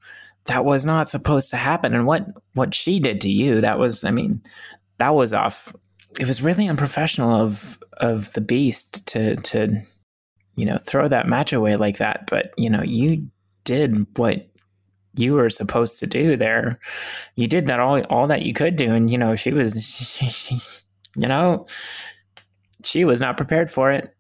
that 0.46 0.66
was 0.66 0.86
not 0.86 1.10
supposed 1.10 1.50
to 1.52 1.58
happen. 1.58 1.94
And 1.94 2.06
what 2.06 2.26
what 2.54 2.74
she 2.74 3.00
did 3.00 3.22
to 3.22 3.30
you, 3.30 3.62
that 3.62 3.80
was, 3.80 4.04
I 4.04 4.12
mean, 4.12 4.42
that 4.98 5.14
was 5.16 5.34
off. 5.34 5.74
It 6.20 6.28
was 6.28 6.42
really 6.42 6.68
unprofessional 6.68 7.34
of 7.34 7.78
of 7.98 8.34
the 8.34 8.42
Beast 8.42 9.08
to 9.10 9.36
to 9.38 9.80
you 10.56 10.66
know 10.66 10.78
throw 10.84 11.08
that 11.08 11.28
match 11.28 11.54
away 11.54 11.76
like 11.76 11.98
that. 11.98 12.28
But 12.30 12.52
you 12.58 12.70
know, 12.70 12.84
you 12.84 13.30
did 13.64 14.06
what 14.18 14.48
you 15.16 15.34
were 15.34 15.50
supposed 15.50 16.00
to 16.00 16.08
do 16.08 16.36
there. 16.36 16.80
You 17.36 17.48
did 17.48 17.68
that 17.68 17.80
all 17.80 18.02
all 18.04 18.28
that 18.28 18.44
you 18.44 18.54
could 18.54 18.76
do, 18.76 18.94
and 18.94 19.10
you 19.10 19.18
know, 19.18 19.36
she 19.36 19.52
was. 19.52 19.84
She, 19.86 20.60
you 21.18 21.28
know, 21.28 21.66
she 22.84 23.06
was 23.06 23.20
not 23.20 23.38
prepared 23.38 23.70
for 23.70 23.92
it. 23.92 24.14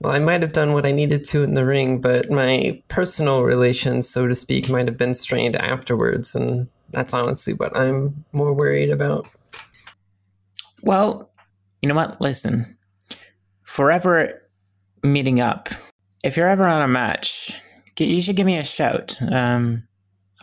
Well, 0.00 0.12
I 0.12 0.18
might 0.18 0.42
have 0.42 0.52
done 0.52 0.72
what 0.72 0.86
I 0.86 0.92
needed 0.92 1.24
to 1.24 1.42
in 1.42 1.54
the 1.54 1.64
ring, 1.64 2.00
but 2.00 2.30
my 2.30 2.82
personal 2.88 3.42
relations, 3.42 4.08
so 4.08 4.26
to 4.26 4.34
speak, 4.34 4.68
might 4.68 4.86
have 4.86 4.98
been 4.98 5.14
strained 5.14 5.56
afterwards, 5.56 6.34
and 6.34 6.68
that's 6.90 7.14
honestly 7.14 7.54
what 7.54 7.76
I'm 7.76 8.24
more 8.32 8.52
worried 8.52 8.90
about. 8.90 9.26
Well, 10.82 11.30
you 11.80 11.88
know 11.88 11.94
what? 11.94 12.20
Listen, 12.20 12.76
forever 13.62 14.42
meeting 15.02 15.40
up. 15.40 15.68
If 16.22 16.36
you're 16.36 16.48
ever 16.48 16.66
on 16.66 16.82
a 16.82 16.88
match, 16.88 17.52
you 17.98 18.20
should 18.20 18.36
give 18.36 18.46
me 18.46 18.56
a 18.56 18.64
shout. 18.64 19.16
Um, 19.22 19.86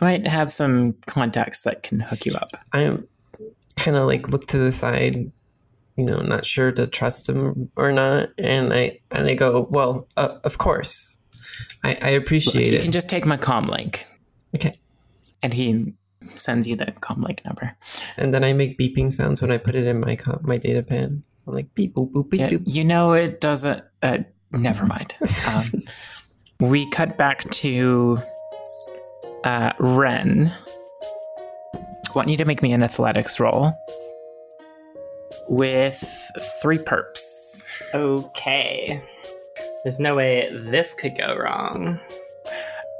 I 0.00 0.04
might 0.04 0.26
have 0.26 0.50
some 0.50 0.94
contacts 1.06 1.62
that 1.62 1.82
can 1.82 2.00
hook 2.00 2.26
you 2.26 2.34
up. 2.34 2.50
I'm 2.72 3.06
kind 3.76 3.96
of 3.96 4.06
like 4.06 4.28
look 4.28 4.46
to 4.46 4.58
the 4.58 4.72
side, 4.72 5.30
you 5.96 6.04
know, 6.04 6.20
not 6.20 6.44
sure 6.46 6.72
to 6.72 6.86
trust 6.86 7.28
him 7.28 7.70
or 7.76 7.92
not, 7.92 8.30
and 8.38 8.72
I 8.72 8.98
and 9.10 9.26
I 9.26 9.34
go, 9.34 9.66
well, 9.70 10.08
uh, 10.16 10.38
of 10.44 10.58
course, 10.58 11.20
I, 11.84 11.96
I 12.02 12.12
Look, 12.14 12.22
appreciate 12.22 12.68
you 12.68 12.78
it. 12.78 12.82
can 12.82 12.92
just 12.92 13.08
take 13.10 13.26
my 13.26 13.36
comm 13.36 13.68
link. 13.68 14.06
Okay. 14.54 14.74
And 15.42 15.52
he 15.52 15.92
sends 16.36 16.66
you 16.66 16.76
the 16.76 16.86
comm 16.86 17.22
link 17.24 17.44
number. 17.44 17.76
and 18.16 18.32
then 18.32 18.44
I 18.44 18.52
make 18.52 18.78
beeping 18.78 19.12
sounds 19.12 19.42
when 19.42 19.50
I 19.50 19.58
put 19.58 19.74
it 19.74 19.86
in 19.86 20.00
my 20.00 20.16
co- 20.16 20.40
my 20.42 20.56
data 20.56 20.82
pad. 20.82 21.22
I'm 21.46 21.54
like 21.54 21.74
beep 21.74 21.94
boop 21.94 22.12
boop 22.12 22.30
beep 22.30 22.40
Yeah, 22.40 22.50
boop. 22.50 22.62
you 22.66 22.84
know 22.84 23.12
it 23.12 23.40
doesn't. 23.40 23.82
Uh, 24.02 24.18
never 24.52 24.86
mind. 24.86 25.16
Um, 25.48 25.82
we 26.70 26.88
cut 26.90 27.18
back 27.18 27.50
to 27.50 28.18
uh, 29.42 29.72
Ren. 29.80 30.52
Want 32.14 32.28
you 32.28 32.36
to 32.36 32.44
make 32.44 32.62
me 32.62 32.72
an 32.72 32.82
athletics 32.84 33.40
roll 33.40 33.72
with 35.48 36.02
three 36.60 36.78
perps. 36.78 37.64
Okay. 37.94 39.02
There's 39.84 40.00
no 40.00 40.14
way 40.14 40.48
this 40.52 40.94
could 40.94 41.16
go 41.16 41.36
wrong. 41.36 42.00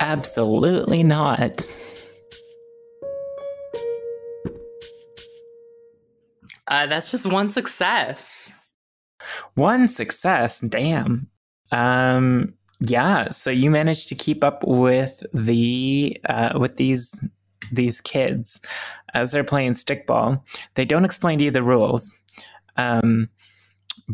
Absolutely 0.01 1.03
not. 1.03 1.65
Uh, 6.67 6.87
that's 6.87 7.11
just 7.11 7.27
one 7.27 7.51
success. 7.51 8.53
One 9.55 9.89
success. 9.89 10.61
Damn. 10.61 11.29
Um. 11.71 12.55
Yeah. 12.81 13.29
So 13.29 13.51
you 13.51 13.71
managed 13.71 14.09
to 14.09 14.15
keep 14.15 14.43
up 14.43 14.65
with 14.67 15.23
the 15.33 16.17
uh, 16.29 16.59
with 16.59 16.77
these 16.77 17.15
these 17.71 18.01
kids 18.01 18.61
as 19.15 19.33
they're 19.33 19.45
playing 19.45 19.73
stickball. 19.73 20.43
They 20.75 20.85
don't 20.85 21.05
explain 21.05 21.39
to 21.39 21.45
you 21.45 21.51
the 21.51 21.63
rules. 21.63 22.11
Um. 22.77 23.29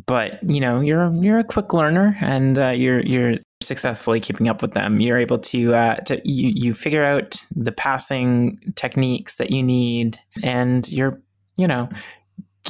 But 0.06 0.42
you 0.42 0.60
know 0.60 0.80
you're 0.80 1.12
you're 1.14 1.38
a 1.38 1.44
quick 1.44 1.72
learner 1.72 2.16
and 2.20 2.58
uh, 2.58 2.68
you're 2.68 3.00
you're 3.00 3.34
successfully 3.62 4.20
keeping 4.20 4.48
up 4.48 4.60
with 4.60 4.72
them. 4.72 5.00
You're 5.00 5.18
able 5.18 5.38
to 5.38 5.74
uh, 5.74 5.94
to 5.96 6.20
you 6.24 6.52
you 6.54 6.74
figure 6.74 7.04
out 7.04 7.36
the 7.54 7.72
passing 7.72 8.60
techniques 8.76 9.36
that 9.36 9.50
you 9.50 9.62
need, 9.62 10.20
and 10.42 10.88
you're 10.90 11.20
you 11.56 11.66
know 11.66 11.88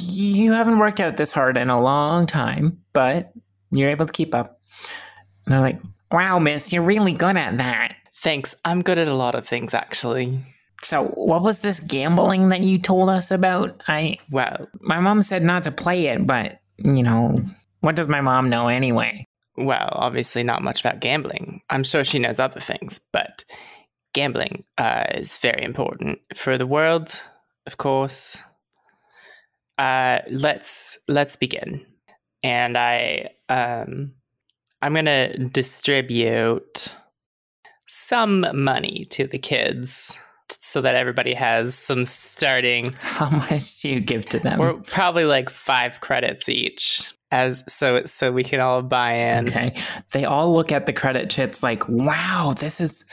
you 0.01 0.51
haven't 0.53 0.79
worked 0.79 0.99
out 0.99 1.17
this 1.17 1.31
hard 1.31 1.57
in 1.57 1.69
a 1.69 1.81
long 1.81 2.25
time, 2.25 2.79
but 2.93 3.31
you're 3.71 3.89
able 3.89 4.05
to 4.05 4.13
keep 4.13 4.33
up. 4.33 4.59
And 5.45 5.53
they're 5.53 5.61
like, 5.61 5.79
wow, 6.11 6.39
miss, 6.39 6.71
you're 6.71 6.83
really 6.83 7.13
good 7.13 7.37
at 7.37 7.57
that. 7.57 7.95
Thanks. 8.15 8.55
I'm 8.65 8.81
good 8.81 8.97
at 8.97 9.07
a 9.07 9.13
lot 9.13 9.35
of 9.35 9.47
things, 9.47 9.73
actually. 9.73 10.39
So, 10.81 11.05
what 11.15 11.41
was 11.41 11.59
this 11.59 11.79
gambling 11.79 12.49
that 12.49 12.61
you 12.61 12.79
told 12.79 13.09
us 13.09 13.31
about? 13.31 13.83
I, 13.87 14.17
Well, 14.31 14.67
my 14.79 14.99
mom 14.99 15.21
said 15.21 15.43
not 15.43 15.63
to 15.63 15.71
play 15.71 16.07
it, 16.07 16.25
but, 16.25 16.59
you 16.77 17.03
know, 17.03 17.35
what 17.81 17.95
does 17.95 18.07
my 18.07 18.21
mom 18.21 18.49
know 18.49 18.67
anyway? 18.67 19.25
well, 19.59 19.89
obviously 19.91 20.43
not 20.43 20.63
much 20.63 20.79
about 20.79 21.01
gambling. 21.01 21.61
I'm 21.69 21.83
sure 21.83 22.03
she 22.03 22.19
knows 22.19 22.39
other 22.39 22.61
things, 22.61 22.99
but 23.11 23.43
gambling 24.13 24.63
uh, 24.77 25.05
is 25.13 25.37
very 25.37 25.63
important 25.63 26.19
for 26.33 26.57
the 26.57 26.65
world, 26.65 27.21
of 27.67 27.77
course. 27.77 28.41
Uh, 29.77 30.19
let's 30.29 30.97
let's 31.07 31.35
begin, 31.35 31.85
and 32.43 32.77
I 32.77 33.29
um, 33.47 34.13
I'm 34.81 34.93
gonna 34.93 35.37
distribute 35.49 36.93
some 37.87 38.45
money 38.53 39.07
to 39.11 39.25
the 39.27 39.39
kids 39.39 40.17
so 40.51 40.81
that 40.81 40.95
everybody 40.95 41.33
has 41.33 41.75
some 41.75 42.03
starting 42.03 42.93
How 43.01 43.29
much 43.29 43.79
do 43.81 43.89
you 43.89 43.99
give 43.99 44.25
to 44.27 44.39
them? 44.39 44.59
We're 44.59 44.73
probably 44.73 45.25
like 45.25 45.49
five 45.49 46.01
credits 46.01 46.49
each, 46.49 47.13
as 47.31 47.63
so 47.67 48.03
so 48.05 48.31
we 48.31 48.43
can 48.43 48.59
all 48.59 48.81
buy 48.81 49.13
in. 49.13 49.49
Okay. 49.49 49.81
They 50.11 50.25
all 50.25 50.53
look 50.53 50.71
at 50.71 50.85
the 50.85 50.93
credit 50.93 51.29
chips 51.29 51.61
like, 51.63 51.87
wow, 51.87 52.53
this 52.57 52.81
is 52.81 53.05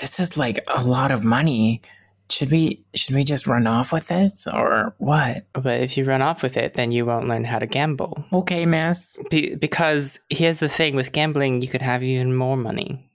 this 0.00 0.18
is 0.18 0.36
like 0.36 0.58
a 0.74 0.84
lot 0.84 1.10
of 1.10 1.24
money. 1.24 1.82
Should 2.30 2.50
we 2.50 2.84
should 2.94 3.14
we 3.14 3.24
just 3.24 3.46
run 3.46 3.66
off 3.66 3.92
with 3.92 4.08
this 4.08 4.46
or 4.46 4.94
what? 4.98 5.46
But 5.52 5.80
if 5.80 5.96
you 5.96 6.04
run 6.04 6.22
off 6.22 6.42
with 6.42 6.56
it, 6.56 6.74
then 6.74 6.90
you 6.90 7.04
won't 7.04 7.28
learn 7.28 7.44
how 7.44 7.58
to 7.58 7.66
gamble. 7.66 8.24
Okay, 8.32 8.64
miss. 8.64 9.18
Be- 9.28 9.54
because 9.54 10.18
here's 10.30 10.58
the 10.58 10.68
thing: 10.68 10.96
with 10.96 11.12
gambling, 11.12 11.60
you 11.60 11.68
could 11.68 11.82
have 11.82 12.02
even 12.02 12.34
more 12.34 12.56
money, 12.56 13.10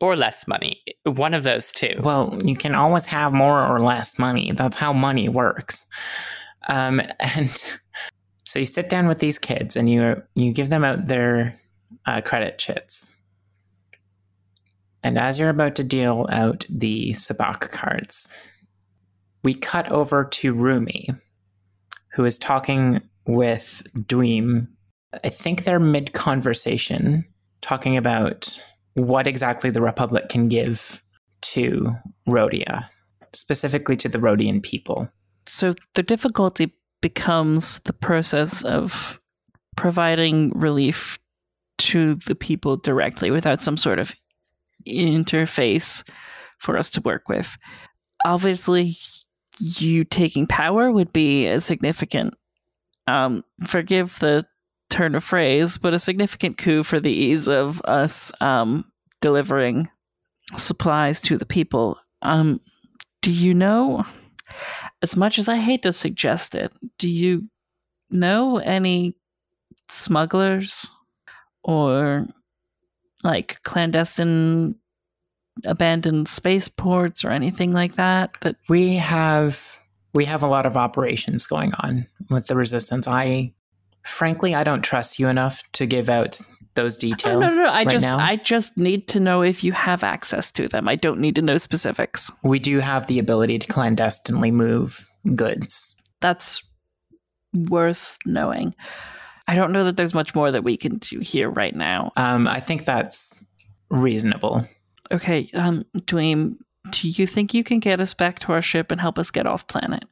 or 0.00 0.16
less 0.16 0.46
money. 0.46 0.82
One 1.06 1.34
of 1.34 1.44
those 1.44 1.70
two. 1.72 2.00
Well, 2.02 2.38
you 2.44 2.56
can 2.56 2.74
always 2.74 3.06
have 3.06 3.32
more 3.32 3.64
or 3.64 3.78
less 3.78 4.18
money. 4.18 4.52
That's 4.52 4.76
how 4.76 4.92
money 4.92 5.28
works. 5.28 5.84
Um, 6.68 7.00
and 7.20 7.64
so 8.44 8.58
you 8.58 8.66
sit 8.66 8.88
down 8.88 9.08
with 9.08 9.20
these 9.20 9.38
kids 9.38 9.76
and 9.76 9.88
you 9.88 10.22
you 10.34 10.52
give 10.52 10.68
them 10.68 10.84
out 10.84 11.06
their 11.06 11.58
uh, 12.06 12.20
credit 12.20 12.58
chits. 12.58 13.12
And 15.02 15.18
as 15.18 15.38
you're 15.38 15.50
about 15.50 15.76
to 15.76 15.84
deal 15.84 16.26
out 16.30 16.64
the 16.68 17.12
sabacc 17.12 17.70
cards, 17.70 18.34
we 19.44 19.54
cut 19.54 19.90
over 19.92 20.24
to 20.24 20.52
Rumi, 20.52 21.10
who 22.12 22.24
is 22.24 22.38
talking 22.38 23.00
with 23.26 23.86
Dweem. 23.96 24.66
I 25.22 25.28
think 25.28 25.62
they're 25.62 25.78
mid 25.78 26.12
conversation, 26.12 27.24
talking 27.60 27.96
about 27.96 28.60
what 28.96 29.26
exactly 29.26 29.68
the 29.68 29.82
Republic 29.82 30.30
can 30.30 30.48
give 30.48 31.02
to 31.42 31.94
Rodia, 32.26 32.88
specifically 33.34 33.94
to 33.96 34.08
the 34.08 34.18
Rodian 34.18 34.62
people. 34.62 35.08
So 35.46 35.74
the 35.94 36.02
difficulty 36.02 36.72
becomes 37.02 37.78
the 37.80 37.92
process 37.92 38.64
of 38.64 39.20
providing 39.76 40.50
relief 40.58 41.18
to 41.78 42.14
the 42.14 42.34
people 42.34 42.78
directly 42.78 43.30
without 43.30 43.62
some 43.62 43.76
sort 43.76 43.98
of 43.98 44.14
interface 44.88 46.02
for 46.58 46.78
us 46.78 46.88
to 46.90 47.02
work 47.02 47.28
with. 47.28 47.58
Obviously, 48.24 48.96
you 49.60 50.04
taking 50.04 50.46
power 50.46 50.90
would 50.90 51.12
be 51.12 51.46
a 51.46 51.60
significant, 51.60 52.32
um, 53.06 53.44
forgive 53.62 54.18
the 54.20 54.46
turn 54.90 55.14
of 55.14 55.24
phrase, 55.24 55.78
but 55.78 55.94
a 55.94 55.98
significant 55.98 56.58
coup 56.58 56.82
for 56.82 57.00
the 57.00 57.10
ease 57.10 57.48
of 57.48 57.80
us 57.84 58.32
um, 58.40 58.84
delivering 59.20 59.88
supplies 60.56 61.20
to 61.22 61.36
the 61.36 61.46
people. 61.46 61.98
Um, 62.22 62.60
do 63.22 63.30
you 63.32 63.54
know, 63.54 64.04
as 65.02 65.16
much 65.16 65.38
as 65.38 65.48
I 65.48 65.56
hate 65.56 65.82
to 65.82 65.92
suggest 65.92 66.54
it, 66.54 66.72
do 66.98 67.08
you 67.08 67.48
know 68.10 68.58
any 68.58 69.16
smugglers 69.88 70.88
or 71.62 72.26
like 73.22 73.60
clandestine 73.64 74.76
abandoned 75.64 76.28
spaceports 76.28 77.24
or 77.24 77.30
anything 77.30 77.72
like 77.72 77.96
that 77.96 78.36
that 78.42 78.56
We 78.68 78.96
have 78.96 79.78
we 80.12 80.24
have 80.24 80.42
a 80.42 80.48
lot 80.48 80.66
of 80.66 80.76
operations 80.76 81.46
going 81.46 81.72
on 81.80 82.06
with 82.30 82.46
the 82.46 82.56
resistance. 82.56 83.06
I 83.06 83.52
frankly 84.06 84.54
I 84.54 84.64
don't 84.64 84.82
trust 84.82 85.18
you 85.18 85.28
enough 85.28 85.62
to 85.72 85.86
give 85.86 86.08
out 86.08 86.40
those 86.74 86.96
no 87.02 87.08
details. 87.10 87.40
no 87.40 87.48
no 87.64 87.70
i 87.70 87.78
right 87.78 87.88
just 87.88 88.04
now. 88.06 88.18
i 88.18 88.36
just 88.36 88.76
need 88.76 89.08
to 89.08 89.18
know 89.18 89.40
if 89.42 89.64
you 89.64 89.72
have 89.72 90.04
access 90.04 90.50
to 90.50 90.68
them 90.68 90.86
i 90.88 90.94
don't 90.94 91.18
need 91.18 91.34
to 91.34 91.40
know 91.42 91.56
specifics 91.56 92.30
we 92.42 92.58
do 92.58 92.80
have 92.80 93.06
the 93.06 93.18
ability 93.18 93.58
to 93.58 93.66
clandestinely 93.66 94.50
move 94.50 95.08
goods. 95.34 95.96
that's 96.20 96.62
worth 97.54 98.18
knowing 98.26 98.74
i 99.48 99.54
don't 99.54 99.72
know 99.72 99.84
that 99.84 99.96
there's 99.96 100.12
much 100.14 100.34
more 100.34 100.50
that 100.50 100.64
we 100.64 100.76
can 100.76 100.96
do 100.98 101.18
here 101.20 101.48
right 101.48 101.74
now 101.74 102.12
Um, 102.16 102.46
I 102.46 102.60
think 102.60 102.84
that's 102.84 103.42
reasonable. 103.88 104.66
okay 105.10 105.48
um 105.54 105.84
dweem 106.00 106.56
do 106.90 107.08
you 107.08 107.26
think 107.26 107.54
you 107.54 107.64
can 107.64 107.80
get 107.80 108.00
us 108.00 108.12
back 108.12 108.38
to 108.40 108.52
our 108.52 108.60
ship 108.62 108.90
and 108.92 109.00
help 109.00 109.18
us 109.18 109.30
get 109.30 109.46
off 109.46 109.66
planet 109.66 110.04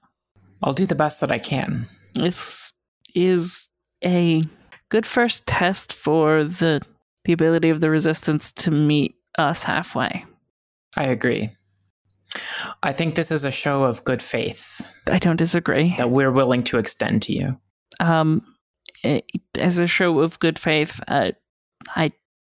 I'll 0.62 0.72
do 0.72 0.86
the 0.86 0.94
best 0.94 1.20
that 1.20 1.30
I 1.30 1.38
can. 1.38 1.86
This 2.14 2.72
is 3.14 3.68
a 4.04 4.42
good 4.88 5.06
first 5.06 5.46
test 5.46 5.92
for 5.92 6.44
the 6.44 6.80
the 7.24 7.32
ability 7.32 7.70
of 7.70 7.80
the 7.80 7.88
resistance 7.88 8.52
to 8.52 8.70
meet 8.70 9.16
us 9.38 9.62
halfway. 9.62 10.24
I 10.96 11.04
agree. 11.04 11.50
I 12.82 12.92
think 12.92 13.14
this 13.14 13.30
is 13.30 13.44
a 13.44 13.50
show 13.50 13.84
of 13.84 14.04
good 14.04 14.20
faith 14.20 14.80
I 15.06 15.18
don't 15.18 15.36
disagree. 15.36 15.94
that 15.96 16.10
we're 16.10 16.30
willing 16.32 16.64
to 16.64 16.78
extend 16.78 17.22
to 17.22 17.32
you. 17.32 17.58
Um, 18.00 18.42
it, 19.02 19.24
as 19.58 19.78
a 19.78 19.86
show 19.86 20.20
of 20.20 20.38
good 20.40 20.58
faith, 20.58 21.00
uh, 21.08 21.32
I 21.88 22.12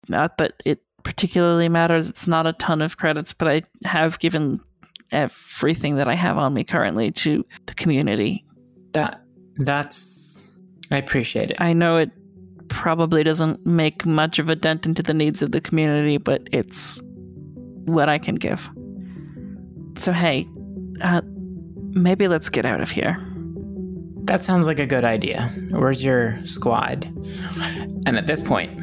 not 0.07 0.37
that 0.37 0.53
it 0.65 0.81
particularly 1.03 1.69
matters. 1.69 2.09
It's 2.09 2.27
not 2.27 2.47
a 2.47 2.53
ton 2.53 2.81
of 2.81 2.97
credits, 2.97 3.33
but 3.33 3.47
I 3.47 3.61
have 3.85 4.19
given 4.19 4.59
everything 5.11 5.95
that 5.95 6.07
I 6.07 6.15
have 6.15 6.37
on 6.37 6.53
me 6.53 6.63
currently 6.63 7.11
to 7.11 7.45
the 7.65 7.73
community. 7.73 8.45
That 8.93 9.21
that's 9.57 10.28
I 10.91 10.97
appreciate 10.97 11.51
it. 11.51 11.57
I 11.59 11.73
know 11.73 11.97
it 11.97 12.11
probably 12.67 13.23
doesn't 13.23 13.65
make 13.65 14.05
much 14.05 14.39
of 14.39 14.49
a 14.49 14.55
dent 14.55 14.85
into 14.85 15.03
the 15.03 15.13
needs 15.13 15.41
of 15.41 15.51
the 15.51 15.61
community, 15.61 16.17
but 16.17 16.47
it's 16.51 17.01
what 17.85 18.09
I 18.09 18.17
can 18.17 18.35
give. 18.35 18.69
So, 19.97 20.11
hey, 20.13 20.47
uh, 21.01 21.21
maybe 21.91 22.27
let's 22.27 22.49
get 22.49 22.65
out 22.65 22.81
of 22.81 22.91
here. 22.91 23.17
That 24.23 24.43
sounds 24.43 24.67
like 24.67 24.79
a 24.79 24.85
good 24.85 25.03
idea. 25.03 25.53
Where's 25.71 26.03
your 26.03 26.43
squad? 26.45 27.05
And 28.05 28.17
at 28.17 28.25
this 28.25 28.41
point, 28.41 28.79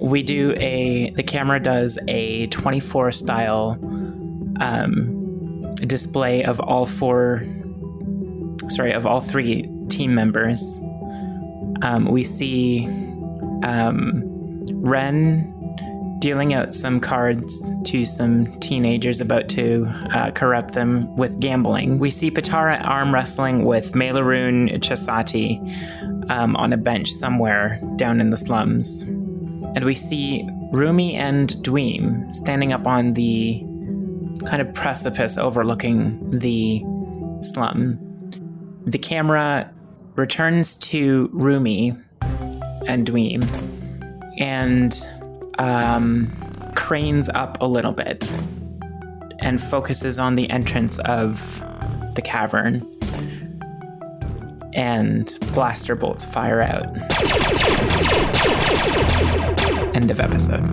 we 0.00 0.22
do 0.22 0.54
a 0.56 1.10
the 1.10 1.22
camera 1.22 1.60
does 1.60 1.98
a 2.08 2.46
24 2.48 3.12
style 3.12 3.78
um, 4.60 5.74
display 5.86 6.44
of 6.44 6.60
all 6.60 6.86
four 6.86 7.42
sorry, 8.68 8.92
of 8.92 9.06
all 9.06 9.20
three 9.20 9.68
team 9.88 10.14
members. 10.14 10.80
Um, 11.82 12.06
we 12.06 12.24
see 12.24 12.86
um, 13.62 14.22
Ren 14.74 15.50
dealing 16.24 16.54
out 16.54 16.74
some 16.74 17.00
cards 17.00 17.70
to 17.84 18.06
some 18.06 18.58
teenagers 18.60 19.20
about 19.20 19.48
to 19.50 19.84
uh, 20.14 20.30
corrupt 20.30 20.72
them 20.72 21.14
with 21.16 21.38
gambling. 21.38 21.98
We 21.98 22.10
see 22.10 22.30
Patara 22.30 22.82
arm 22.82 23.12
wrestling 23.12 23.66
with 23.66 23.92
Melaroon 23.92 24.72
Chasati 24.78 25.60
um, 26.30 26.56
on 26.56 26.72
a 26.72 26.78
bench 26.78 27.10
somewhere 27.10 27.78
down 27.96 28.22
in 28.22 28.30
the 28.30 28.38
slums. 28.38 29.02
And 29.02 29.84
we 29.84 29.94
see 29.94 30.48
Rumi 30.72 31.14
and 31.14 31.50
Dweem 31.56 32.32
standing 32.32 32.72
up 32.72 32.86
on 32.86 33.12
the 33.12 33.62
kind 34.46 34.62
of 34.62 34.72
precipice 34.72 35.36
overlooking 35.36 36.38
the 36.38 36.82
slum. 37.42 37.98
The 38.86 38.98
camera 38.98 39.73
returns 40.16 40.76
to 40.76 41.28
Rumi 41.32 41.96
and 42.86 43.06
Dweem 43.06 43.44
and 44.38 45.02
um, 45.58 46.30
cranes 46.74 47.28
up 47.30 47.60
a 47.60 47.66
little 47.66 47.92
bit 47.92 48.28
and 49.40 49.60
focuses 49.60 50.18
on 50.18 50.34
the 50.34 50.48
entrance 50.50 50.98
of 51.00 51.62
the 52.14 52.22
cavern. 52.22 52.88
And 54.72 55.36
blaster 55.52 55.94
bolts 55.94 56.24
fire 56.24 56.60
out. 56.60 56.86
End 59.94 60.10
of 60.10 60.18
episode. 60.18 60.64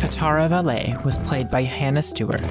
Patara 0.00 0.48
Valet 0.50 0.96
was 1.02 1.16
played 1.18 1.50
by 1.50 1.62
Hannah 1.62 2.02
Stewart. 2.02 2.42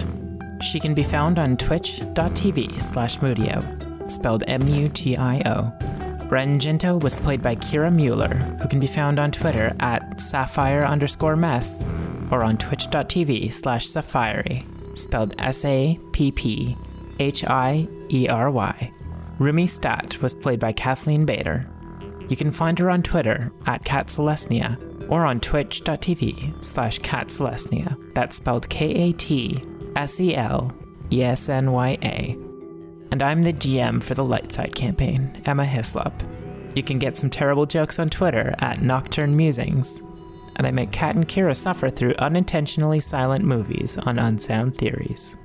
She 0.63 0.79
can 0.79 0.93
be 0.93 1.03
found 1.03 1.37
on 1.39 1.57
twitch.tv 1.57 2.81
slash 2.81 3.17
Mutio, 3.19 4.09
spelled 4.09 4.43
M-U-T-I-O. 4.47 5.73
Ren 6.29 6.57
Jinto 6.57 7.03
was 7.03 7.15
played 7.17 7.41
by 7.41 7.55
Kira 7.55 7.93
Mueller, 7.93 8.33
who 8.61 8.67
can 8.67 8.79
be 8.79 8.87
found 8.87 9.19
on 9.19 9.31
Twitter 9.31 9.75
at 9.81 10.21
sapphire 10.21 10.85
underscore 10.85 11.35
mess 11.35 11.85
or 12.31 12.43
on 12.43 12.57
twitch.tv 12.57 13.51
slash 13.51 13.85
sapphire, 13.87 14.61
spelled 14.93 15.35
S-A-P-P-H-I-E-R-Y. 15.37 16.13
Rumi 19.39 19.67
Stat 19.67 20.21
was 20.21 20.33
played 20.33 20.59
by 20.59 20.71
Kathleen 20.71 21.25
Bader. 21.25 21.67
You 22.29 22.35
can 22.37 22.51
find 22.51 22.79
her 22.79 22.89
on 22.89 23.03
Twitter 23.03 23.51
at 23.65 23.83
Cat 23.83 24.07
Celestia 24.07 24.77
or 25.09 25.25
on 25.25 25.41
twitch.tv 25.41 26.63
slash 26.63 26.99
catcelestia. 27.01 27.97
That's 28.15 28.37
spelled 28.37 28.69
K-A-T-S-E-L-E-S-N-Y-A. 29.95 32.37
And 33.11 33.21
I'm 33.21 33.43
the 33.43 33.53
GM 33.53 34.01
for 34.01 34.15
the 34.15 34.23
Lightside 34.23 34.73
campaign, 34.73 35.41
Emma 35.45 35.65
Hislop. 35.65 36.23
You 36.75 36.81
can 36.81 36.97
get 36.97 37.15
some 37.15 37.29
terrible 37.29 37.67
jokes 37.67 37.99
on 37.99 38.09
Twitter 38.09 38.55
at 38.59 38.81
Nocturne 38.81 39.35
Musings. 39.35 40.01
And 40.55 40.65
I 40.65 40.71
make 40.71 40.91
Kat 40.91 41.15
and 41.15 41.27
Kira 41.27 41.55
suffer 41.55 41.89
through 41.89 42.15
unintentionally 42.19 42.99
silent 42.99 43.45
movies 43.45 43.97
on 43.97 44.19
Unsound 44.19 44.75
Theories. 44.75 45.35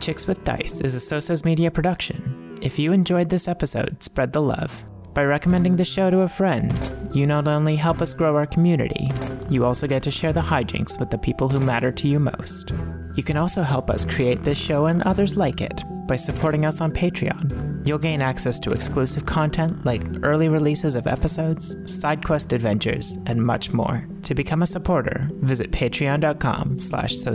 Chicks 0.00 0.26
with 0.26 0.44
Dice 0.44 0.80
is 0.80 0.94
a 0.94 1.00
Sosa's 1.00 1.44
Media 1.44 1.70
production. 1.70 2.58
If 2.60 2.78
you 2.78 2.92
enjoyed 2.92 3.28
this 3.28 3.48
episode, 3.48 4.02
spread 4.02 4.32
the 4.32 4.42
love. 4.42 4.84
By 5.14 5.24
recommending 5.24 5.76
the 5.76 5.84
show 5.84 6.10
to 6.10 6.20
a 6.20 6.28
friend, 6.28 6.72
you 7.12 7.26
not 7.26 7.46
only 7.46 7.76
help 7.76 8.00
us 8.00 8.14
grow 8.14 8.34
our 8.34 8.46
community, 8.46 9.10
you 9.50 9.64
also 9.64 9.86
get 9.86 10.02
to 10.04 10.10
share 10.10 10.32
the 10.32 10.40
hijinks 10.40 10.98
with 10.98 11.10
the 11.10 11.18
people 11.18 11.48
who 11.48 11.60
matter 11.60 11.92
to 11.92 12.08
you 12.08 12.18
most. 12.18 12.72
You 13.14 13.22
can 13.22 13.36
also 13.36 13.62
help 13.62 13.90
us 13.90 14.04
create 14.04 14.42
this 14.42 14.58
show 14.58 14.86
and 14.86 15.02
others 15.02 15.36
like 15.36 15.60
it 15.60 15.82
by 16.06 16.16
supporting 16.16 16.64
us 16.64 16.80
on 16.80 16.92
Patreon. 16.92 17.86
You'll 17.86 17.98
gain 17.98 18.22
access 18.22 18.58
to 18.60 18.70
exclusive 18.70 19.26
content 19.26 19.84
like 19.84 20.02
early 20.22 20.48
releases 20.48 20.94
of 20.94 21.06
episodes, 21.06 21.76
side 21.90 22.24
quest 22.24 22.52
adventures, 22.52 23.18
and 23.26 23.44
much 23.44 23.72
more. 23.72 24.06
To 24.24 24.34
become 24.34 24.62
a 24.62 24.66
supporter, 24.66 25.28
visit 25.40 25.70
patreon.com 25.72 26.78
slash 26.78 27.16
so. 27.16 27.34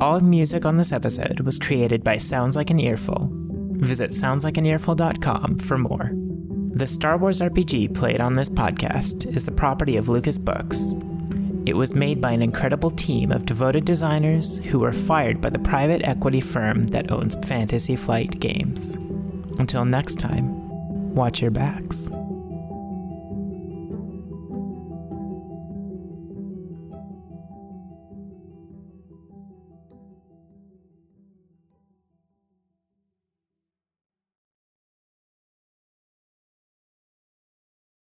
All 0.00 0.20
music 0.20 0.64
on 0.64 0.76
this 0.76 0.92
episode 0.92 1.40
was 1.40 1.58
created 1.58 2.02
by 2.02 2.16
Sounds 2.16 2.56
Like 2.56 2.70
an 2.70 2.80
Earful. 2.80 3.30
Visit 3.76 4.10
soundslikeanearful.com 4.10 5.58
for 5.58 5.78
more. 5.78 6.12
The 6.74 6.86
Star 6.86 7.18
Wars 7.18 7.40
RPG 7.40 7.94
played 7.94 8.20
on 8.20 8.34
this 8.34 8.48
podcast 8.48 9.26
is 9.36 9.44
the 9.44 9.52
property 9.52 9.96
of 9.96 10.08
Lucas 10.08 10.38
Books. 10.38 10.94
It 11.64 11.76
was 11.76 11.94
made 11.94 12.20
by 12.20 12.32
an 12.32 12.42
incredible 12.42 12.90
team 12.90 13.30
of 13.30 13.46
devoted 13.46 13.84
designers 13.84 14.58
who 14.58 14.80
were 14.80 14.92
fired 14.92 15.40
by 15.40 15.50
the 15.50 15.60
private 15.60 16.02
equity 16.02 16.40
firm 16.40 16.88
that 16.88 17.12
owns 17.12 17.36
Fantasy 17.46 17.94
Flight 17.94 18.40
Games. 18.40 18.96
Until 19.58 19.84
next 19.84 20.18
time, 20.18 21.14
watch 21.14 21.40
your 21.40 21.52
backs. 21.52 22.10